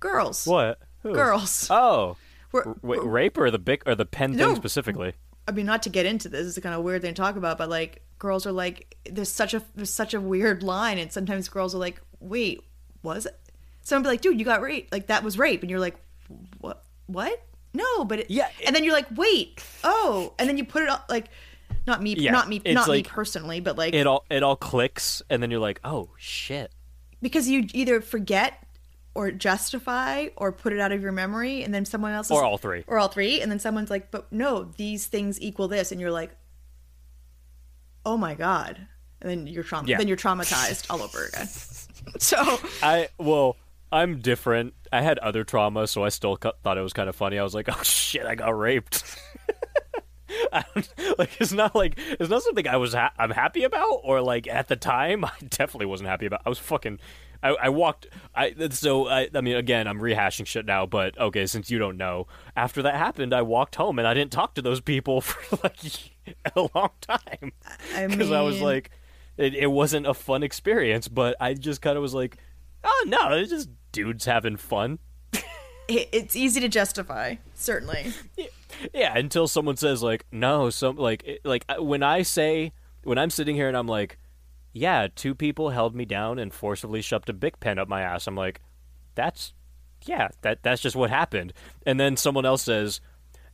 [0.00, 0.46] Girls.
[0.46, 0.78] what?
[1.02, 1.12] Who?
[1.14, 1.68] Girls.
[1.70, 2.16] Oh.
[2.52, 4.46] We're- Wait, rape or the bic or the pen No.
[4.48, 5.12] thing specifically?
[5.46, 7.58] I mean, not to get into this, it's kind of weird thing to talk about,
[7.58, 11.48] but like girls are like, there's such a there's such a weird line, and sometimes
[11.48, 12.62] girls are like, wait,
[13.02, 13.38] was it?
[13.82, 15.96] Someone be like, dude, you got raped, like that was rape, and you're like,
[16.60, 16.82] what?
[17.06, 17.42] What?
[17.72, 20.88] No, but it, Yeah, and then you're like, wait, oh, and then you put it
[20.88, 21.26] up like,
[21.86, 25.22] not me, Yeah, not me, not me personally, but like It all it all clicks,
[25.30, 26.72] and then you're like, oh shit.
[27.22, 28.54] because you either forget
[29.14, 32.42] or justify or put it out of your memory, and then someone else is, Or
[32.44, 32.82] all three.
[32.86, 36.10] or all three, and then someone's like, "But no, these things equal this," and you're
[36.10, 36.36] like,
[38.06, 38.86] "Oh my god!"
[39.20, 39.98] And then you're traum- Yeah.
[39.98, 41.48] then you're traumatized all over again.
[42.18, 42.38] So
[42.82, 43.56] I well,
[43.90, 44.74] I'm different.
[44.92, 47.36] I had other trauma, so I still cu- thought it was kind of funny.
[47.38, 49.02] I was like, oh shit, I got raped.
[51.18, 54.46] Like it's not like it's not something I was ha- I'm happy about or like
[54.48, 56.42] at the time I definitely wasn't happy about.
[56.44, 56.98] I was fucking
[57.42, 61.46] I, I walked I so I, I mean again I'm rehashing shit now but okay
[61.46, 62.26] since you don't know
[62.56, 65.78] after that happened I walked home and I didn't talk to those people for like
[66.56, 67.52] a long time
[67.94, 68.90] I because I was like
[69.36, 72.38] it, it wasn't a fun experience but I just kind of was like
[72.84, 74.98] oh no it's just dudes having fun
[75.88, 78.12] it's easy to justify, certainly.
[78.36, 78.46] Yeah,
[78.92, 82.72] yeah, until someone says like, no, some like like when I say
[83.04, 84.18] when I'm sitting here and I'm like,
[84.76, 88.26] yeah, two people held me down and forcibly shoved a big pen up my ass.
[88.26, 88.60] I'm like,
[89.14, 89.54] that's
[90.04, 91.54] yeah, that that's just what happened.
[91.86, 93.00] And then someone else says,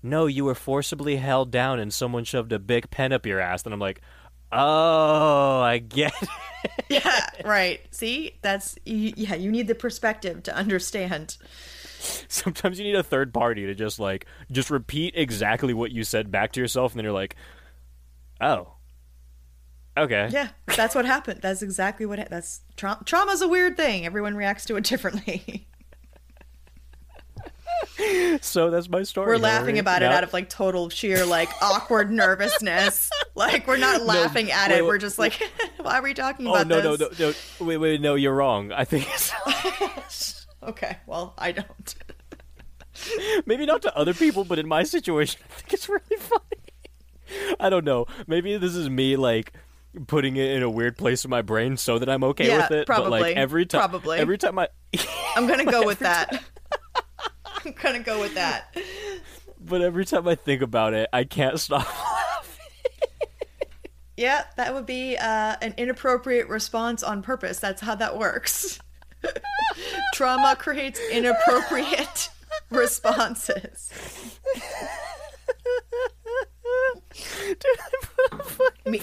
[0.03, 3.65] no, you were forcibly held down and someone shoved a big pen up your ass.
[3.65, 4.01] And I'm like,
[4.51, 6.29] oh, I get it.
[6.89, 7.81] Yeah, right.
[7.93, 9.37] See, that's yeah.
[9.37, 11.37] You need the perspective to understand.
[12.29, 16.33] Sometimes you need a third party to just like just repeat exactly what you said
[16.33, 17.37] back to yourself, and then you're like,
[18.41, 18.72] oh,
[19.97, 21.41] okay, Yeah, that's what happened.
[21.43, 22.19] That's exactly what.
[22.19, 24.07] Ha- that's tra- trauma's a weird thing.
[24.07, 25.67] Everyone reacts to it differently.
[28.41, 29.27] So that's my story.
[29.27, 33.11] We're laughing about it out of like total sheer like awkward nervousness.
[33.35, 34.83] Like we're not laughing at wait, it.
[34.83, 35.33] wait, We're just like,
[35.81, 37.19] why are we talking Oh about no, no this?
[37.19, 37.29] no
[37.61, 38.71] no wait wait no you're wrong.
[38.73, 41.95] I think it's Okay, well I don't.
[43.47, 47.57] maybe not to other people, but in my situation, I think it's really funny.
[47.59, 48.05] I don't know.
[48.27, 49.55] Maybe this is me like
[50.07, 52.71] putting it in a weird place in my brain so that I'm okay Yeah, with
[52.71, 52.87] it.
[52.87, 53.21] But probably.
[53.21, 54.19] like every time, Probably.
[54.19, 54.69] every time I,
[55.37, 56.43] I'm gonna go with that.
[57.65, 58.77] I'm gonna go with that.
[59.61, 61.87] but every time I think about it, I can't stop.
[61.87, 62.59] laughing.
[64.17, 67.59] Yeah, that would be uh, an inappropriate response on purpose.
[67.61, 68.79] That's how that works.
[70.15, 72.29] Trauma creates inappropriate
[72.71, 73.91] responses.
[77.49, 77.65] Dude,
[78.87, 79.03] Me-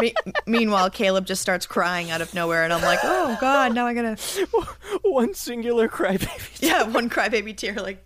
[0.00, 0.14] me-
[0.46, 3.94] meanwhile, Caleb just starts crying out of nowhere, and I'm like, "Oh God, now I
[3.94, 4.16] gotta."
[5.02, 6.60] One singular crybaby.
[6.66, 8.04] Yeah, one crybaby tear, like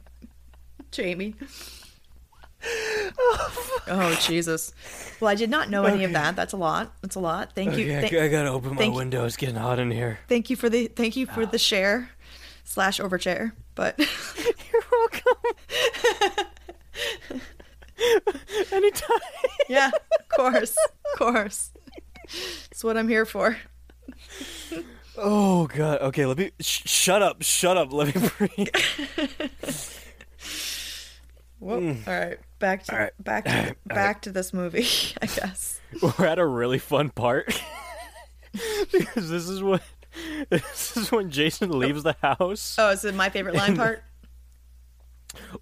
[0.90, 1.34] Jamie.
[3.18, 4.72] Oh, oh Jesus!
[5.20, 6.36] Well, I did not know any of that.
[6.36, 6.92] That's a lot.
[7.00, 7.52] That's a lot.
[7.54, 7.86] Thank you.
[7.86, 9.24] Okay, I, Thank- I gotta open my window.
[9.24, 10.18] It's getting hot in here.
[10.28, 11.58] thank you for the thank you for the ah.
[11.58, 12.10] share
[12.64, 13.52] slash overshare.
[13.74, 13.98] But
[14.72, 16.46] You're welcome.
[18.72, 19.18] Anytime.
[19.68, 20.76] yeah, of course,
[21.12, 21.70] of course.
[22.70, 23.56] That's what I'm here for.
[25.16, 26.00] Oh god.
[26.00, 27.42] Okay, let me sh- shut up.
[27.42, 27.92] Shut up.
[27.92, 28.68] Let me breathe.
[31.58, 31.78] Whoa.
[31.80, 32.08] Mm.
[32.08, 33.12] All right, back to right.
[33.18, 34.86] back to back to this movie.
[35.22, 35.80] I guess.
[36.00, 37.46] We're at a really fun part
[38.92, 39.80] because this is when
[40.48, 42.76] this is when Jason leaves the house.
[42.78, 44.02] Oh, is it my favorite line part?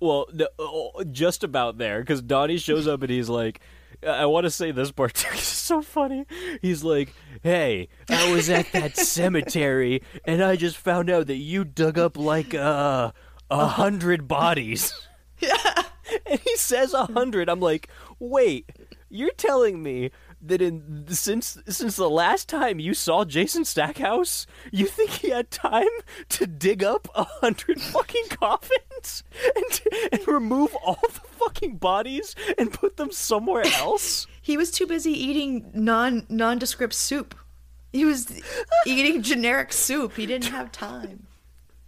[0.01, 3.61] Well, the, oh, just about there because Donnie shows up and he's like,
[4.07, 5.29] I want to say this part too.
[5.33, 6.25] It's so funny.
[6.63, 7.13] He's like,
[7.43, 12.17] "Hey, I was at that cemetery and I just found out that you dug up
[12.17, 13.13] like uh,
[13.51, 14.95] a hundred bodies."
[15.39, 15.83] Yeah.
[16.27, 17.49] and he says a hundred.
[17.49, 17.89] I'm like,
[18.19, 18.71] wait,
[19.09, 20.11] you're telling me
[20.41, 25.51] that in since since the last time you saw Jason Stackhouse, you think he had
[25.51, 25.89] time
[26.31, 29.25] to dig up a hundred fucking coffins
[29.57, 29.81] and
[30.13, 34.27] and remove all the fucking bodies and put them somewhere else?
[34.41, 37.35] He was too busy eating non nondescript soup.
[37.93, 38.41] He was
[38.87, 40.17] eating generic soup.
[40.17, 41.28] He didn't have time.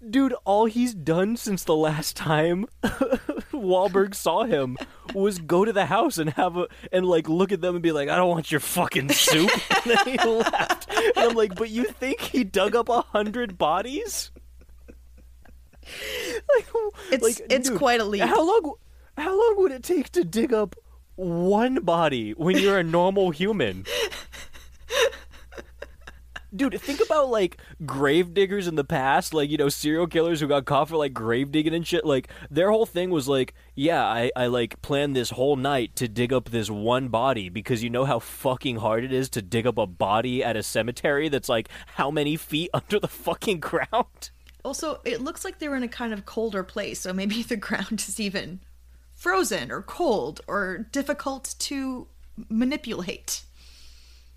[0.09, 2.65] Dude, all he's done since the last time
[3.53, 4.79] Wahlberg saw him
[5.15, 7.93] was go to the house and have a and like look at them and be
[7.93, 9.51] like, I don't want your fucking soup.
[9.71, 10.89] and then he left.
[10.91, 14.31] And I'm like, but you think he dug up a hundred bodies?
[15.87, 16.67] like,
[17.13, 18.23] It's- like, it's dude, quite a leap.
[18.23, 18.75] How long?
[19.19, 20.77] How long would it take to dig up
[21.17, 23.85] one body when you're a normal human?
[26.55, 30.49] Dude, think about like grave diggers in the past, like you know serial killers who
[30.49, 32.05] got caught for like grave digging and shit.
[32.05, 36.09] Like their whole thing was like, yeah, I I like planned this whole night to
[36.09, 39.67] dig up this one body because you know how fucking hard it is to dig
[39.67, 44.31] up a body at a cemetery that's like how many feet under the fucking ground.
[44.65, 48.05] Also, it looks like they're in a kind of colder place, so maybe the ground
[48.09, 48.61] is even
[49.15, 52.09] frozen or cold or difficult to
[52.49, 53.43] manipulate.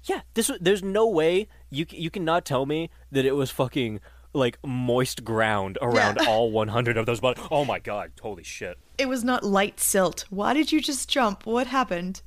[0.05, 3.99] Yeah, this was- there's no way you you cannot tell me that it was fucking
[4.33, 6.25] like moist ground around Yeah.
[6.29, 7.43] all 100 of those bodies.
[7.51, 8.77] Oh my god, holy shit.
[8.97, 10.25] It was not light silt.
[10.29, 11.45] Why did you just jump?
[11.45, 12.21] What happened?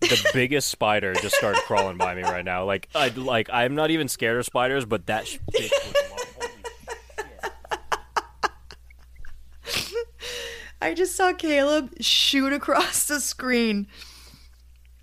[0.00, 2.64] the biggest spider just started crawling by me right now.
[2.64, 6.18] Like, I like I'm not even scared of spiders, but that sh- bitch was long.
[6.40, 6.52] Holy
[10.80, 13.88] I just saw Caleb shoot across the screen.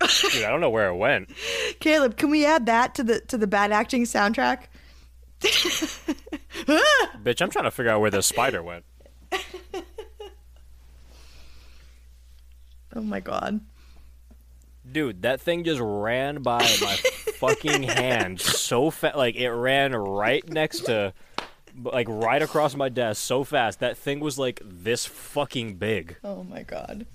[0.00, 1.30] Dude, I don't know where it went.
[1.80, 4.64] Caleb, can we add that to the to the bad acting soundtrack?
[5.40, 8.84] Bitch, I'm trying to figure out where the spider went.
[12.96, 13.60] Oh my god.
[14.90, 16.96] Dude, that thing just ran by my
[17.34, 19.16] fucking hand so fast.
[19.16, 21.12] Like it ran right next to,
[21.82, 23.80] like right across my desk so fast.
[23.80, 26.16] That thing was like this fucking big.
[26.24, 27.06] Oh my god.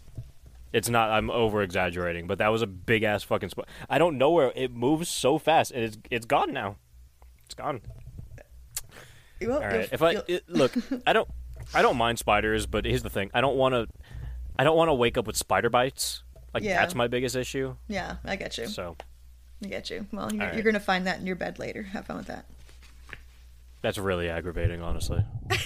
[0.73, 1.09] It's not.
[1.09, 3.67] I'm over exaggerating, but that was a big ass fucking spot.
[3.89, 6.77] I don't know where it moves so fast, and it's it's gone now.
[7.45, 7.81] It's gone.
[9.43, 9.89] All right.
[9.91, 10.73] If I it, look,
[11.07, 11.27] I don't
[11.73, 13.87] I don't mind spiders, but here's the thing: I don't want to
[14.57, 16.23] I don't want to wake up with spider bites.
[16.53, 16.79] Like Yeah.
[16.79, 17.75] that's my biggest issue.
[17.87, 18.67] yeah, I get you.
[18.67, 18.95] So
[19.63, 20.05] I get you.
[20.11, 20.53] Well, you're, right.
[20.53, 21.81] you're gonna find that in your bed later.
[21.83, 22.45] Have fun with that.
[23.81, 25.23] that's really aggravating, honestly.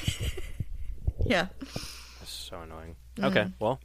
[1.25, 1.47] Yeah.
[1.59, 2.95] That's so annoying.
[3.17, 3.25] Mm.
[3.31, 3.79] Okay, well.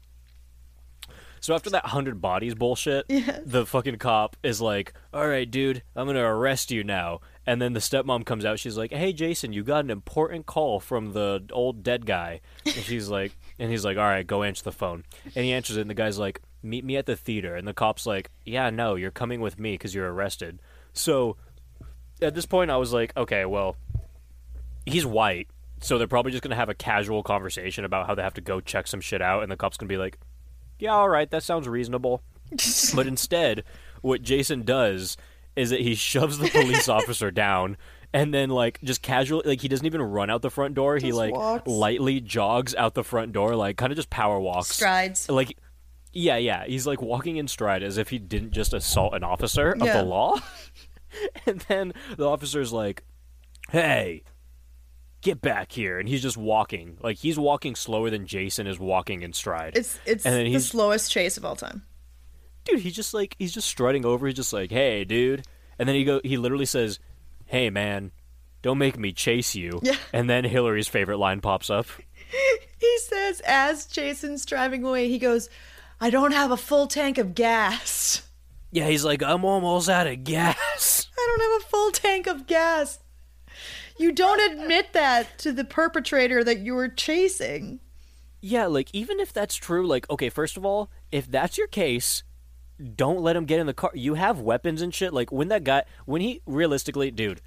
[1.41, 3.09] So after that hundred bodies bullshit,
[3.45, 7.73] the fucking cop is like, "All right, dude, I'm gonna arrest you now." And then
[7.73, 8.59] the stepmom comes out.
[8.59, 12.75] She's like, "Hey, Jason, you got an important call from the old dead guy." And
[12.75, 15.05] she's like, and he's like, "All right, go answer the phone."
[15.35, 17.75] And he answers it, and the guy's like, "Meet me at the theater." And the
[17.75, 20.61] cop's like, "Yeah, no, you're coming with me because you're arrested."
[20.93, 21.37] So
[22.21, 23.77] at this point, I was like, "Okay, well,
[24.85, 25.49] he's white."
[25.83, 28.61] So they're probably just gonna have a casual conversation about how they have to go
[28.61, 30.19] check some shit out, and the cop's gonna be like,
[30.81, 32.23] "Yeah, all right, that sounds reasonable."
[32.95, 33.65] but instead,
[34.03, 35.17] what Jason does
[35.57, 37.77] is that he shoves the police officer down,
[38.13, 40.97] and then like just casually, like he doesn't even run out the front door.
[40.97, 41.67] he like walks.
[41.69, 45.29] lightly jogs out the front door, like kind of just power walks, Strides.
[45.29, 45.57] like.
[46.13, 46.65] Yeah, yeah.
[46.67, 50.03] He's like walking in stride as if he didn't just assault an officer of the
[50.03, 50.41] law.
[51.47, 53.05] and then the officer's like,
[53.71, 54.25] "Hey,
[55.23, 59.23] get back here!" And he's just walking, like he's walking slower than Jason is walking
[59.23, 59.77] in stride.
[59.77, 61.83] It's it's and then the he's slowest chase of all time.
[62.65, 62.81] dude.
[62.81, 64.27] He's just like he's just strutting over.
[64.27, 65.45] He's just like, "Hey, dude,"
[65.79, 66.21] and then he go.
[66.25, 66.99] He literally says,
[67.47, 68.13] "Hey, man."
[68.63, 69.81] Don't make me chase you.
[69.83, 69.97] Yeah.
[70.13, 71.87] And then Hillary's favorite line pops up.
[72.79, 75.49] He says as Jason's driving away, he goes,
[76.01, 78.23] "I don't have a full tank of gas.
[78.73, 81.09] Yeah, he's like, I'm almost out of gas.
[81.19, 82.99] I don't have a full tank of gas."
[84.01, 87.81] You don't admit that to the perpetrator that you were chasing.
[88.41, 92.23] Yeah, like even if that's true, like okay, first of all, if that's your case,
[92.97, 93.91] don't let him get in the car.
[93.93, 95.13] You have weapons and shit.
[95.13, 97.43] Like when that guy, when he realistically, dude,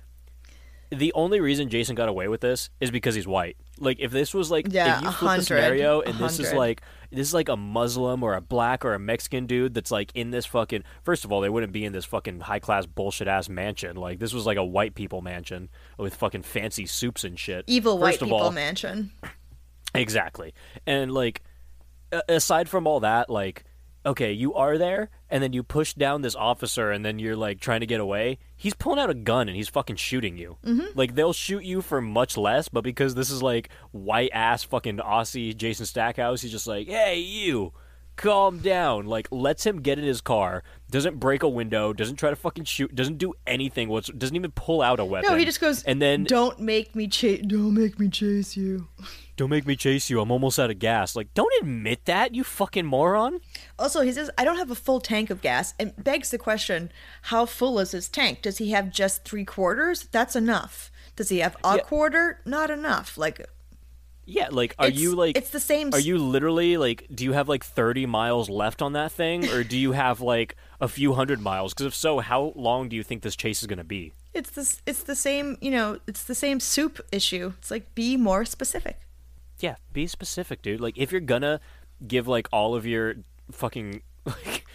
[0.92, 3.58] the only reason Jason got away with this is because he's white.
[3.80, 6.54] Like if this was like Yeah, if you a flip the scenario and this is
[6.54, 10.12] like this is like a Muslim or a black or a Mexican dude that's like
[10.16, 13.28] in this fucking first of all, they wouldn't be in this fucking high class bullshit
[13.28, 13.96] ass mansion.
[13.96, 17.66] Like this was like a white people mansion with fucking fancy soups and shit.
[17.68, 19.12] Evil white First of people all, mansion.
[19.96, 20.56] Exactly.
[20.88, 21.44] And like
[22.28, 23.64] aside from all that, like
[24.06, 27.60] okay, you are there and then you push down this officer and then you're like
[27.60, 28.38] trying to get away.
[28.56, 30.58] He's pulling out a gun and he's fucking shooting you.
[30.66, 30.98] Mm-hmm.
[30.98, 34.98] Like they'll shoot you for much less, but because this is like white ass fucking
[34.98, 37.74] Aussie Jason Stackhouse, he's just like, "Hey, you
[38.16, 40.62] calm down like lets him get in his car
[40.92, 44.52] doesn't break a window doesn't try to fucking shoot doesn't do anything what's doesn't even
[44.52, 47.42] pull out a weapon No, he just goes, and then "Don't make me chase.
[47.46, 48.88] Don't make me chase you."
[49.36, 52.44] Don't make me chase you i'm almost out of gas like don't admit that you
[52.44, 53.40] fucking moron
[53.80, 55.74] Also, he says, I don't have a full tank of gas.
[55.80, 56.92] And begs the question
[57.24, 58.42] how full is his tank?
[58.42, 60.08] Does he have just three quarters?
[60.12, 60.92] That's enough.
[61.16, 61.82] Does he have a Yeah.
[61.84, 62.40] quarter?
[62.46, 63.18] Not enough.
[63.18, 63.46] Like,
[64.26, 67.50] Yeah, like are you like it's the same Are you literally like do you have
[67.50, 71.42] like 30 miles left on that thing or do you have like a few hundred
[71.42, 71.74] miles?
[71.74, 74.14] Cuz if so, how long do you think this chase is going to be?
[74.34, 74.82] it's this.
[74.88, 75.58] It's the same.
[75.62, 77.54] You know, it's the same soup issue.
[77.60, 78.98] It's like be more specific.
[79.64, 80.82] Yeah, be specific, dude.
[80.82, 81.62] Like if you're to
[82.06, 83.16] give like all of your
[83.50, 84.66] fucking like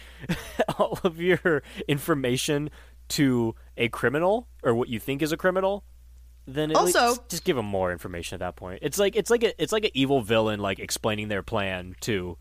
[0.79, 2.71] all of your information
[3.09, 5.83] to a criminal or what you think is a criminal,
[6.47, 8.79] then Also- just give them more information at that point.
[8.81, 12.39] It's like it's like a it's like an evil villain like explaining their plan to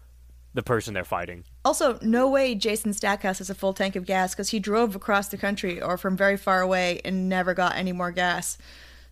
[0.54, 1.44] the person they're fighting.
[1.66, 5.28] Also, no way Jason Stackhouse has a full tank of gas because he drove across
[5.28, 8.56] the country or from very far away and never got any more gas.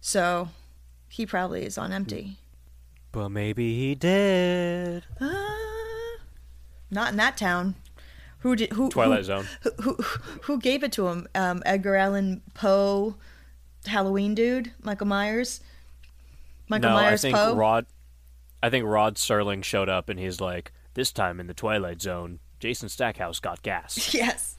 [0.01, 0.49] So
[1.07, 2.39] he probably is on empty.
[3.17, 5.03] But maybe he did.
[5.23, 6.19] Ah,
[6.91, 7.75] not in that town.
[8.41, 8.91] Who did who?
[8.91, 9.47] Twilight who, Zone.
[9.63, 9.93] Who, who
[10.43, 11.27] who gave it to him?
[11.35, 13.15] Um, Edgar Allan Poe,
[13.87, 15.63] Halloween dude, Michael Myers.
[16.69, 17.55] Michael no, Myers I think Poe.
[17.55, 17.87] Rod.
[18.63, 22.41] I think Rod Serling showed up and he's like, "This time in the Twilight Zone,
[22.61, 24.57] Jason Stackhouse got gas." yes,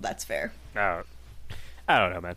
[0.00, 0.54] that's fair.
[0.74, 1.06] I don't,
[1.86, 2.36] I don't know, man.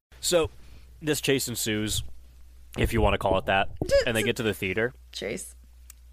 [0.21, 0.49] So,
[1.01, 2.03] this chase ensues,
[2.77, 3.69] if you want to call it that,
[4.05, 4.93] and they get to the theater.
[5.11, 5.55] Chase.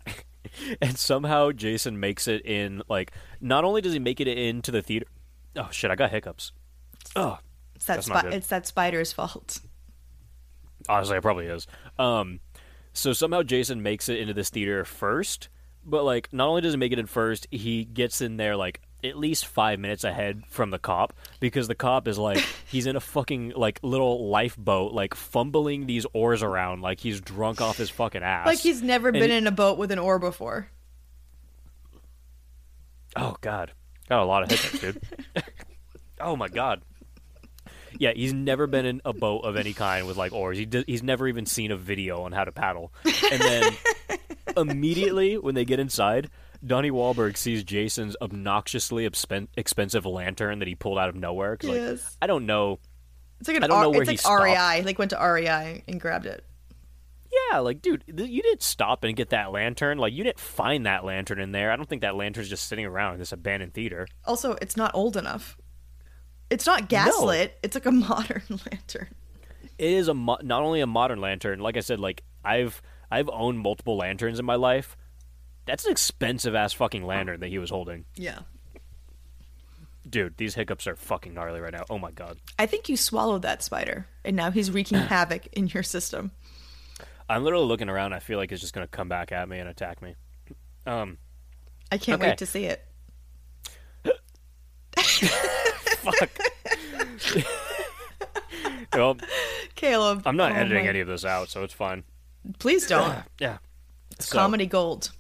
[0.83, 2.83] and somehow Jason makes it in.
[2.89, 5.07] Like, not only does he make it into the theater.
[5.57, 5.91] Oh shit!
[5.91, 6.53] I got hiccups.
[7.15, 7.39] Oh,
[7.77, 9.61] It's that spi- it's that spider's fault.
[10.89, 11.67] honestly, it probably is.
[11.99, 12.41] Um,
[12.93, 15.49] so somehow Jason makes it into this theater first,
[15.85, 18.81] but like, not only does he make it in first, he gets in there like
[19.05, 22.39] at least five minutes ahead from the cop because the cop is like
[22.69, 27.61] he's in a fucking like little lifeboat like fumbling these oars around like he's drunk
[27.61, 29.99] off his fucking ass Like he's never And been he- in a boat with an
[29.99, 30.69] oar before.
[33.17, 33.73] Oh God,
[34.09, 35.01] got a lot of hiccups, dude.
[36.21, 36.83] oh my God.
[37.99, 40.59] Yeah, he's never been in a boat of any kind with like oars.
[40.59, 42.93] He d- he's never even seen a video on how to paddle.
[43.33, 43.73] And then
[44.57, 46.31] immediately when they get inside,
[46.67, 51.57] Donnie Wahlberg sees Jason's obnoxiously expen- expensive lantern that he pulled out of nowhere.
[51.57, 52.17] 'cause, like, Yes.
[52.21, 52.79] I don't know.
[53.41, 54.43] It's like an I don't R- know where it's he like stopped.
[54.43, 54.83] REI.
[54.83, 56.45] Like went to REI and grabbed it.
[57.53, 59.99] Yeah, like, dude, th- you didn't stop and get that lantern.
[59.99, 61.71] Like, you didn't find that lantern in there.
[61.71, 64.09] I don't think that lantern's just sitting around in this abandoned theater.
[64.25, 65.57] Also, it's not old enough.
[66.51, 67.59] It's not gaslit.
[67.63, 69.09] It's like a modern lantern.
[69.77, 71.61] it is a mo- not only a modern lantern.
[71.61, 72.81] Like I said, like I've
[73.11, 74.97] I've owned multiple lanterns in my life.
[75.69, 78.39] That's an expensive ass fucking lantern that he was holding, Yeah.
[80.09, 80.37] dude.
[80.39, 81.85] These hiccups are fucking gnarly right now.
[81.91, 85.67] Oh my god, I think you swallowed that spider, and now he's wreaking havoc in
[85.69, 86.31] your system.
[87.29, 88.15] I'm literally looking around.
[88.15, 90.15] I feel like it's just gonna come back at me and attack me.
[90.87, 91.19] Um,
[91.93, 92.31] I can't Okay.
[92.31, 92.85] wait to see it.
[95.99, 96.31] fuck.
[98.95, 99.17] well,
[99.75, 100.23] Caleb.
[100.25, 102.05] I'm not oh editing my- any of this out, so it's fine.
[102.59, 103.15] Please don't.
[103.39, 103.59] Yeah.
[104.13, 105.11] It's So- comedy gold.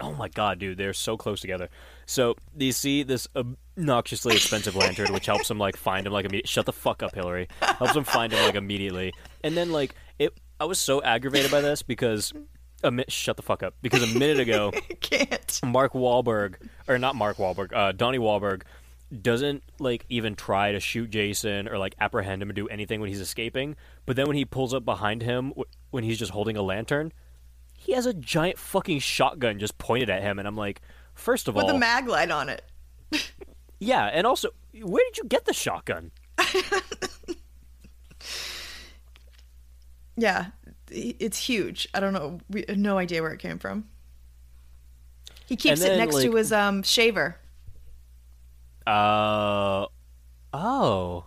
[0.00, 1.68] Oh my god, dude, they're so close together.
[2.06, 6.48] So you see this obnoxiously expensive lantern, which helps him like find him like immediately.
[6.48, 7.48] Shut the fuck up, Hillary.
[7.60, 9.12] Helps him find him like immediately,
[9.42, 10.32] and then like it.
[10.60, 12.32] I was so aggravated by this because
[12.84, 15.60] a mi- shut the fuck up because a minute ago can't.
[15.64, 16.54] Mark Wahlberg
[16.88, 18.62] or not Mark Wahlberg, uh, Donnie Wahlberg
[19.22, 23.08] doesn't like even try to shoot Jason or like apprehend him or do anything when
[23.08, 23.74] he's escaping.
[24.06, 27.12] But then when he pulls up behind him w- when he's just holding a lantern,
[27.88, 30.82] he has a giant fucking shotgun just pointed at him, and I'm like,
[31.14, 32.62] first of With all, with a mag light on it.
[33.80, 34.50] yeah, and also,
[34.82, 36.10] where did you get the shotgun?
[40.18, 40.46] Yeah.
[40.90, 41.88] It's huge.
[41.94, 42.40] I don't know.
[42.50, 43.84] We no idea where it came from.
[45.46, 47.36] He keeps And it then, next to his um shaver.
[48.86, 49.86] Uh,
[50.52, 51.24] oh,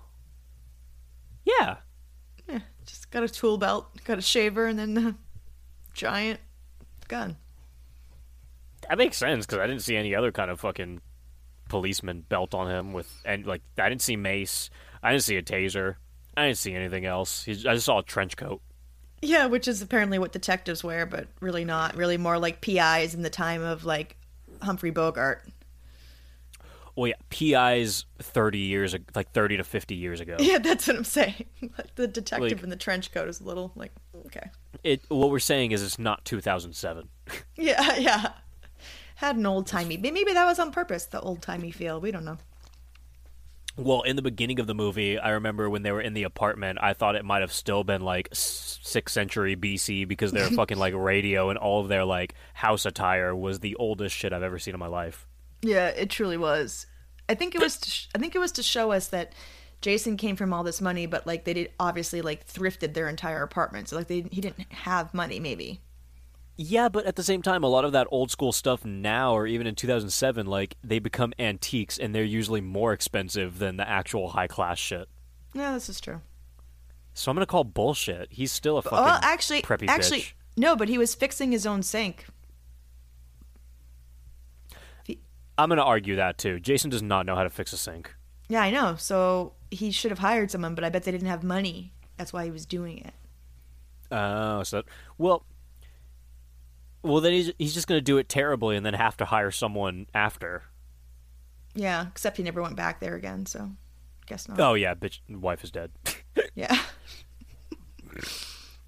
[1.46, 1.78] yeah.
[2.50, 5.16] Yeah, just got a tool belt, got a shaver, and then the
[5.94, 6.42] giant
[7.12, 7.38] gun.
[8.90, 11.02] That makes sense because I didn't see any other kind of fucking
[11.70, 14.70] policeman belt on him with and like I didn't see mace.
[15.04, 15.96] I didn't see a taser.
[16.36, 17.44] I didn't see anything else.
[17.44, 18.62] He, I just saw a trench coat.
[19.22, 21.96] Yeah, which is apparently what detectives wear, but really not.
[21.96, 24.18] Really more like PIs in the time of like
[24.62, 25.48] Humphrey Bogart.
[26.96, 30.38] Well, yeah, PI's thirty years, like thirty to fifty years ago.
[30.40, 31.46] Yeah, that's what I'm saying.
[31.78, 33.92] Like, the detective Like- in the trench coat is a little like
[34.28, 34.50] okay.
[34.84, 35.02] It.
[35.10, 37.10] What we're saying is it's not two thousand seven.
[37.56, 38.32] Yeah, yeah.
[39.16, 39.98] Had an old timey.
[39.98, 41.06] Maybe that was on purpose.
[41.06, 42.02] The old timey feel.
[42.02, 42.38] We don't know.
[43.78, 46.80] Well, in the beginning of the movie, I remember when they were in the apartment,
[46.82, 50.94] I thought it might have still been like sixth century BC because their fucking like
[50.94, 54.74] radio and all of their like house attire was the oldest shit I've ever seen
[54.74, 55.28] in my life.
[55.62, 56.86] Yeah, it truly was.
[57.30, 57.78] I think it was.
[57.78, 59.34] To sh- I think it was to show us that
[59.82, 63.42] Jason came from all this money, but like they did obviously like thrifted their entire
[63.42, 63.90] apartment.
[63.90, 65.40] So like they he didn't have money.
[65.40, 65.82] Maybe.
[66.58, 69.48] Yeah, but at the same time, a lot of that old school stuff now, or
[69.48, 74.30] even in 2007, like they become antiques and they're usually more expensive than the actual
[74.30, 75.10] high class shit.
[75.54, 76.22] Yeah, this is true.
[77.14, 78.28] So I'm gonna call bullshit.
[78.32, 80.34] He's still a fucking well, actually, preppy actually, bitch.
[80.56, 80.76] no.
[80.76, 82.26] But he was fixing his own sink.
[85.58, 86.60] I'm gonna argue that too.
[86.60, 88.16] Jason does not know how to fix a sink.
[88.52, 88.98] Yeah, I know.
[88.98, 91.94] So he should have hired someone, but I bet they didn't have money.
[92.18, 93.14] That's why he was doing it.
[94.12, 94.84] Oh, so
[95.18, 95.46] well,
[97.02, 100.06] well then he's he's just gonna do it terribly and then have to hire someone
[100.14, 100.64] after.
[101.76, 103.46] Yeah, except he never went back there again.
[103.46, 103.72] So,
[104.26, 104.60] guess not.
[104.60, 105.92] Oh yeah, bitch, wife is dead.
[106.56, 106.78] Yeah.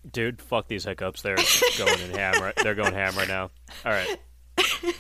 [0.10, 1.22] Dude, fuck these hiccups.
[1.22, 1.38] They're
[1.78, 2.42] going in ham.
[2.42, 3.52] Right, they're going ham right now.
[3.86, 4.18] All right.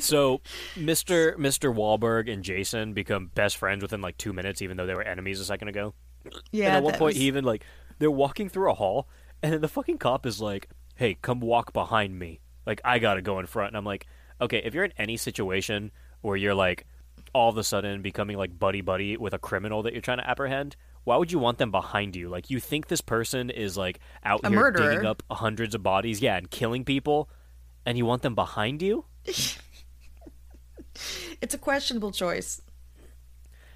[0.00, 0.40] So,
[0.74, 1.36] Mr.
[1.36, 1.74] Mr.
[1.74, 5.40] Wahlberg and Jason become best friends within like two minutes, even though they were enemies
[5.40, 5.94] a second ago.
[6.52, 6.66] Yeah.
[6.68, 7.64] and at one point, was- he even like
[7.98, 9.08] they're walking through a hall,
[9.42, 12.40] and then the fucking cop is like, "Hey, come walk behind me.
[12.66, 14.06] Like I gotta go in front." And I'm like,
[14.40, 15.90] "Okay, if you're in any situation
[16.22, 16.86] where you're like
[17.32, 20.28] all of a sudden becoming like buddy buddy with a criminal that you're trying to
[20.28, 22.28] apprehend." Why would you want them behind you?
[22.28, 24.90] Like, you think this person is like out A here murderer.
[24.90, 27.30] digging up hundreds of bodies, yeah, and killing people?
[27.88, 29.04] and you want them behind you?
[31.40, 32.62] It's a questionable choice.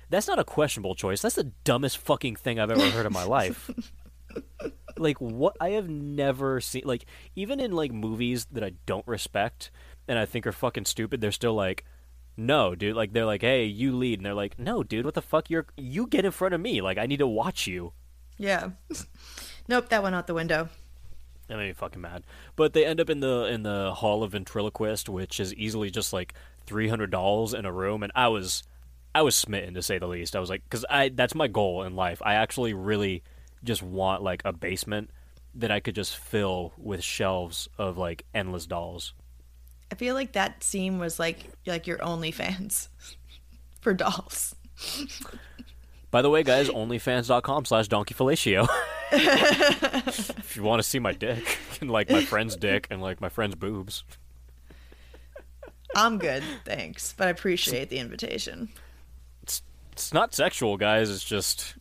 [0.09, 1.22] That's not a questionable choice.
[1.22, 3.70] That's the dumbest fucking thing I've ever heard in my life.
[4.97, 9.70] like what I have never seen like even in like movies that I don't respect
[10.06, 11.84] and I think are fucking stupid, they're still like
[12.36, 12.97] no, dude.
[12.97, 15.05] Like they're like, "Hey, you lead," and they're like, "No, dude.
[15.05, 15.51] What the fuck?
[15.51, 16.80] You're you get in front of me.
[16.80, 17.92] Like I need to watch you."
[18.38, 18.70] Yeah.
[19.68, 20.70] nope, that went out the window.
[21.51, 22.22] That made me fucking mad.
[22.55, 26.12] But they end up in the in the Hall of Ventriloquist, which is easily just
[26.12, 28.62] like three hundred dolls in a room, and I was
[29.16, 30.36] I was smitten to say the least.
[30.36, 32.22] I was like, because I that's my goal in life.
[32.24, 33.24] I actually really
[33.64, 35.10] just want like a basement
[35.56, 39.12] that I could just fill with shelves of like endless dolls.
[39.90, 42.86] I feel like that scene was like like your OnlyFans
[43.81, 44.55] for dolls.
[46.12, 48.68] By the way, guys, onlyfans.com slash donkey fellatio.
[49.12, 53.28] if you want to see my dick and like my friend's dick and like my
[53.28, 54.04] friend's boobs.
[55.94, 58.68] I'm good, thanks, but I appreciate the invitation.
[59.42, 59.62] It's
[59.92, 61.10] it's not sexual, guys.
[61.10, 61.74] It's just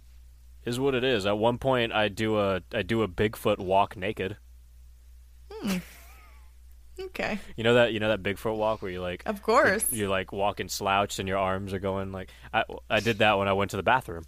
[0.65, 1.25] is what it is.
[1.25, 4.37] At one point, I do a I do a Bigfoot walk naked.
[5.51, 5.77] Hmm.
[6.99, 7.39] Okay.
[7.55, 9.91] You know that you know that Bigfoot walk where you like Of course.
[9.91, 13.47] You're like walking slouched and your arms are going like I I did that when
[13.47, 14.23] I went to the bathroom.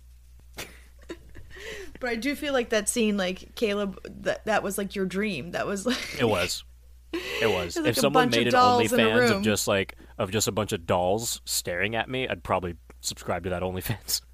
[2.01, 5.51] But I do feel like that scene, like Caleb, that that was like your dream.
[5.51, 6.65] That was like It was.
[7.13, 7.77] It was.
[7.77, 11.95] if someone made an OnlyFans of just like of just a bunch of dolls staring
[11.95, 14.21] at me, I'd probably subscribe to that OnlyFans.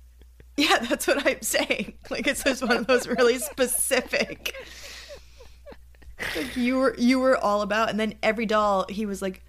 [0.60, 1.94] Yeah, that's what I'm saying.
[2.10, 4.56] Like it's just one of those really specific.
[6.36, 9.44] Like you were you were all about, and then every doll he was like,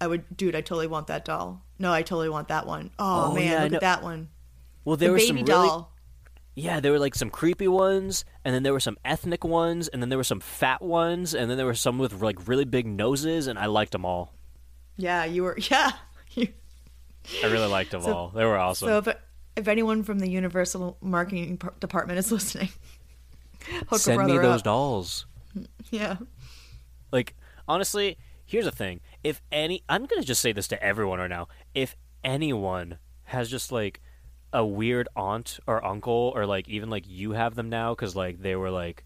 [0.00, 1.62] "I would, dude, I totally want that doll.
[1.78, 2.92] No, I totally want that one.
[2.98, 4.30] Oh, Oh, man, yeah, look at that one.
[4.86, 5.92] Well, there the were baby some really doll.
[6.56, 10.00] Yeah, there were like some creepy ones, and then there were some ethnic ones, and
[10.00, 12.86] then there were some fat ones, and then there were some with like really big
[12.86, 14.32] noses, and I liked them all.
[14.96, 15.58] Yeah, you were.
[15.70, 15.92] Yeah.
[16.32, 16.48] You,
[17.42, 18.28] I really liked them all.
[18.28, 18.88] They were awesome.
[18.88, 19.08] so if
[19.56, 22.68] if anyone from the Universal marketing p- department is listening,
[23.66, 24.64] hook a Send me those up.
[24.64, 25.26] dolls.
[25.90, 26.16] Yeah.
[27.12, 27.34] Like
[27.68, 31.48] honestly, here's the thing: if any, I'm gonna just say this to everyone right now.
[31.74, 34.00] If anyone has just like
[34.54, 38.40] a weird aunt or uncle, or like even like you have them now because like
[38.40, 39.04] they were like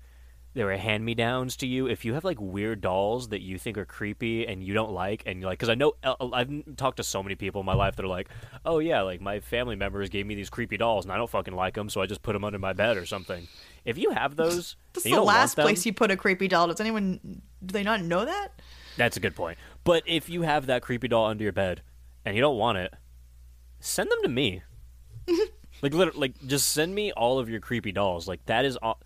[0.55, 1.87] they were hand me downs to you.
[1.87, 5.23] If you have like weird dolls that you think are creepy and you don't like,
[5.25, 7.75] and you're like, because I know uh, I've talked to so many people in my
[7.75, 8.29] life that are like,
[8.65, 11.55] oh yeah, like my family members gave me these creepy dolls and I don't fucking
[11.55, 13.47] like them, so I just put them under my bed or something.
[13.85, 16.67] If you have those, This is the last them- place you put a creepy doll.
[16.67, 17.21] Does anyone
[17.65, 18.61] do they not know that?
[18.97, 19.59] That's a good point.
[19.85, 21.83] But if you have that creepy doll under your bed
[22.25, 22.93] and you don't want it,
[23.81, 24.63] send them to me.
[25.83, 28.27] like literally, like just send me all of your creepy dolls.
[28.29, 29.01] Like that is all.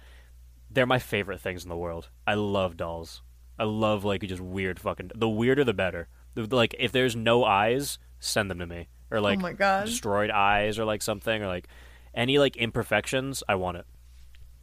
[0.71, 2.09] They're my favorite things in the world.
[2.27, 3.23] I love dolls.
[3.59, 5.11] I love like just weird fucking.
[5.15, 6.09] The weirder the better.
[6.35, 8.89] Like if there's no eyes, send them to me.
[9.11, 9.85] Or like oh my God.
[9.87, 11.69] destroyed eyes or like something or like
[12.15, 13.43] any like imperfections.
[13.49, 13.87] I want it.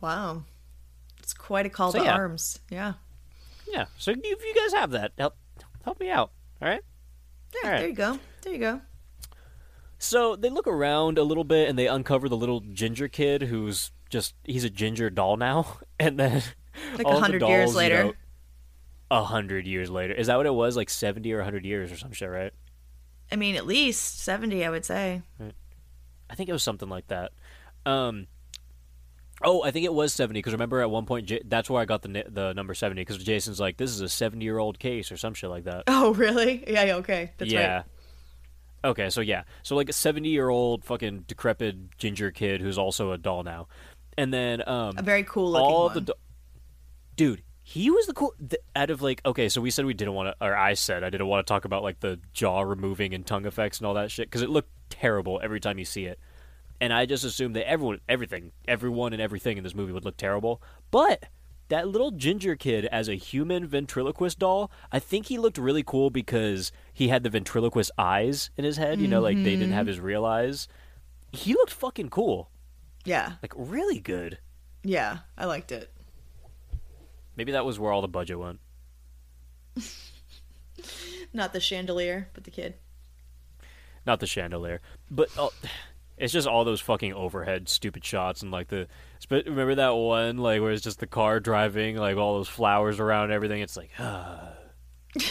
[0.02, 0.44] Wow.
[1.20, 2.16] It's quite a call So, to yeah.
[2.16, 2.60] arms.
[2.72, 2.94] Yeah.
[3.72, 3.86] Yeah.
[4.00, 5.36] So if you guys have that, help
[5.84, 6.32] help me out.
[6.62, 6.82] All right.
[7.54, 7.80] Yeah, All right.
[7.80, 8.20] there you go.
[8.42, 8.82] There you go.
[10.00, 13.92] So they look around a little bit and they uncover the little ginger kid who's
[14.10, 15.78] just he's a ginger doll now.
[16.00, 16.42] And then
[16.98, 18.04] Like a hundred years dolls, you later.
[18.06, 18.14] know,
[19.12, 20.14] A hundred years later.
[20.14, 20.78] Is that what it was?
[20.78, 22.54] Like seventy or hundred years or some shit, right?
[23.32, 25.22] I mean, at least 70, I would say.
[26.30, 27.32] I think it was something like that.
[27.86, 28.28] Um
[29.44, 31.86] Oh, I think it was 70 because remember at one point J- that's where I
[31.86, 35.34] got the the number 70 because Jason's like this is a 70-year-old case or some
[35.34, 35.84] shit like that.
[35.88, 36.64] Oh, really?
[36.68, 37.32] Yeah, yeah, okay.
[37.38, 37.76] That's yeah.
[37.76, 37.86] right.
[38.84, 43.44] Okay, so yeah, so like a seventy-year-old fucking decrepit ginger kid who's also a doll
[43.44, 43.68] now,
[44.18, 45.94] and then um, A very cool looking all one.
[45.96, 46.14] the do-
[47.16, 47.44] dude.
[47.62, 50.30] He was the cool th- out of like okay, so we said we didn't want
[50.40, 53.26] to, or I said I didn't want to talk about like the jaw removing and
[53.26, 56.18] tongue effects and all that shit because it looked terrible every time you see it,
[56.82, 60.18] and I just assumed that everyone, everything, everyone, and everything in this movie would look
[60.18, 61.26] terrible, but
[61.70, 66.10] that little ginger kid as a human ventriloquist doll, I think he looked really cool
[66.10, 69.00] because he had the ventriloquist eyes in his head.
[69.00, 70.68] You know, like they didn't have his real eyes.
[71.32, 72.50] He looked fucking cool,
[73.06, 74.40] Yeah, like really good.
[74.84, 75.92] yeah, I liked it.
[77.36, 78.60] Maybe that was where all the budget went.
[81.34, 82.76] Not the chandelier, but the kid.
[84.06, 84.82] Not the chandelier,
[85.12, 85.50] but uh,
[86.20, 88.88] it's just all those fucking overhead stupid shots and like the.
[89.24, 93.00] sp- Remember that one like where it's just the car driving, like all those flowers
[93.00, 93.62] around and everything.
[93.62, 94.50] It's like, ah.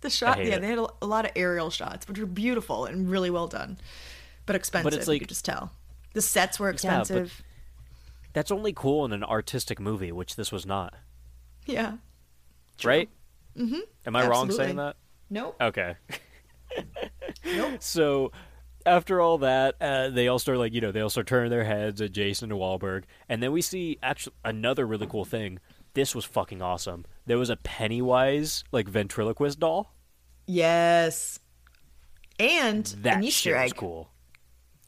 [0.00, 0.60] The shot, yeah, it.
[0.60, 3.78] they had a, a lot of aerial shots, which were beautiful and really well done,
[4.46, 4.92] but expensive.
[4.92, 5.72] you like- could just tell.
[6.14, 7.42] The sets were but- expensive.
[8.32, 10.94] that's only cool in an artistic movie, which this was not.
[11.66, 11.94] Yeah,
[12.84, 13.08] right?
[13.56, 13.80] Mm-hmm.
[14.06, 14.94] Am I wrong saying that?
[15.30, 15.56] Nope.
[15.60, 15.96] Okay.
[17.44, 17.82] Nope.
[17.82, 18.30] So
[18.88, 21.64] after all that, uh, they all start like you know they all start turning their
[21.64, 25.58] heads at Jason and Wahlberg, and then we see actually another really cool thing.
[25.94, 27.04] This was fucking awesome.
[27.26, 29.94] There was a Pennywise like ventriloquist doll.
[30.46, 31.40] Yes.
[32.40, 33.74] And That an Easter egg.
[33.76, 34.10] cool.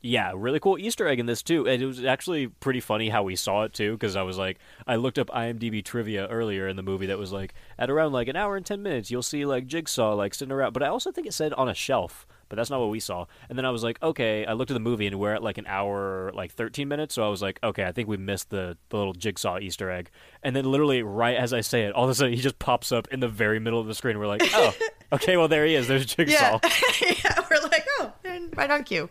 [0.02, 1.66] Yeah, really cool Easter egg in this too.
[1.68, 4.58] And it was actually pretty funny how we saw it too, because I was like,
[4.86, 8.28] I looked up IMDb trivia earlier in the movie that was like, at around like
[8.28, 10.72] an hour and ten minutes, you'll see like Jigsaw like sitting around.
[10.72, 13.24] But I also think it said on a shelf, but that's not what we saw.
[13.48, 15.56] And then I was like, okay, I looked at the movie and we're at like
[15.56, 17.14] an hour, like thirteen minutes.
[17.14, 20.10] So I was like, okay, I think we missed the, the little Jigsaw Easter egg.
[20.42, 22.92] And then literally right as I say it, all of a sudden he just pops
[22.92, 24.18] up in the very middle of the screen.
[24.18, 24.74] We're like, oh,
[25.12, 25.88] okay, well there he is.
[25.88, 26.60] There's Jigsaw.
[26.62, 27.04] Yeah.
[27.24, 27.46] yeah.
[27.50, 29.08] We're like, oh, and right on cue.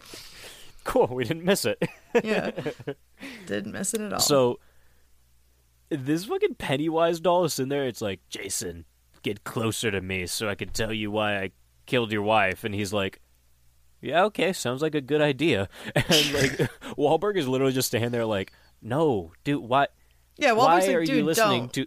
[0.83, 1.81] Cool, we didn't miss it.
[2.23, 2.49] Yeah.
[3.45, 4.19] Didn't miss it at all.
[4.19, 4.59] So
[5.89, 7.85] this fucking Pennywise doll is in there.
[7.85, 8.85] It's like Jason,
[9.21, 11.51] get closer to me so I can tell you why I
[11.85, 12.63] killed your wife.
[12.63, 13.21] And he's like,
[14.01, 15.67] Yeah, okay, sounds like a good idea.
[15.95, 16.51] And like
[16.97, 18.51] Wahlberg is literally just standing there like,
[18.81, 19.93] No, dude, what?
[20.37, 21.73] yeah, why Wahlberg's like, are dude, you listening don't.
[21.73, 21.85] to?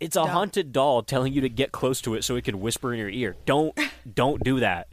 [0.00, 0.30] It's a Don't.
[0.30, 3.08] haunted doll telling you to get close to it so it can whisper in your
[3.08, 3.36] ear.
[3.46, 3.78] Don't,
[4.14, 4.88] don't do that.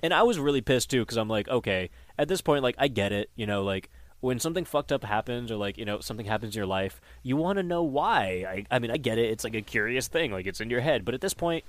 [0.00, 2.86] And I was really pissed too because I'm like, okay, at this point, like I
[2.88, 3.90] get it, you know, like
[4.20, 7.36] when something fucked up happens or like you know something happens in your life, you
[7.36, 8.44] want to know why.
[8.70, 9.30] I, I mean, I get it.
[9.30, 11.04] It's like a curious thing, like it's in your head.
[11.04, 11.64] But at this point,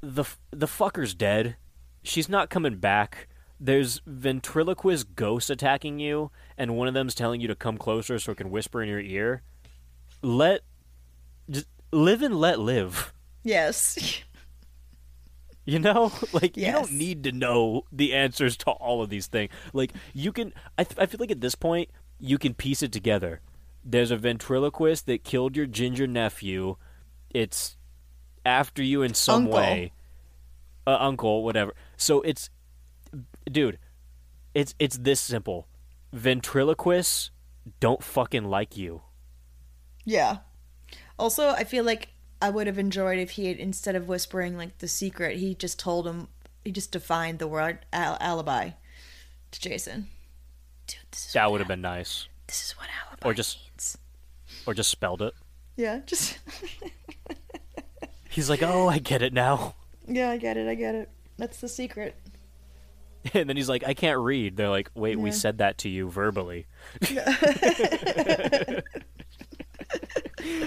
[0.00, 1.56] the the fucker's dead.
[2.02, 3.28] She's not coming back.
[3.60, 8.32] There's ventriloquist ghosts attacking you, and one of them's telling you to come closer so
[8.32, 9.42] it can whisper in your ear.
[10.20, 10.62] Let
[11.48, 13.12] just live and let live.
[13.44, 14.20] Yes.
[15.64, 19.52] You know, like you don't need to know the answers to all of these things.
[19.72, 21.88] Like you can, I, th- I feel like at this point
[22.18, 23.40] you can piece it together.
[23.84, 26.78] There's a ventriloquist that killed your ginger nephew.
[27.30, 27.76] It's
[28.44, 29.52] after you in some Uncle.
[29.52, 29.92] way,
[30.84, 31.74] uh, uncle, whatever.
[32.02, 32.50] So it's,
[33.50, 33.78] dude,
[34.54, 35.68] it's it's this simple.
[36.12, 37.30] Ventriloquists
[37.80, 39.02] don't fucking like you.
[40.04, 40.38] Yeah.
[41.18, 42.08] Also, I feel like
[42.40, 45.78] I would have enjoyed if he had, instead of whispering like the secret, he just
[45.78, 46.26] told him,
[46.64, 48.70] he just defined the word al- alibi
[49.52, 50.08] to Jason.
[50.88, 53.58] Dude, this is That would have al- been nice, This is what alibi Or just-
[53.70, 53.96] means.
[54.66, 55.34] or just spelled it.
[55.76, 56.38] Yeah, just
[58.28, 59.76] He's like, oh, I get it now.
[60.08, 61.08] yeah, I get it, I get it.
[61.42, 62.14] That's the secret.
[63.34, 64.56] And then he's like, I can't read.
[64.56, 66.66] They're like, wait, we said that to you verbally.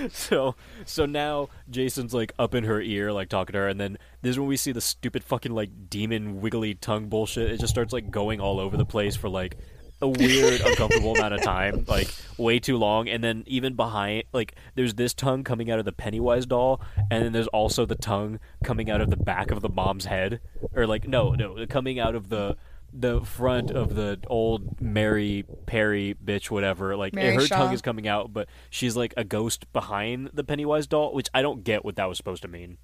[0.10, 3.98] so so now Jason's like up in her ear, like talking to her, and then
[4.22, 7.52] this is when we see the stupid fucking like demon wiggly tongue bullshit.
[7.52, 9.58] It just starts like going all over the place for like
[10.06, 12.08] a weird, uncomfortable amount of time, like
[12.38, 13.10] way too long.
[13.10, 17.24] And then even behind, like there's this tongue coming out of the Pennywise doll, and
[17.24, 20.40] then there's also the tongue coming out of the back of the mom's head,
[20.74, 22.56] or like no, no, coming out of the
[22.98, 26.96] the front of the old Mary Perry bitch, whatever.
[26.96, 27.58] Like Mary her Shaw.
[27.58, 31.42] tongue is coming out, but she's like a ghost behind the Pennywise doll, which I
[31.42, 32.78] don't get what that was supposed to mean.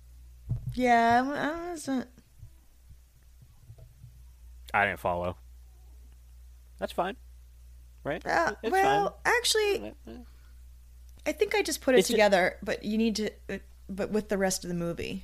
[0.74, 2.08] Yeah, I don't know, it's not-
[4.74, 5.38] I didn't follow.
[6.82, 7.16] That's fine,
[8.04, 8.26] right?
[8.26, 9.94] Uh, It's well, actually.
[11.28, 14.30] I think I just put it It's together, but you need to, uh, but with
[14.30, 15.24] the rest of the movie.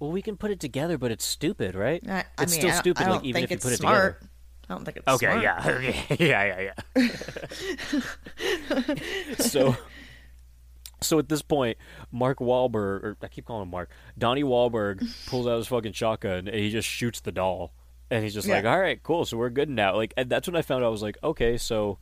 [0.00, 2.02] Well, we can put it together, but it's stupid, right?
[2.08, 4.18] I, I it's mean, still stupid, like even if you put it together.
[4.68, 5.22] I don't think it's smart.
[5.22, 5.82] Okay, smart.
[5.84, 7.06] yeah, yeah, yeah,
[8.66, 9.34] yeah.
[9.38, 9.76] so,
[11.00, 11.78] so at this point,
[12.10, 12.74] Mark Wahlberg,
[13.04, 16.70] or I keep calling him Mark, Donnie Wahlberg pulls out his fucking shotgun and he
[16.70, 17.72] just shoots the doll,
[18.10, 20.56] and he's just like, "All right, cool, so we're good now." Like, and that's when
[20.56, 21.98] I found out I was like, "Okay, so."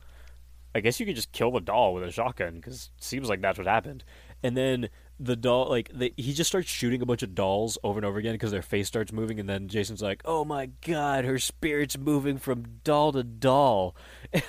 [0.75, 3.59] I guess you could just kill the doll with a shotgun because seems like that's
[3.59, 4.03] what happened.
[4.41, 4.89] And then
[5.19, 8.17] the doll, like the, he just starts shooting a bunch of dolls over and over
[8.17, 9.39] again because their face starts moving.
[9.39, 13.95] And then Jason's like, "Oh my god, her spirit's moving from doll to doll."
[14.33, 14.43] and,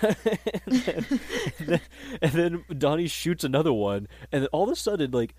[0.66, 1.20] then,
[1.58, 1.80] and, then,
[2.22, 5.34] and then Donnie shoots another one, and then all of a sudden, like,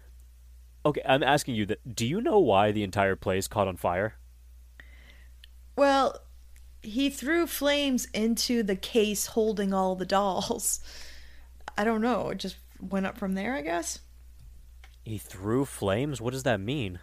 [0.86, 4.16] okay, I'm asking you that: Do you know why the entire place caught on fire?
[5.76, 6.20] Well,
[6.82, 10.80] he threw flames into the case holding all the dolls.
[11.78, 12.30] I don't know.
[12.30, 14.00] It just went up from there, I guess.
[15.04, 16.22] He threw flames.
[16.22, 17.00] What does that mean?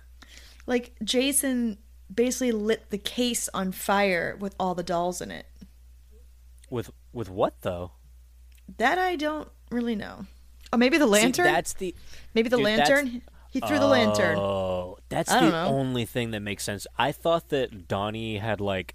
[0.67, 1.79] Like Jason
[2.13, 5.47] basically lit the case on fire with all the dolls in it.
[6.71, 7.93] With with what though?
[8.79, 10.27] That I don't really know.
[10.73, 11.45] Oh, maybe the See, lantern.
[11.45, 11.95] that's the
[12.35, 13.23] maybe the dude, lantern.
[13.53, 14.39] He threw the lantern.
[14.39, 15.67] Oh, that's I the don't know.
[15.79, 16.87] only thing that makes sense.
[16.99, 18.95] I thought that Donnie had like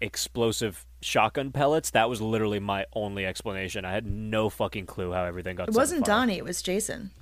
[0.00, 1.90] explosive shotgun pellets.
[1.90, 3.84] That was literally my only explanation.
[3.84, 5.68] I had no fucking clue how everything got.
[5.68, 6.16] It set wasn't fire.
[6.16, 6.38] Donnie.
[6.38, 7.12] It was Jason.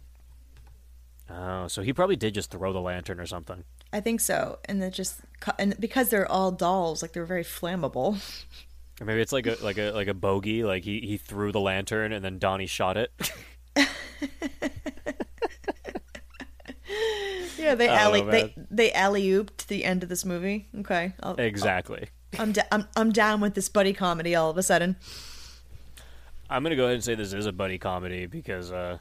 [1.31, 3.65] Oh, so he probably did just throw the lantern or something.
[3.93, 4.61] I think so.
[4.65, 8.19] And it just cu- and because they're all dolls, like they're very flammable.
[8.99, 10.65] Or maybe it's like a like a like a bogey.
[10.65, 13.13] Like he, he threw the lantern and then Donnie shot it.
[17.59, 20.69] Yeah, they alley know, they they alley ooped the end of this movie.
[20.81, 22.09] Okay, I'll, exactly.
[22.39, 24.97] I'm, da- I'm I'm down with this buddy comedy all of a sudden.
[26.51, 28.99] I'm gonna go ahead and say this is a buddy comedy because uh,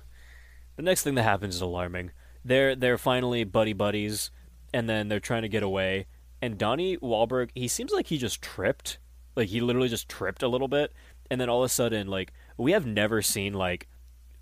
[0.75, 2.11] the next thing that happens is alarming.
[2.43, 4.31] They're they're finally buddy buddies,
[4.73, 6.07] and then they're trying to get away.
[6.41, 8.99] And Donnie Wahlberg, he seems like he just tripped,
[9.35, 10.93] like he literally just tripped a little bit,
[11.31, 13.88] and then all of a sudden, like we have never seen like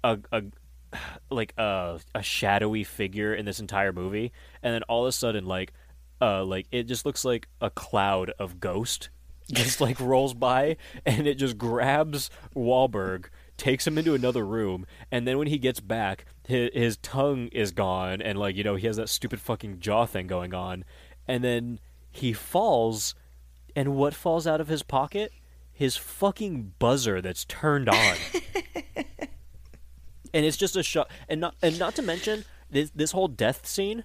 [0.03, 0.43] a a
[1.29, 4.31] like a a shadowy figure in this entire movie,
[4.61, 5.73] and then all of a sudden, like
[6.21, 9.09] uh like it just looks like a cloud of ghost
[9.51, 13.25] just like rolls by and it just grabs Wahlberg,
[13.57, 17.71] takes him into another room, and then when he gets back, his, his tongue is
[17.71, 20.83] gone, and like you know he has that stupid fucking jaw thing going on,
[21.27, 21.79] and then
[22.11, 23.13] he falls,
[23.75, 25.31] and what falls out of his pocket?
[25.71, 28.15] His fucking buzzer that's turned on.
[30.35, 33.65] and it's just a shot and not and not to mention this this whole death
[33.65, 34.03] scene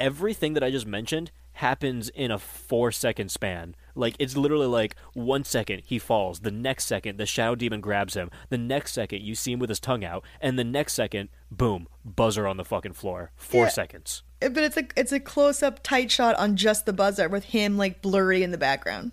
[0.00, 4.94] everything that i just mentioned happens in a 4 second span like it's literally like
[5.14, 9.22] one second he falls the next second the shadow demon grabs him the next second
[9.22, 12.64] you see him with his tongue out and the next second boom buzzer on the
[12.64, 13.68] fucking floor 4 Yeah.
[13.70, 17.44] seconds But it's a it's a close up tight shot on just the buzzer with
[17.44, 19.12] him like blurry in the background.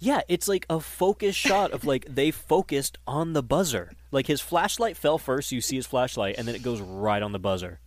[0.00, 3.92] Yeah, it's like a focus shot of like they focused on the buzzer.
[4.12, 7.32] Like his flashlight fell first, you see his flashlight, and then it goes right on
[7.32, 7.80] the buzzer.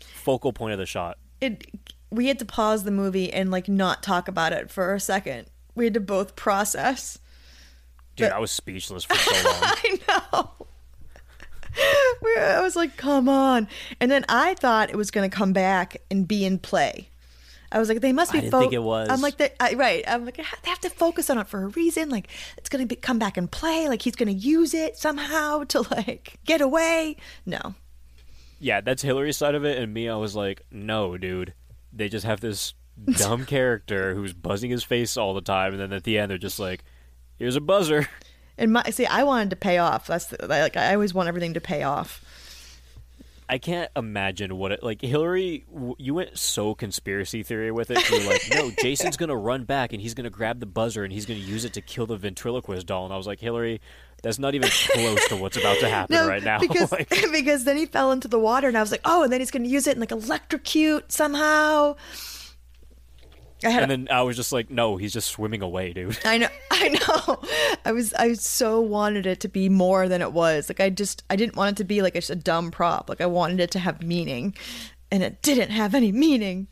[0.00, 1.18] Focal point of the shot.
[1.40, 1.66] It
[2.10, 5.46] we had to pause the movie and like not talk about it for a second.
[5.74, 7.18] We had to both process.
[8.16, 9.54] Dude, But- I was speechless for so long.
[9.62, 10.50] I know.
[12.38, 13.68] I was like, come on.
[14.00, 17.10] And then I thought it was going to come back and be in play.
[17.76, 18.38] I was like, they must be.
[18.38, 19.10] I didn't think it was.
[19.10, 20.02] I'm like, I, right.
[20.08, 22.08] I'm like, they have to focus on it for a reason.
[22.08, 23.86] Like, it's going to come back and play.
[23.86, 27.16] Like, he's going to use it somehow to like get away.
[27.44, 27.74] No,
[28.58, 31.52] yeah, that's Hillary's side of it, and me, I was like, no, dude.
[31.92, 32.74] They just have this
[33.12, 36.38] dumb character who's buzzing his face all the time, and then at the end, they're
[36.38, 36.82] just like,
[37.38, 38.08] here's a buzzer.
[38.58, 40.06] and my see, I wanted to pay off.
[40.06, 42.24] That's the, like, I always want everything to pay off.
[43.48, 45.00] I can't imagine what it like.
[45.00, 45.64] Hillary,
[45.98, 48.10] you went so conspiracy theory with it.
[48.10, 51.12] You were like, no, Jason's gonna run back and he's gonna grab the buzzer and
[51.12, 53.04] he's gonna use it to kill the ventriloquist doll.
[53.04, 53.80] And I was like, Hillary,
[54.22, 56.58] that's not even close to what's about to happen right now.
[56.66, 59.32] Because Like, because then he fell into the water, and I was like, oh, and
[59.32, 61.94] then he's going to use it and like electrocute somehow.
[63.62, 66.18] And then I was just like, no, he's just swimming away, dude.
[66.24, 67.42] I know, I know.
[67.84, 70.68] I was, I so wanted it to be more than it was.
[70.68, 73.08] Like I just, I didn't want it to be like a, a dumb prop.
[73.08, 74.54] Like I wanted it to have meaning,
[75.10, 76.66] and it didn't have any meaning.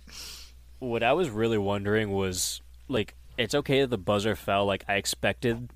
[0.79, 4.67] what I was really wondering was like, it's okay that the buzzer fell.
[4.67, 5.71] Like I expected,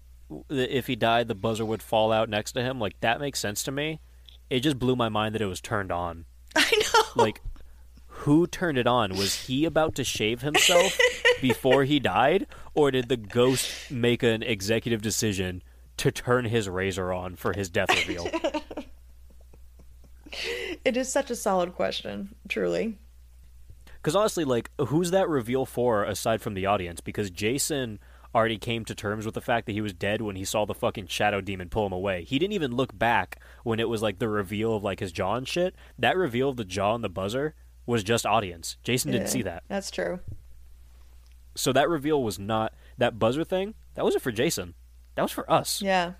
[0.48, 2.78] that if he died, the buzzer would fall out next to him.
[2.78, 4.00] Like that makes sense to me.
[4.50, 6.24] It just blew my mind that it was turned on.
[6.56, 7.22] I know.
[7.22, 7.40] like
[8.18, 9.10] who turned it on?
[9.16, 10.98] Was he about to shave himself
[11.42, 12.46] before he died?
[12.74, 15.62] Or did the ghost make an executive decision
[15.98, 18.28] to turn his razor on for his death reveal?
[20.84, 22.98] It is such a solid question, truly.
[23.96, 27.00] because honestly like who's that reveal for aside from the audience?
[27.00, 27.98] Because jason
[28.34, 30.74] already came to terms with the fact that he was dead when he saw the
[30.74, 32.24] fucking shadow demon pull him away.
[32.24, 35.34] He didn't even look back when it was like the reveal of like his jaw
[35.36, 35.74] and shit.
[35.98, 37.54] That reveal of the jaw and the buzzer
[37.88, 40.20] was just audience jason didn't Yeah, see that That's true.
[41.56, 43.74] So that reveal was not that buzzer thing.
[43.94, 44.74] That wasn't for Jason.
[45.16, 45.82] That was for us.
[45.82, 46.12] Yeah.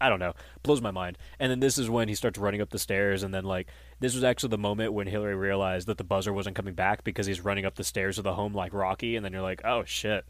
[0.00, 0.34] I don't know.
[0.62, 1.18] Blows my mind.
[1.40, 3.66] And then this is when he starts running up the stairs, and then like
[3.98, 7.26] this was actually the moment when Hillary realized that the buzzer wasn't coming back because
[7.26, 9.82] he's running up the stairs of the home like Rocky, and then you're like, oh
[9.84, 10.24] shit,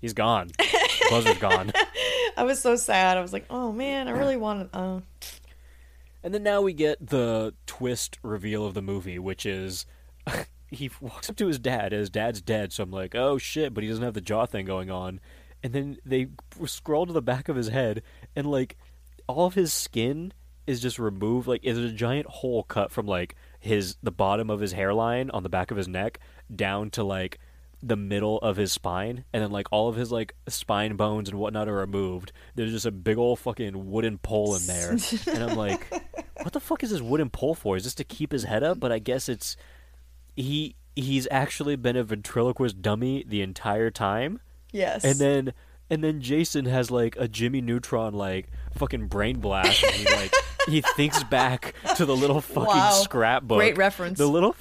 [0.00, 0.50] he's gone.
[1.10, 1.72] Buzzer's gone.
[2.36, 3.18] I was so sad.
[3.18, 4.68] I was like, oh man, I really wanted.
[4.72, 5.00] Uh,
[6.22, 9.86] And then now we get the twist reveal of the movie, which is
[10.68, 11.92] he walks up to his dad.
[11.92, 14.46] And his dad's dead, so I'm like, oh shit, but he doesn't have the jaw
[14.46, 15.20] thing going on.
[15.62, 16.28] And then they
[16.64, 18.02] scroll to the back of his head,
[18.34, 18.78] and like
[19.26, 20.32] all of his skin
[20.66, 21.46] is just removed.
[21.46, 25.42] Like there's a giant hole cut from like his the bottom of his hairline on
[25.42, 26.18] the back of his neck
[26.54, 27.38] down to like
[27.82, 31.38] the middle of his spine, and then like all of his like spine bones and
[31.38, 32.32] whatnot are removed.
[32.54, 34.90] There's just a big old fucking wooden pole in there,
[35.32, 35.90] and I'm like,
[36.42, 37.76] what the fuck is this wooden pole for?
[37.76, 38.78] Is this to keep his head up?
[38.80, 39.56] But I guess it's
[40.36, 44.40] he he's actually been a ventriloquist dummy the entire time,
[44.72, 45.04] yes.
[45.04, 45.52] and then.
[45.92, 50.32] And then Jason has like a Jimmy Neutron like fucking brain blast, and he like
[50.68, 52.90] he thinks back to the little fucking Wow.
[52.92, 53.58] scrapbook.
[53.58, 54.16] Great reference.
[54.16, 54.54] The little.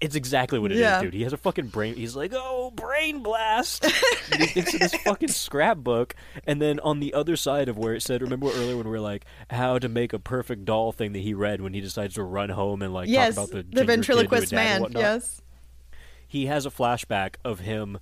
[0.00, 1.02] It's exactly what it is, Yeah.
[1.02, 1.14] dude.
[1.14, 1.94] He has a fucking brain.
[1.94, 3.84] He's like, oh, brain blast.
[3.84, 3.92] And
[4.42, 6.14] he thinks of this fucking scrapbook,
[6.46, 9.00] and then on the other side of where it said, remember earlier when we were
[9.00, 12.22] like, how to make a perfect doll thing that he read when he decides to
[12.22, 14.58] run home and like yes, talk about the, the ginger kid to a ventriloquist dad
[14.58, 14.80] and man.
[14.82, 15.00] whatnot?
[15.02, 15.42] Yes.
[16.26, 17.98] he has a flashback of him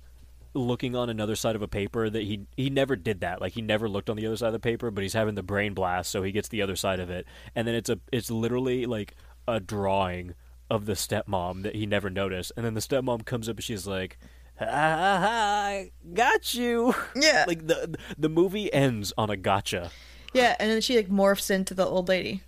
[0.55, 3.61] looking on another side of a paper that he he never did that like he
[3.61, 6.11] never looked on the other side of the paper but he's having the brain blast
[6.11, 9.15] so he gets the other side of it and then it's a it's literally like
[9.47, 10.35] a drawing
[10.69, 12.51] of the stepmom that he never noticed.
[12.55, 14.17] And then the stepmom comes up and she's like
[14.57, 16.93] ha, ha, ha, I got you.
[17.15, 17.45] Yeah.
[17.47, 19.91] like the the movie ends on a gotcha.
[20.33, 22.41] Yeah, and then she like morphs into the old lady.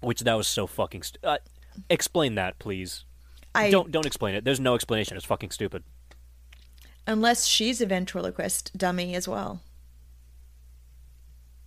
[0.00, 1.38] which that was so fucking stu- uh,
[1.88, 3.04] explain that please.
[3.54, 4.44] I don't don't explain it.
[4.44, 5.16] There's no explanation.
[5.16, 5.84] It's fucking stupid.
[7.06, 9.60] Unless she's a ventriloquist dummy as well.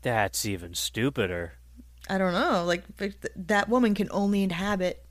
[0.01, 1.53] that's even stupider
[2.09, 2.63] I don't know.
[2.65, 2.83] Like
[3.35, 5.05] that woman can only inhabit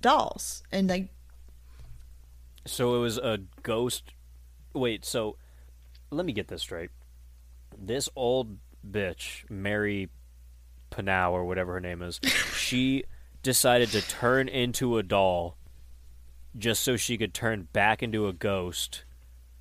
[0.00, 1.08] dolls, and like
[2.64, 4.12] So it was a ghost.
[4.74, 5.36] Wait, so
[6.10, 6.90] let me get this straight.
[7.78, 8.58] This old
[8.88, 10.08] bitch, Mary
[10.90, 12.20] Panow or whatever her name is,
[12.56, 13.04] she
[13.42, 15.56] decided to turn into a doll
[16.58, 19.04] just so she could turn back into a ghost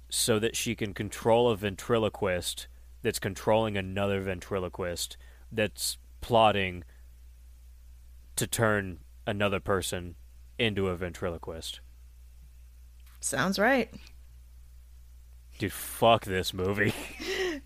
[0.10, 2.68] so that she can control a ventriloquist
[3.02, 5.18] that's controlling another ventriloquist
[5.52, 6.84] that's plotting
[8.36, 8.98] to turn
[9.28, 10.16] another person
[10.58, 11.82] into a ventriloquist.
[13.20, 13.94] sounds right.
[15.60, 16.94] Dude, fuck this movie.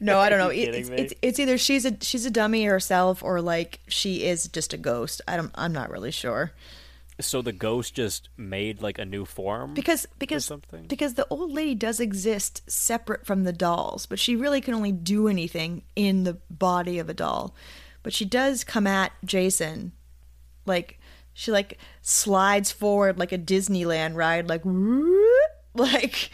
[0.01, 0.49] No, I don't know.
[0.49, 4.47] It- it's, it's it's either she's a she's a dummy herself, or like she is
[4.47, 5.21] just a ghost.
[5.27, 5.51] I don't.
[5.55, 6.53] I'm not really sure
[7.21, 9.73] so the ghost just made like a new form?
[9.73, 10.85] because because something?
[10.87, 14.91] because the old lady does exist separate from the dolls, but she really can only
[14.93, 17.53] do anything in the body of a doll.
[18.03, 19.91] But she does come at Jason,
[20.65, 20.99] like
[21.33, 26.29] she like slides forward like a Disneyland ride, like whoop, like.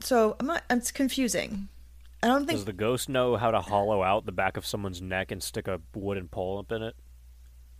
[0.00, 0.62] So I'm not.
[0.70, 1.68] It's confusing.
[2.22, 5.00] I don't think Does the ghost know how to hollow out the back of someone's
[5.00, 6.96] neck and stick a wooden pole up in it?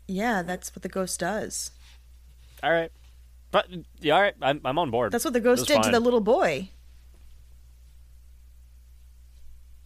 [0.07, 1.73] Yeah, that's what the ghost does.
[2.63, 2.93] All right.
[3.51, 3.67] But
[4.01, 5.13] yeah, all right, I'm I'm on board.
[5.13, 6.71] That's what the ghost did to the little boy.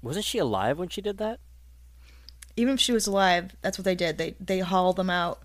[0.02, 1.38] Wasn't she alive when she did that?
[2.56, 4.18] Even if she was alive, that's what they did.
[4.18, 5.42] They they hauled them out,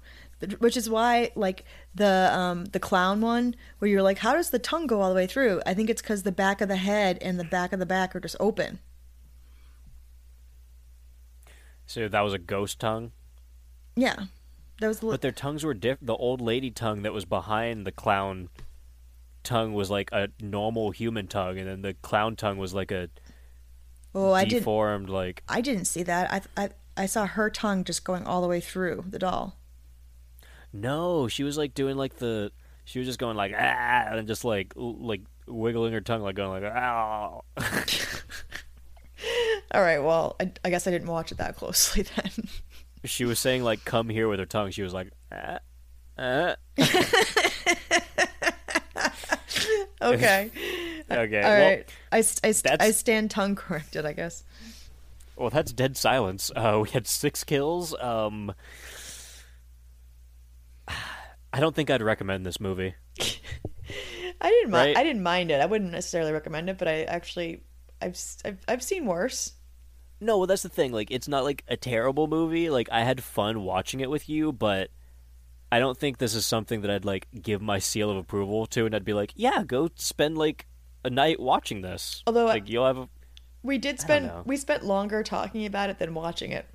[0.59, 1.63] which is why like
[1.95, 5.15] the um the clown one where you're like, how does the tongue go all the
[5.15, 5.61] way through?
[5.65, 8.15] I think it's because the back of the head and the back of the back
[8.15, 8.79] are just open.
[11.85, 13.11] So that was a ghost tongue,
[13.95, 14.25] Yeah,
[14.81, 15.07] that was the.
[15.07, 16.07] but their tongues were different.
[16.07, 18.49] The old lady tongue that was behind the clown
[19.43, 23.09] tongue was like a normal human tongue, and then the clown tongue was like a
[24.13, 24.59] oh, I didn't.
[24.59, 26.29] deformed, like I didn't see that.
[26.57, 29.57] I I I saw her tongue just going all the way through the doll.
[30.73, 32.51] No, she was like doing like the.
[32.85, 36.63] She was just going like ah, and just like like wiggling her tongue, like going
[36.63, 37.41] like ah.
[39.71, 42.31] All right, well, I, I guess I didn't watch it that closely then.
[43.03, 44.71] she was saying like "come here" with her tongue.
[44.71, 45.59] She was like ah,
[46.17, 46.55] ah.
[50.01, 50.51] okay,
[51.09, 51.89] Okay, all well, right.
[52.11, 52.53] I, I,
[52.87, 54.43] I stand tongue corrected, I guess.
[55.37, 56.51] Well, that's dead silence.
[56.55, 57.93] Uh, we had six kills.
[57.99, 58.53] Um,
[60.87, 62.95] I don't think I'd recommend this movie.
[63.19, 64.87] I didn't mind.
[64.89, 64.97] Right?
[64.97, 65.61] I didn't mind it.
[65.61, 67.63] I wouldn't necessarily recommend it, but I actually,
[68.01, 69.53] I've, I've, I've seen worse.
[70.19, 70.91] No, well, that's the thing.
[70.91, 72.69] Like, it's not like a terrible movie.
[72.69, 74.89] Like, I had fun watching it with you, but
[75.71, 78.85] I don't think this is something that I'd like give my seal of approval to,
[78.85, 80.65] and I'd be like, yeah, go spend like
[81.03, 82.23] a night watching this.
[82.27, 83.09] Although I- like, you'll have a
[83.63, 86.65] We did spend, we spent longer talking about it than watching it.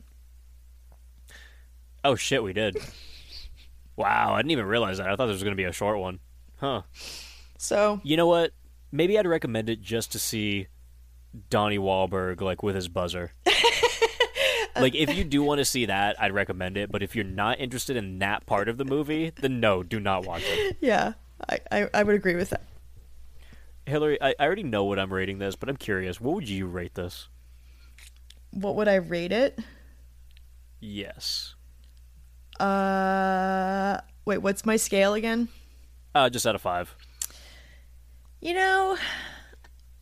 [2.05, 2.77] Oh shit, we did.
[3.97, 5.09] wow, I didn't even realize that.
[5.09, 6.19] I thought this was going to be a short one.
[6.59, 6.83] Huh.
[7.59, 8.53] So You know what?
[8.91, 10.67] Maybe I'd recommend it just to see
[11.49, 13.33] Donnie Wahlberg like with his buzzer.
[14.77, 16.91] like if you do want to see that, I'd recommend it.
[16.91, 20.27] But if you're not interested in that part of the movie, then no, do not
[20.27, 20.77] watch it.
[20.81, 21.15] yeah,
[21.49, 22.65] I, I, I would agree with that.
[23.87, 26.21] Hillary, I, I already know what I'm rating this, but I'm curious.
[26.21, 27.29] What would you rate this?
[28.53, 29.59] What would I rate it?
[30.81, 31.55] Yes.
[32.61, 35.49] Uh, wait, what's my scale again?
[36.15, 36.95] Uh, just out of five.
[38.41, 38.97] You know,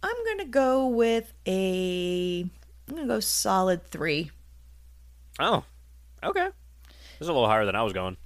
[0.03, 2.45] I'm gonna go with a.
[2.89, 4.31] I'm gonna go solid three
[5.39, 5.63] Oh,
[6.25, 6.49] okay.
[7.19, 8.17] This is a little higher than I was going.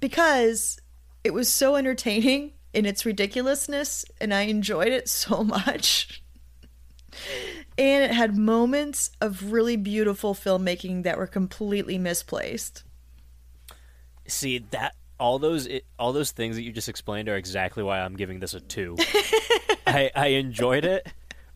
[0.00, 0.78] because
[1.24, 6.22] it was so entertaining in its ridiculousness, and I enjoyed it so much
[7.78, 12.84] and it had moments of really beautiful filmmaking that were completely misplaced.
[14.26, 18.00] See that all those it, all those things that you just explained are exactly why
[18.00, 18.96] I'm giving this a two.
[19.86, 21.06] I I enjoyed it,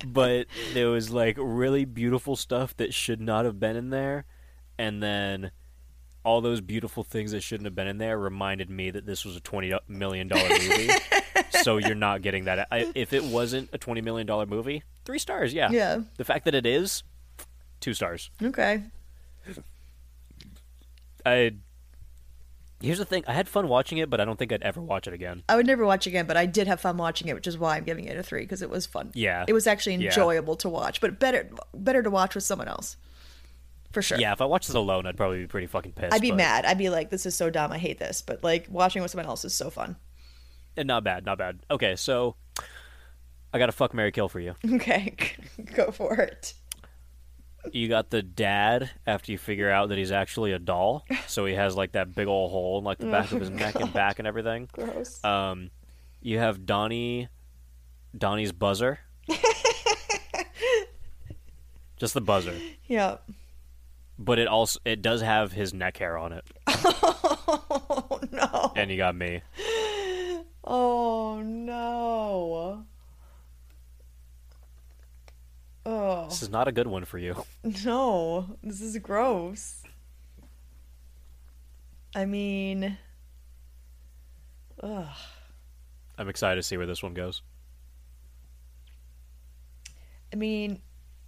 [0.06, 4.24] but there was like really beautiful stuff that should not have been in there,
[4.78, 5.50] and then
[6.26, 9.36] all those beautiful things that shouldn't have been in there reminded me that this was
[9.36, 10.90] a twenty million dollar movie.
[11.62, 12.66] so you're not getting that.
[12.70, 15.54] I, if it wasn't a twenty million dollar movie, three stars.
[15.54, 15.70] Yeah.
[15.70, 16.00] Yeah.
[16.16, 17.02] The fact that it is,
[17.80, 18.30] two stars.
[18.42, 18.82] Okay.
[21.24, 21.52] I.
[22.82, 23.24] Here's the thing.
[23.26, 25.42] I had fun watching it, but I don't think I'd ever watch it again.
[25.48, 27.56] I would never watch it again, but I did have fun watching it, which is
[27.56, 29.12] why I'm giving it a three because it was fun.
[29.14, 29.46] Yeah.
[29.48, 30.08] it was actually Yeah.
[30.08, 32.98] enjoyable to watch, but better better to watch with someone else,
[33.96, 34.18] for sure.
[34.18, 36.12] Yeah, if I watched this alone, I'd probably be pretty fucking pissed.
[36.12, 36.66] I'd be but- mad.
[36.66, 37.72] I'd be like, "This is so dumb.
[37.72, 39.96] I hate this." But like watching with someone else is so fun.
[40.76, 41.60] And not bad, not bad.
[41.70, 42.36] Okay, so
[43.54, 44.54] I got a fuck Mary Kill for you.
[44.74, 45.14] Okay,
[45.74, 46.52] go for it.
[47.72, 51.54] You got the dad after you figure out that he's actually a doll, so he
[51.54, 54.18] has like that big old hole in like the back of his neck and back
[54.18, 54.68] and everything.
[54.72, 55.24] Gross.
[55.24, 55.70] Um,
[56.20, 57.28] you have Donnie,
[58.16, 58.98] Donnie's buzzer.
[61.96, 62.52] Just the buzzer,
[62.86, 63.16] yeah.
[64.18, 68.72] But it also it does have his neck hair on it, Oh no.
[68.76, 69.42] and you got me.
[70.64, 72.84] Oh no.
[75.84, 77.44] Oh This is not a good one for you.
[77.84, 78.56] no.
[78.62, 79.82] This is gross.
[82.14, 82.96] I mean,
[84.82, 85.06] ugh.
[86.18, 87.42] I'm excited to see where this one goes.
[90.32, 90.80] I mean,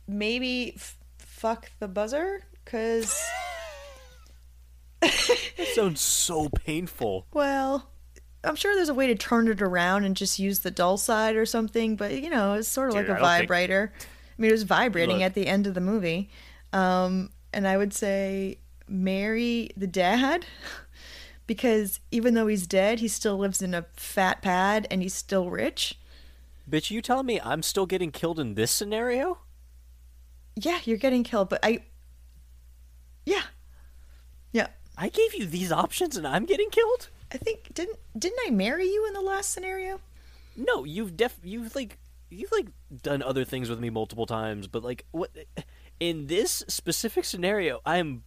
[0.06, 3.18] maybe f- fuck the buzzer because
[5.02, 7.26] It sounds so painful.
[7.32, 7.90] well,
[8.44, 11.34] I'm sure there's a way to turn it around and just use the dull side
[11.36, 11.96] or something.
[11.96, 13.92] But you know, it's sort of Dude, like I a think- vibrator.
[14.00, 15.24] I mean, it was vibrating Look.
[15.24, 16.30] at the end of the movie,
[16.72, 18.58] um, and I would say
[18.88, 20.46] marry the dad
[21.48, 25.50] because even though he's dead, he still lives in a fat pad and he's still
[25.50, 25.98] rich.
[26.70, 29.38] Bitch, you telling me I'm still getting killed in this scenario?
[30.54, 31.80] Yeah, you're getting killed, but I.
[33.28, 33.42] Yeah,
[34.52, 34.68] yeah.
[34.96, 37.10] I gave you these options and I'm getting killed?
[37.30, 40.00] I think didn't didn't I marry you in the last scenario?
[40.56, 41.98] No, you've def you've like
[42.30, 42.68] you've like
[43.02, 45.30] done other things with me multiple times, but like what
[46.00, 48.22] in this specific scenario, I'm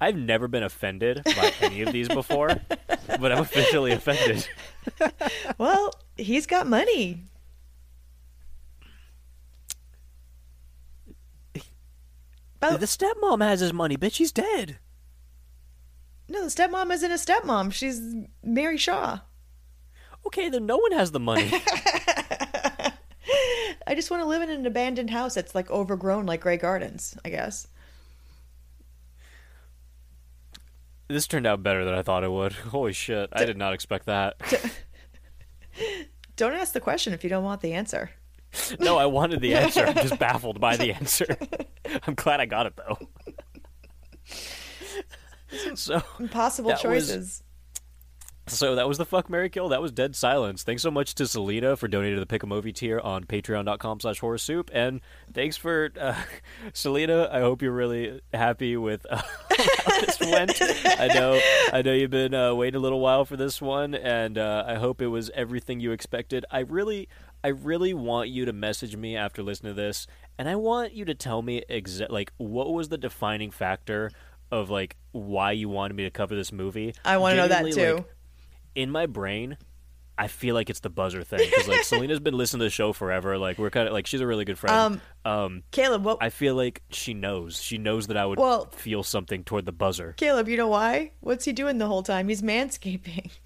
[0.00, 2.60] I've never been offended by any of these before,
[3.20, 4.46] but I'm officially offended.
[5.58, 7.24] Well, he's got money.
[12.72, 14.16] The stepmom has his money, bitch.
[14.16, 14.78] He's dead.
[16.28, 17.72] No, the stepmom isn't a stepmom.
[17.72, 18.00] She's
[18.42, 19.20] Mary Shaw.
[20.26, 21.50] Okay, then no one has the money.
[23.86, 27.16] I just want to live in an abandoned house that's like overgrown, like Grey Gardens.
[27.24, 27.68] I guess.
[31.08, 32.52] this turned out better than I thought it would.
[32.52, 33.28] Holy shit!
[33.32, 34.36] I did not expect that.
[36.36, 38.10] Don't ask the question if you don't want the answer.
[38.80, 39.84] No, I wanted the answer.
[39.86, 41.26] I'm just baffled by the answer.
[42.06, 42.98] I'm glad I got it though.
[45.74, 47.42] So, Impossible That was- choices.
[48.48, 49.68] so that was the fuck Mary Kill.
[49.68, 50.64] That was Dead Silence.
[50.64, 54.00] Thanks so much to Selena for donating to the Pick a Movie tier on patreon.com
[54.00, 54.70] slash horror soup.
[54.74, 55.00] And
[55.32, 56.20] thanks for, uh,
[56.72, 59.22] Selena, I hope you're really happy with uh,
[59.84, 60.60] how this went.
[61.00, 61.40] I know,
[61.72, 64.74] I know you've been uh, waiting a little while for this one, and uh, I
[64.74, 66.44] hope it was everything you expected.
[66.50, 67.08] I really,
[67.44, 70.06] I really want you to message me after listening to this,
[70.38, 74.10] and I want you to tell me exa- like what was the defining factor
[74.50, 76.94] of like why you wanted me to cover this movie.
[77.04, 77.94] I wanna know that too.
[77.96, 78.04] like,
[78.74, 79.56] in my brain,
[80.16, 82.92] I feel like it's the buzzer thing because like Selena's been listening to the show
[82.92, 83.36] forever.
[83.36, 84.74] Like we're kind of like she's a really good friend.
[84.74, 86.18] Um, Um, Caleb, what?
[86.20, 87.60] I feel like she knows.
[87.60, 90.14] She knows that I would Well- feel something toward the buzzer.
[90.16, 91.10] Caleb, you know why?
[91.20, 92.28] What's he doing the whole time?
[92.28, 93.30] He's manscaping.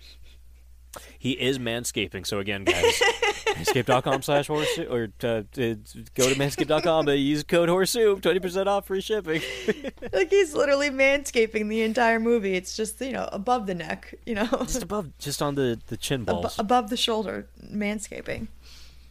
[1.19, 2.27] He is manscaping.
[2.27, 2.85] So again, guys,
[3.47, 8.69] manscaped.com slash horse or uh, go to manscaped.com and use code horse soup, twenty percent
[8.69, 9.43] off free shipping.
[10.13, 12.55] like he's literally manscaping the entire movie.
[12.55, 15.97] It's just you know above the neck, you know, just above, just on the the
[15.97, 18.49] chin Ab- balls, above the shoulder, manscaping.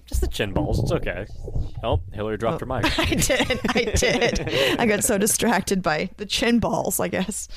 [0.06, 0.80] just the chin balls.
[0.80, 1.26] It's okay.
[1.84, 2.86] Oh, Hillary dropped her mic.
[3.00, 3.60] I did.
[3.70, 4.80] I did.
[4.80, 7.48] I got so distracted by the chin balls, I guess.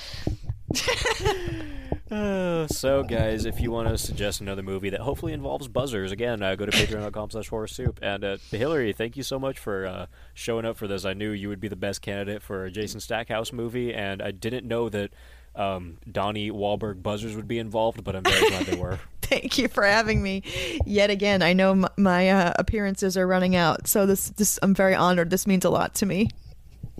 [2.10, 6.42] Uh, so, guys, if you want to suggest another movie that hopefully involves buzzers, again,
[6.42, 8.00] uh, go to patreon.com slash horror soup.
[8.02, 11.04] And uh, Hillary, thank you so much for uh, showing up for this.
[11.04, 14.32] I knew you would be the best candidate for a Jason Stackhouse movie, and I
[14.32, 15.10] didn't know that
[15.54, 18.98] um, Donnie Wahlberg buzzers would be involved, but I'm very glad they were.
[19.22, 20.42] Thank you for having me
[20.86, 21.42] yet again.
[21.42, 25.30] I know m- my uh, appearances are running out, so this this I'm very honored.
[25.30, 26.28] This means a lot to me.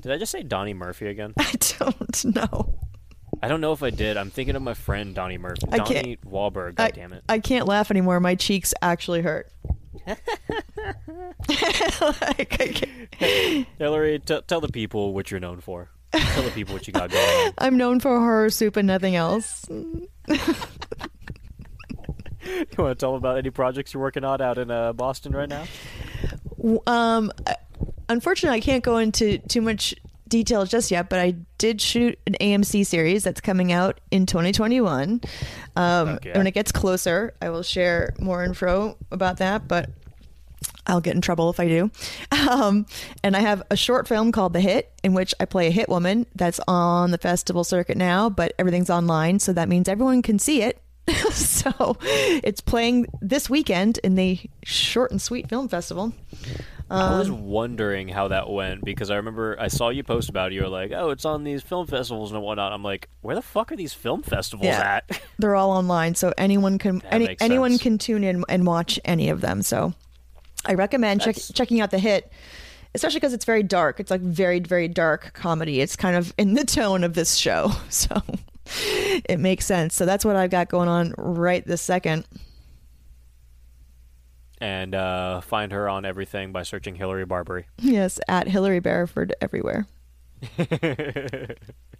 [0.01, 1.35] Did I just say Donnie Murphy again?
[1.39, 2.75] I don't know.
[3.43, 4.17] I don't know if I did.
[4.17, 5.63] I'm thinking of my friend Donnie Murphy.
[5.73, 6.75] I can't- Wahlberg.
[6.75, 7.23] God I, damn it.
[7.29, 8.21] I can't laugh anymore.
[8.21, 9.51] My cheeks actually hurt.
[11.49, 12.69] Like, I
[13.19, 15.89] can't- Hillary, t- tell the people what you're known for.
[16.13, 17.53] Tell the people what you got going on.
[17.59, 19.67] I'm known for horror soup and nothing else.
[22.43, 25.33] You want to tell them about any projects you're working on out in uh, Boston
[25.33, 25.67] right now?
[26.87, 27.31] Um,
[28.09, 29.95] unfortunately, I can't go into too much
[30.31, 35.21] detail just yet, but I did shoot an AMC series that's coming out in 2021.
[35.77, 36.33] Um, Okay.
[36.33, 39.91] When it gets closer, I will share more info about that, but
[40.87, 41.91] I'll get in trouble if I do.
[42.51, 42.87] Um,
[43.23, 45.89] and I have a short film called The Hit, in which I play a hit
[45.89, 50.41] woman that's on the festival circuit now, but everything's online, so that means everyone can
[50.41, 50.83] see it.
[51.31, 56.13] so it's playing this weekend in the Short and Sweet Film Festival.
[56.91, 60.51] I Um, was wondering how that went because I remember I saw you post about
[60.51, 60.57] it.
[60.57, 63.43] You were like, "Oh, it's on these film festivals and whatnot." I'm like, "Where the
[63.43, 65.01] fuck are these film festivals Yeah.
[65.09, 69.29] at?" They're all online, so anyone can any, anyone can tune in and watch any
[69.29, 69.63] of them.
[69.63, 69.95] So
[70.67, 72.33] I recommend check, checking out the hit,
[72.95, 74.01] especially because it's very dark.
[74.01, 75.81] It's like very very dark comedy.
[75.81, 78.21] It's kind of in the tone of this show, so
[79.29, 79.95] it makes sense.
[79.95, 82.25] So that's what I've got going on right this second.
[84.61, 87.67] And uh, find her on everything by searching Hillary Barbary.
[87.79, 89.87] Yes, at Hillary Barraford everywhere,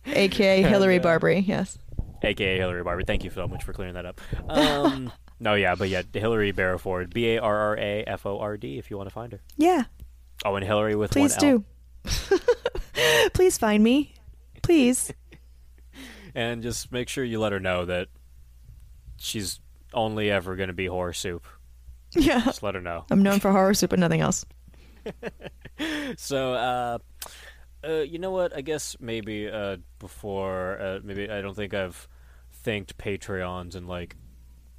[0.07, 1.39] aka Hillary Barbary.
[1.41, 1.79] Yes.
[2.23, 3.05] aka Hillary Barbary.
[3.07, 4.21] Thank you so much for clearing that up.
[4.49, 5.11] Um,
[5.41, 8.79] no, yeah, but yeah, Hillary Barraford, B A R R A F O R D,
[8.79, 9.41] if you want to find her.
[9.57, 9.85] Yeah.
[10.45, 11.65] Oh, and Hillary with Please one L.
[12.05, 12.41] do.
[13.33, 14.15] Please find me.
[14.63, 15.13] Please.
[16.35, 18.09] And just make sure you let her know that
[19.17, 19.61] she's
[19.93, 21.47] only ever going to be horror soup.
[22.13, 22.43] Yeah.
[22.45, 23.05] Just let her know.
[23.11, 24.45] I'm known for horror soup and nothing else.
[26.19, 26.99] So, uh,
[27.83, 28.55] uh, you know what?
[28.55, 32.07] I guess maybe uh, before, uh, maybe I don't think I've
[32.53, 34.15] thanked Patreons in like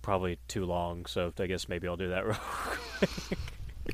[0.03, 1.07] probably too long.
[1.07, 2.25] So I guess maybe I'll do that.
[2.25, 2.37] real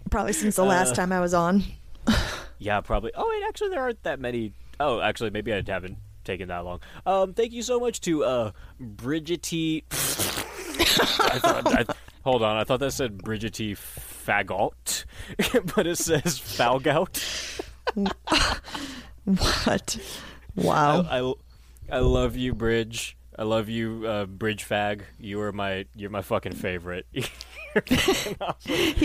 [0.10, 1.64] Probably since the last time I was on.
[2.60, 3.12] Yeah, probably.
[3.14, 4.52] Oh, wait, actually, there aren't that many.
[4.80, 6.80] Oh, actually, maybe I haven't taken that long.
[7.06, 9.84] Um, thank you so much to uh, Bridgety.
[9.92, 11.86] I thought, I,
[12.28, 15.06] hold on, I thought that said Bridgety Fagot,
[15.76, 17.24] but it says Falgout.
[19.24, 19.98] What?
[20.56, 21.02] Wow.
[21.02, 21.34] I, I,
[21.98, 23.18] I love you, Bridge.
[23.38, 25.02] I love you, uh, Bridge Fag.
[25.20, 27.06] You are my, you're my fucking favorite.
[27.12, 27.26] he,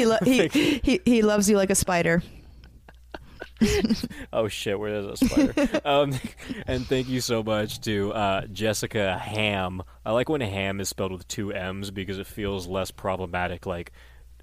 [0.07, 2.23] lo- he he he loves you like a spider.
[4.33, 5.81] Oh shit, where is a spider?
[5.85, 6.15] um,
[6.67, 9.83] and thank you so much to uh, Jessica Ham.
[10.07, 13.67] I like when ham is spelled with two M's because it feels less problematic.
[13.67, 13.93] Like,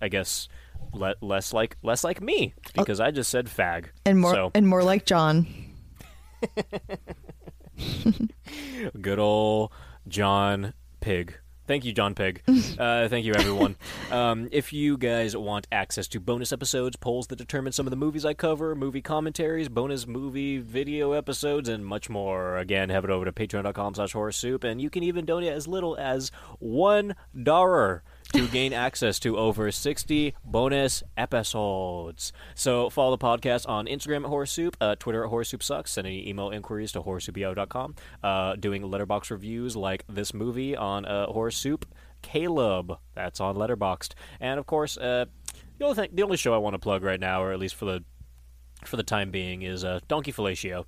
[0.01, 0.47] I guess,
[0.93, 3.88] le- less like less like me because I just said fag.
[4.05, 5.47] And more So and more like John.
[9.01, 9.71] good old
[10.07, 11.38] John Pig.
[11.69, 12.41] Thank you, John Pig.
[12.79, 13.75] Uh, thank you, everyone.
[14.09, 17.97] Um, if you guys want access to bonus episodes, polls that determine some of the
[17.97, 23.25] movies I cover, movie commentaries, bonus movie video episodes, and much more, again, head over
[23.25, 28.03] to patreon.com slash horror soup, and you can even donate as little as one dollar
[28.34, 32.31] to gain access to over 60 bonus episodes.
[32.56, 35.91] So follow the podcast on Instagram at Horror Soup, uh, Twitter at Horror Soup Sucks,
[35.91, 41.26] send any email inquiries to horrorsoupio.com, uh, doing Letterboxd reviews like this movie on uh,
[41.27, 41.85] Horror Soup,
[42.22, 45.26] Caleb, that's on Letterboxd, and of course, uh,
[45.77, 47.76] the only thing, the only show I want to plug right now, or at least
[47.76, 48.03] for the
[48.85, 50.85] for the time being, is uh, Donkey Fellatio.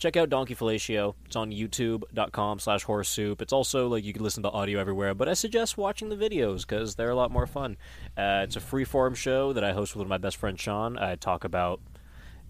[0.00, 1.14] Check out Donkey Fellatio.
[1.26, 3.42] It's on youtube.com slash horse soup.
[3.42, 6.62] It's also like you can listen to audio everywhere, but I suggest watching the videos
[6.62, 7.76] because they're a lot more fun.
[8.16, 10.96] Uh, it's a free form show that I host with my best friend Sean.
[10.96, 11.82] I talk about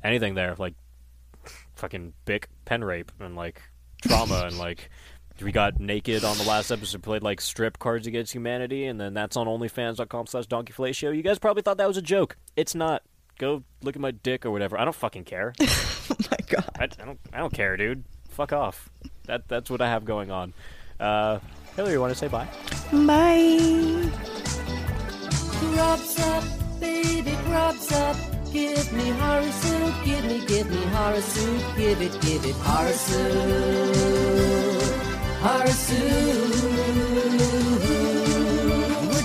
[0.05, 0.75] anything there, like
[1.75, 3.61] fucking Bic pen rape and like
[4.07, 4.89] trauma and like
[5.43, 9.13] we got naked on the last episode, played like strip cards against humanity, and then
[9.13, 11.17] that's on OnlyFans.com slash Donkey Fellatio.
[11.17, 12.37] You guys probably thought that was a joke.
[12.55, 13.03] It's not.
[13.39, 14.79] Go look at my dick or whatever.
[14.79, 15.53] I don't fucking care.
[16.13, 16.71] Oh my god.
[16.79, 17.21] I, I don't.
[17.33, 18.05] I don't care, dude.
[18.29, 18.91] Fuck off.
[19.27, 20.53] That that's what I have going on.
[20.99, 21.39] Uh,
[21.77, 22.47] Hillary, you want to say bye?
[22.93, 24.11] Bye.
[25.61, 26.45] Grubs up,
[26.81, 28.17] baby, grubs up.
[28.53, 32.93] Give me horror soup, give me, give me horror soup, give it, give it horror
[32.93, 34.83] soup,
[35.41, 37.50] horror soup.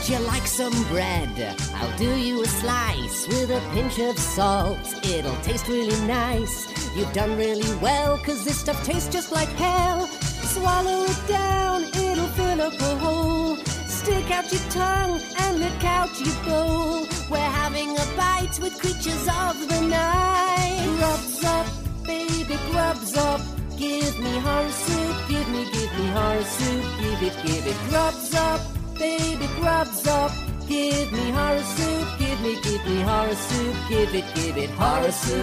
[0.06, 1.58] Would you like some bread?
[1.74, 4.78] I'll do you a slice with a pinch of salt.
[5.04, 6.68] It'll taste really nice.
[6.96, 10.06] You've done really well, cause this stuff tastes just like hell.
[10.06, 13.56] Swallow it down, it'll fill up a hole.
[13.88, 17.08] Stick out your tongue and lick out your bowl.
[17.32, 20.86] We're having a bite with creatures of the night.
[21.00, 21.66] Grubs up,
[22.04, 23.42] baby, grubs up.
[23.76, 27.90] Give me horror soup, give me, give me horror soup, give it, give it.
[27.90, 28.62] Grubs up,
[28.98, 30.32] baby, grubs up.
[30.68, 34.70] Give me horror soup, give me, give me horror soup, give it, give it.
[34.72, 35.42] Horror soup,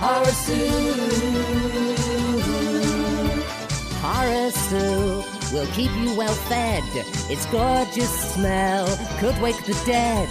[0.00, 0.98] horror soup.
[4.00, 6.84] Horror soup will keep you well fed.
[7.30, 8.86] Its gorgeous smell
[9.18, 10.28] could wake the dead.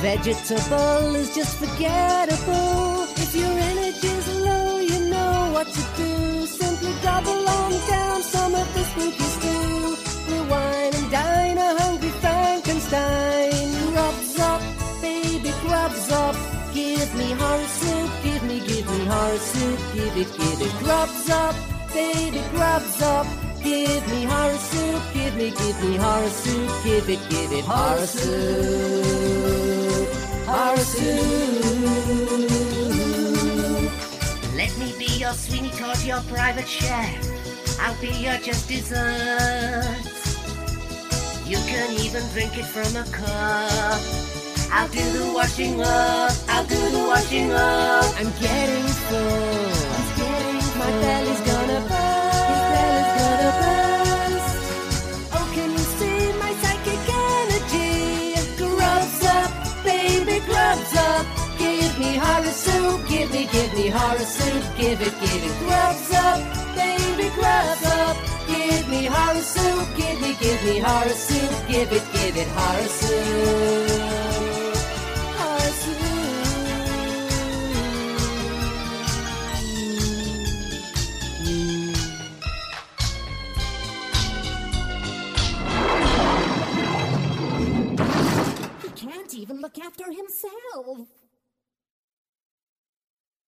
[0.00, 3.04] Vegetable is just forgettable.
[3.16, 6.46] If your energy's low, you know what to do.
[6.46, 10.09] Simply gobble on down some of the spooky stew.
[10.30, 13.50] We'll wine and dine a hungry Frankenstein.
[13.90, 14.62] Grubs up,
[15.02, 16.36] baby, grubs up.
[16.72, 20.72] Give me horror soup, give me, give me horror soup, give it, give it.
[20.84, 21.56] Grubs up,
[21.92, 23.26] baby, grubs up.
[23.62, 27.64] Give me horror soup, give me, give me horror soup, give it, give it.
[27.64, 30.08] Horror soup,
[30.46, 31.26] horror soup.
[34.54, 37.39] Let me be your Sweeney Todd, your private chef.
[37.82, 39.96] I'll be your just dessert.
[41.46, 44.00] You can even drink it from a cup.
[44.70, 46.32] I'll do the washing up.
[46.48, 48.04] I'll do the washing up.
[48.18, 49.70] I'm getting full.
[49.96, 51.99] He's getting My belly's gonna burst.
[62.40, 63.06] Horror soup.
[63.06, 64.64] Give me, give me horror soup.
[64.78, 65.58] Give it, give it.
[65.58, 66.40] Grubs up,
[66.74, 68.16] baby, grubs up.
[68.46, 69.88] Give me horror soup.
[69.94, 71.68] Give me, give me horror soup.
[71.68, 74.00] Give it, give it horror soup.
[75.36, 76.00] Horror soup.
[88.82, 91.19] He can't even look after himself.